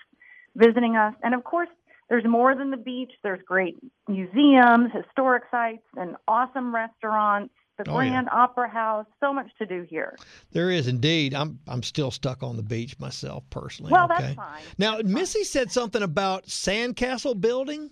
visiting 0.55 0.95
us. 0.95 1.13
And 1.21 1.35
of 1.35 1.43
course, 1.43 1.69
there's 2.09 2.25
more 2.25 2.55
than 2.55 2.71
the 2.71 2.77
beach. 2.77 3.11
There's 3.21 3.41
great 3.45 3.77
museums, 4.07 4.91
historic 4.91 5.43
sites, 5.51 5.83
and 5.95 6.15
awesome 6.27 6.73
restaurants, 6.73 7.53
the 7.77 7.83
Oh, 7.87 7.99
yeah. 7.99 8.09
Grand 8.09 8.29
Opera 8.31 8.69
House. 8.69 9.05
So 9.19 9.31
much 9.31 9.51
to 9.59 9.67
do 9.67 9.85
here. 9.87 10.15
There 10.51 10.71
is 10.71 10.87
indeed. 10.87 11.35
I'm 11.35 11.59
I'm 11.67 11.83
still 11.83 12.09
stuck 12.09 12.41
on 12.41 12.57
the 12.57 12.63
beach 12.63 12.97
myself 12.97 13.43
personally. 13.51 13.91
Well, 13.91 14.05
okay? 14.05 14.15
that's 14.19 14.35
fine. 14.35 14.61
Now, 14.79 14.97
Missy 15.03 15.43
said 15.43 15.71
something 15.71 16.01
about 16.01 16.47
sandcastle 16.47 17.39
building. 17.39 17.91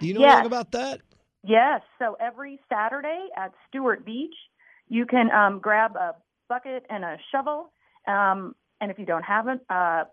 Do 0.00 0.06
you 0.06 0.14
know 0.14 0.20
Yes. 0.20 0.32
anything 0.32 0.46
about 0.46 0.72
that? 0.72 1.00
Yes. 1.44 1.80
So 1.98 2.16
every 2.20 2.60
Saturday 2.68 3.28
at 3.36 3.52
Stewart 3.68 4.04
Beach, 4.04 4.34
you 4.88 5.06
can 5.06 5.30
um, 5.30 5.60
grab 5.60 5.96
a 5.96 6.14
bucket 6.48 6.84
and 6.90 7.04
a 7.04 7.16
shovel. 7.32 7.72
Um, 8.06 8.54
and 8.80 8.90
if 8.90 8.98
you 8.98 9.06
don't 9.06 9.22
have 9.24 9.48
it, 9.48 9.60
uh, 9.70 10.04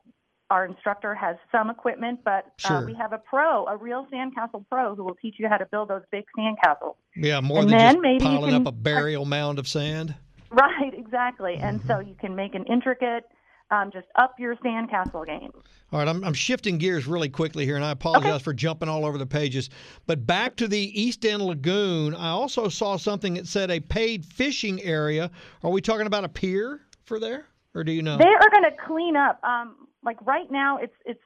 our 0.50 0.66
instructor 0.66 1.16
has 1.16 1.38
some 1.52 1.70
equipment, 1.70 2.20
but 2.24 2.46
uh, 2.64 2.68
Sure. 2.68 2.86
we 2.86 2.94
have 2.96 3.14
a 3.14 3.18
pro, 3.18 3.66
a 3.66 3.76
real 3.76 4.06
sandcastle 4.14 4.66
pro, 4.70 4.96
who 4.96 5.04
will 5.04 5.16
teach 5.16 5.36
you 5.40 5.48
how 5.50 5.58
to 5.58 5.66
build 5.66 5.90
those 5.90 6.04
big 6.12 6.26
sandcastles. 6.38 6.96
Yeah, 7.16 7.42
more 7.42 7.62
And 7.62 7.70
than 7.72 7.80
then 7.80 7.94
just 7.94 8.02
maybe 8.02 8.20
piling 8.24 8.54
up 8.54 8.66
a 8.68 8.72
burial 8.72 9.26
mound 9.26 9.58
of 9.58 9.68
sand. 9.68 10.14
Right, 10.52 10.94
exactly. 10.98 11.58
And 11.62 11.80
Mm-hmm. 11.80 11.88
so 11.88 12.00
you 12.00 12.16
can 12.20 12.36
make 12.36 12.54
an 12.54 12.66
intricate 12.66 13.24
um, 13.72 13.92
just 13.92 14.08
up 14.16 14.36
your 14.40 14.56
sandcastle 14.58 15.26
game. 15.26 15.52
All 15.92 16.00
right, 16.00 16.08
I'm, 16.08 16.24
I'm 16.24 16.34
shifting 16.34 16.78
gears 16.78 17.08
really 17.08 17.30
quickly 17.30 17.66
here, 17.66 17.76
and 17.76 17.86
I 17.86 17.92
apologize 17.92 18.42
for 18.42 18.54
jumping 18.54 18.90
all 18.90 19.06
over 19.06 19.18
the 19.18 19.26
pages. 19.26 19.70
But 20.06 20.26
back 20.26 20.56
to 20.58 20.68
the 20.68 21.02
East 21.02 21.26
End 21.26 21.42
Lagoon, 21.42 22.14
I 22.16 22.30
also 22.30 22.68
saw 22.70 22.98
something 22.98 23.36
that 23.36 23.48
said 23.48 23.72
a 23.72 23.80
paid 23.80 24.26
fishing 24.26 24.82
area. 24.82 25.32
Are 25.64 25.70
we 25.70 25.82
talking 25.82 26.08
about 26.08 26.24
a 26.24 26.30
pier 26.30 26.82
for 27.06 27.20
there, 27.20 27.48
or 27.74 27.84
do 27.84 27.92
you 27.92 28.02
know? 28.02 28.18
They 28.18 28.26
are 28.26 28.50
going 28.50 28.64
to 28.64 28.76
clean 28.86 29.16
up. 29.16 29.44
Um, 29.44 29.88
like 30.04 30.18
right 30.26 30.50
now, 30.52 30.78
it's 30.78 30.96
it's 31.06 31.22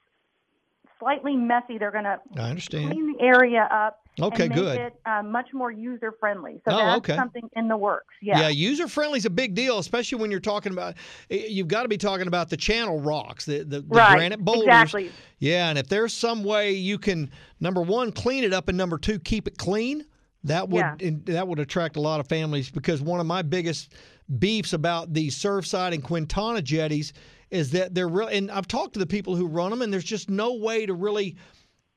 slightly 1.00 1.36
messy. 1.36 1.78
They're 1.78 1.92
going 1.92 2.04
to 2.04 2.20
I 2.38 2.50
understand. 2.50 2.92
clean 2.92 3.14
the 3.18 3.24
area 3.24 3.68
up. 3.72 4.02
Okay, 4.22 4.44
and 4.46 4.56
make 4.56 4.64
good. 4.64 4.78
it 4.80 5.00
uh, 5.06 5.24
much 5.24 5.48
more 5.54 5.72
user 5.72 6.14
friendly. 6.20 6.62
So 6.68 6.74
Oh, 6.74 6.78
that's 6.78 6.98
okay. 6.98 7.16
something 7.16 7.50
in 7.56 7.68
the 7.68 7.78
works. 7.78 8.14
Yeah. 8.22 8.42
Yeah, 8.42 8.48
user 8.50 8.88
friendly 8.88 9.18
is 9.18 9.26
a 9.26 9.30
big 9.30 9.56
deal, 9.56 9.80
especially 9.80 10.20
when 10.20 10.32
you're 10.32 10.40
talking 10.40 10.72
about. 10.72 10.96
You've 11.30 11.68
got 11.68 11.84
to 11.84 11.90
be 11.90 11.98
talking 11.98 12.28
about 12.28 12.50
the 12.50 12.58
channel 12.58 13.00
rocks, 13.00 13.46
the 13.46 13.60
the, 13.60 13.82
the 13.82 13.86
Right, 13.88 14.16
granite 14.18 14.44
boulders. 14.44 14.64
exactly. 14.68 15.12
Yeah, 15.40 15.70
and 15.70 15.78
if 15.78 15.88
there's 15.88 16.14
some 16.14 16.44
way 16.44 16.72
you 16.74 16.98
can, 16.98 17.32
number 17.60 17.82
one, 17.82 18.12
clean 18.12 18.44
it 18.44 18.54
up, 18.54 18.68
and 18.70 18.78
number 18.78 18.98
two, 18.98 19.20
keep 19.20 19.48
it 19.48 19.58
clean, 19.58 20.06
that 20.44 20.70
would 20.70 20.80
Yeah. 21.02 21.12
that 21.26 21.48
would 21.48 21.60
attract 21.60 21.96
a 21.96 22.02
lot 22.02 22.20
of 22.20 22.28
families. 22.28 22.70
Because 22.70 23.02
one 23.02 23.20
of 23.20 23.26
my 23.26 23.42
biggest 23.42 23.94
beefs 24.38 24.74
about 24.74 25.14
the 25.14 25.28
Surfside 25.30 25.94
and 25.94 26.04
Quintana 26.04 26.62
jetties 26.62 27.14
is 27.52 27.72
that 27.72 27.96
they're 27.96 28.08
real. 28.08 28.28
And 28.28 28.52
I've 28.52 28.68
talked 28.68 28.94
to 28.94 29.00
the 29.00 29.08
people 29.08 29.36
who 29.36 29.48
run 29.48 29.72
them, 29.72 29.82
and 29.82 29.92
there's 29.92 30.04
just 30.04 30.30
no 30.30 30.54
way 30.56 30.86
to 30.86 30.94
really 30.94 31.36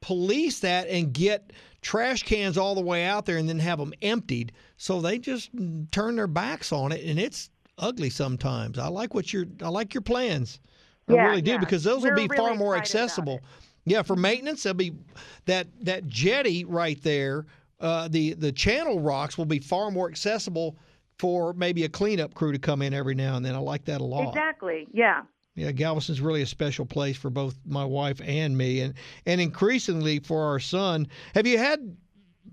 police 0.00 0.60
that 0.60 0.88
and 0.88 1.12
get 1.12 1.52
trash 1.82 2.22
cans 2.22 2.56
all 2.56 2.74
the 2.74 2.80
way 2.80 3.04
out 3.04 3.26
there 3.26 3.36
and 3.36 3.48
then 3.48 3.58
have 3.58 3.78
them 3.78 3.92
emptied. 4.00 4.52
So 4.76 5.00
they 5.00 5.18
just 5.18 5.54
mm, 5.54 5.90
turn 5.90 6.16
their 6.16 6.26
backs 6.26 6.72
on 6.72 6.92
it, 6.92 7.04
and 7.04 7.18
it's 7.18 7.50
ugly 7.78 8.08
sometimes. 8.10 8.78
I 8.78 8.88
like 8.88 9.14
what 9.14 9.32
you're. 9.32 9.46
I 9.62 9.68
like 9.68 9.92
your 9.92 10.02
plans. 10.02 10.60
I 11.08 11.14
Yeah, 11.14 11.26
really 11.26 11.42
do 11.42 11.52
yeah. 11.52 11.58
because 11.58 11.84
those 11.84 12.02
We're 12.02 12.14
will 12.14 12.28
be 12.28 12.36
far 12.36 12.54
more 12.54 12.76
accessible. 12.76 13.40
Yeah, 13.84 14.02
for 14.02 14.14
maintenance, 14.14 14.62
there'll 14.62 14.76
be 14.76 14.92
that 15.46 15.66
that 15.80 16.06
jetty 16.06 16.64
right 16.64 17.02
there. 17.02 17.46
Uh, 17.80 18.06
the 18.08 18.34
the 18.34 18.52
channel 18.52 19.00
rocks 19.00 19.36
will 19.36 19.44
be 19.44 19.58
far 19.58 19.90
more 19.90 20.08
accessible 20.08 20.76
for 21.18 21.52
maybe 21.54 21.84
a 21.84 21.88
cleanup 21.88 22.32
crew 22.34 22.52
to 22.52 22.58
come 22.58 22.80
in 22.82 22.94
every 22.94 23.14
now 23.14 23.36
and 23.36 23.44
then. 23.44 23.54
I 23.54 23.58
like 23.58 23.84
that 23.86 24.00
a 24.00 24.04
lot. 24.04 24.28
Exactly. 24.28 24.86
Yeah. 24.92 25.22
Yeah, 25.54 25.70
Galveston's 25.72 26.20
really 26.20 26.42
a 26.42 26.46
special 26.46 26.86
place 26.86 27.16
for 27.16 27.28
both 27.28 27.58
my 27.66 27.84
wife 27.84 28.20
and 28.24 28.56
me, 28.56 28.80
and 28.80 28.94
and 29.26 29.40
increasingly 29.40 30.18
for 30.20 30.44
our 30.46 30.58
son. 30.58 31.06
Have 31.34 31.46
you 31.46 31.58
had 31.58 31.94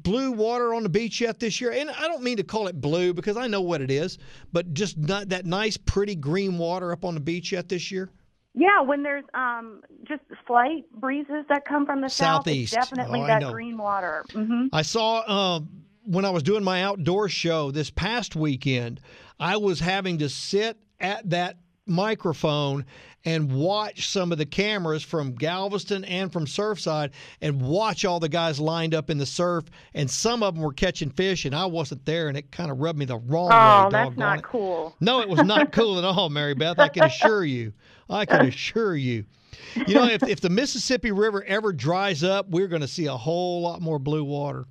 blue 0.04 0.32
water 0.32 0.74
on 0.74 0.84
the 0.84 0.90
beach 0.90 1.22
yet 1.22 1.40
this 1.40 1.62
year? 1.62 1.72
And 1.72 1.90
I 1.90 2.08
don't 2.08 2.24
mean 2.24 2.38
to 2.38 2.44
call 2.44 2.68
it 2.68 2.80
blue 2.80 3.14
because 3.14 3.38
I 3.38 3.48
know 3.48 3.62
what 3.62 3.82
it 3.82 3.90
is, 3.90 4.18
but 4.52 4.74
just 4.74 4.98
not 4.98 5.30
that 5.30 5.46
nice, 5.46 5.78
pretty 5.78 6.16
green 6.16 6.58
water 6.58 6.92
up 6.92 7.06
on 7.06 7.14
the 7.14 7.20
beach 7.22 7.52
yet 7.54 7.70
this 7.70 7.90
year. 7.90 8.10
Yeah, 8.54 8.82
when 8.82 9.04
there's 9.04 9.24
um, 9.34 9.82
just 10.06 10.24
slight 10.46 10.84
breezes 10.92 11.46
that 11.48 11.64
come 11.66 11.86
from 11.86 12.02
the 12.02 12.10
Southeast. 12.10 12.74
south, 12.74 12.82
it's 12.82 12.90
definitely 12.90 13.22
Oh, 13.22 13.28
that 13.28 13.42
know. 13.42 13.52
green 13.54 13.78
water. 13.78 14.26
hmm 14.34 14.66
I 14.74 14.82
saw 14.82 15.20
uh, 15.20 15.60
when 16.04 16.26
I 16.26 16.32
was 16.32 16.44
doing 16.44 16.64
my 16.64 16.84
outdoor 16.84 17.30
show 17.30 17.72
this 17.72 17.90
past 17.92 18.36
weekend, 18.36 19.00
I 19.40 19.56
was 19.56 19.80
having 19.80 20.18
to 20.18 20.28
sit 20.28 20.78
at 21.00 21.30
that 21.30 21.58
microphone 21.90 22.86
and 23.26 23.52
watch 23.52 24.08
some 24.08 24.32
of 24.32 24.38
the 24.38 24.46
cameras 24.46 25.04
from 25.04 25.34
Galveston 25.34 26.06
and 26.06 26.32
from 26.32 26.46
Surfside 26.46 27.12
and 27.42 27.62
watch 27.62 28.06
all 28.06 28.20
the 28.20 28.30
guys 28.30 28.60
lined 28.60 28.96
up 28.96 29.10
in 29.10 29.18
the 29.18 29.26
surf. 29.26 29.66
And 29.94 30.10
some 30.10 30.42
of 30.42 30.56
them 30.56 30.64
were 30.64 30.74
catching 30.74 31.10
fish, 31.10 31.46
and 31.46 31.54
I 31.54 31.66
wasn't 31.66 32.06
there, 32.06 32.30
and 32.30 32.38
it 32.38 32.52
kind 32.52 32.72
of 32.72 32.80
rubbed 32.80 32.98
me 32.98 33.06
the 33.06 33.18
wrong 33.18 33.52
oh, 33.52 33.56
way. 33.56 33.88
Oh, 33.88 33.90
that's 33.92 34.18
not 34.18 34.40
it. 34.40 34.44
cool. 34.44 34.96
No, 35.00 35.22
it 35.22 35.30
was 35.30 35.44
not 35.44 35.72
cool 35.72 35.98
at 35.98 36.06
all, 36.06 36.30
Mary 36.30 36.54
Beth. 36.54 36.80
I 36.80 36.88
can 36.88 37.04
assure 37.04 37.44
you. 37.44 37.74
I 38.10 38.26
can 38.26 38.46
assure 38.48 38.96
you. 38.96 39.26
You 39.88 39.96
know, 39.96 40.06
if, 40.06 40.24
if 40.24 40.40
the 40.40 40.50
Mississippi 40.50 41.12
River 41.12 41.44
ever 41.44 41.74
dries 41.74 42.24
up, 42.24 42.50
we're 42.50 42.68
going 42.68 42.82
to 42.82 42.88
see 42.88 43.08
a 43.08 43.18
whole 43.18 43.62
lot 43.62 43.82
more 43.82 44.00
blue 44.00 44.24
water. 44.24 44.66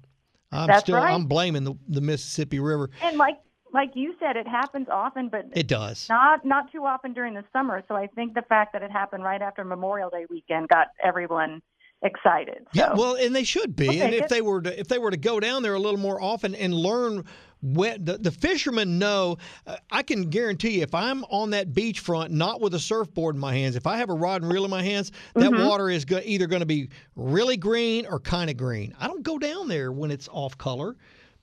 I'm 0.51 0.67
That's 0.67 0.81
still 0.81 0.97
right. 0.97 1.13
I'm 1.13 1.27
blaming 1.27 1.65
the, 1.65 1.75
the 1.89 2.01
Mississippi 2.01 2.59
River. 2.59 2.91
And 3.03 3.19
like 3.19 3.39
like 3.73 3.91
you 3.95 4.15
said, 4.21 4.37
it 4.37 4.47
happens 4.49 4.89
often, 4.91 5.29
but 5.29 5.47
It 5.53 5.67
does. 5.69 6.09
not 6.09 6.45
not 6.45 6.71
too 6.73 6.85
often 6.85 7.13
during 7.13 7.35
the 7.35 7.45
summer. 7.53 7.83
So 7.89 7.95
I 7.95 8.07
think 8.09 8.35
the 8.35 8.43
fact 8.49 8.73
that 8.73 8.83
it 8.83 8.91
happened 8.91 9.25
right 9.25 9.43
after 9.43 9.65
Memorial 9.65 10.11
Day 10.11 10.27
weekend 10.31 10.69
got 10.69 10.89
everyone 11.05 11.61
excited. 12.03 12.59
So. 12.59 12.71
Yeah, 12.75 12.93
well, 12.95 13.15
and 13.17 13.35
they 13.35 13.45
should 13.45 13.75
be. 13.77 13.89
We'll 13.89 14.03
and 14.03 14.15
if 14.15 14.25
it. 14.25 14.29
they 14.29 14.41
were 14.41 14.63
to 14.63 14.79
if 14.81 14.89
they 14.89 14.99
were 14.99 15.11
to 15.11 15.17
go 15.17 15.41
down 15.41 15.63
there 15.63 15.75
a 15.75 15.79
little 15.81 15.99
more 16.01 16.21
often 16.23 16.55
and 16.55 16.73
learn 16.75 17.25
when 17.61 18.05
the, 18.05 18.17
the 18.19 18.31
fishermen 18.31 19.01
know, 19.01 19.37
uh, 19.67 19.77
I 19.91 20.05
can 20.05 20.31
guarantee 20.31 20.77
you, 20.77 20.83
if 20.83 20.95
I'm 20.95 21.25
on 21.25 21.51
that 21.51 21.73
beachfront, 21.73 22.31
not 22.31 22.61
with 22.61 22.73
a 22.75 22.79
surfboard 22.79 23.35
in 23.35 23.41
my 23.41 23.53
hands, 23.53 23.75
if 23.75 23.85
I 23.85 23.97
have 23.97 24.11
a 24.11 24.15
rod 24.15 24.43
and 24.43 24.53
reel 24.53 24.65
in 24.65 24.71
my 24.71 24.83
hands, 24.83 25.11
that 25.35 25.51
Mm-hmm. 25.51 25.67
water 25.67 25.91
is 25.91 26.05
go- 26.05 26.21
either 26.25 26.47
going 26.47 26.61
to 26.61 26.67
be 26.67 26.89
really 27.17 27.57
green 27.57 28.07
or 28.07 28.21
kind 28.21 28.49
of 28.49 28.57
green. 28.57 28.95
I 29.01 29.09
don't 29.09 29.25
go 29.25 29.41
down 29.41 29.67
there 29.67 29.91
when 29.91 30.13
it's 30.13 30.29
off 30.31 30.57
color 30.57 30.95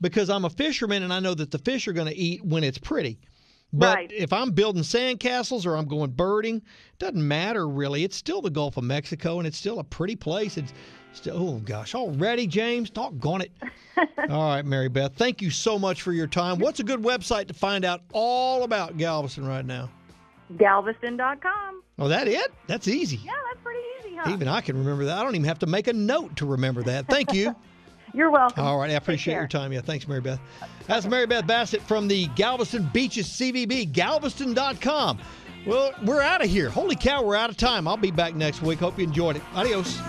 because 0.06 0.30
I'm 0.30 0.46
a 0.46 0.52
fisherman 0.52 1.02
and 1.02 1.12
I 1.12 1.20
know 1.20 1.34
that 1.34 1.50
the 1.50 1.58
fish 1.58 1.88
are 1.88 1.94
going 1.94 2.06
to 2.08 2.16
eat 2.16 2.46
when 2.46 2.64
it's 2.64 2.78
pretty. 2.78 3.18
But 3.74 3.96
Right. 3.96 4.12
if 4.12 4.32
I'm 4.32 4.52
building 4.52 4.84
sandcastles 4.84 5.66
or 5.66 5.76
I'm 5.76 5.88
going 5.88 6.12
birding, 6.12 6.62
doesn't 7.00 7.28
matter 7.28 7.68
really. 7.68 8.04
It's 8.04 8.16
still 8.16 8.40
the 8.40 8.52
Gulf 8.52 8.78
of 8.78 8.84
Mexico 8.84 9.40
and 9.40 9.48
it's 9.48 9.58
still 9.58 9.80
a 9.80 9.84
pretty 9.84 10.16
place. 10.16 10.58
It's 10.58 10.72
still, 11.14 11.38
oh 11.38 11.54
gosh, 11.66 11.96
already, 11.96 12.46
James, 12.46 12.92
doggone 12.92 13.42
it. 13.42 13.52
all 14.30 14.50
right, 14.50 14.64
Mary 14.64 14.90
Beth, 14.90 15.16
thank 15.16 15.42
you 15.42 15.50
so 15.50 15.80
much 15.80 16.04
for 16.04 16.14
your 16.14 16.28
time. 16.28 16.60
What's 16.60 16.80
a 16.80 16.84
good 16.84 17.02
website 17.02 17.48
to 17.48 17.56
find 17.56 17.84
out 17.84 18.02
all 18.14 18.62
about 18.64 18.98
Galveston 18.98 19.48
right 19.48 19.66
now? 19.66 19.90
Galveston.com. 20.58 21.82
Oh, 21.98 22.08
that 22.08 22.28
it? 22.28 22.54
That's 22.68 22.88
easy. 22.88 23.18
Yeah, 23.24 23.32
that's 23.50 23.64
pretty 23.64 23.80
easy, 24.00 24.16
huh? 24.16 24.32
Even 24.32 24.48
I 24.48 24.62
can 24.62 24.78
remember 24.78 25.06
that. 25.06 25.18
I 25.18 25.24
don't 25.24 25.34
even 25.34 25.48
have 25.48 25.60
to 25.60 25.66
make 25.66 25.88
a 25.88 25.94
note 25.94 26.36
to 26.36 26.46
remember 26.46 26.84
that. 26.84 27.08
Thank 27.08 27.34
you. 27.34 27.56
You're 28.16 28.32
welcome. 28.32 28.64
All 28.64 28.80
right, 28.80 28.90
I 28.90 28.94
appreciate 28.94 29.36
your 29.36 29.48
time. 29.48 29.74
Yeah, 29.74 29.82
thanks, 29.82 30.08
Mary 30.08 30.22
Beth. 30.22 30.40
That's 30.88 31.06
Mary 31.06 31.26
Beth 31.26 31.46
Bassett 31.46 31.82
from 31.82 32.08
the 32.08 32.28
Galveston 32.36 32.90
Beaches 32.94 33.28
CVB, 33.28 33.92
galveston.com. 33.92 35.20
Well, 35.66 35.92
we're 36.04 36.22
out 36.22 36.44
of 36.44 36.50
here. 36.50 36.70
Holy 36.70 36.96
cow, 36.96 37.24
we're 37.24 37.36
out 37.36 37.50
of 37.50 37.58
time. 37.58 37.88
I'll 37.88 37.98
be 37.98 38.12
back 38.12 38.36
next 38.36 38.62
week. 38.62 38.80
Hope 38.80 38.98
you 38.98 39.04
enjoyed 39.04 39.36
it. 39.36 39.42
Adios. 39.56 40.00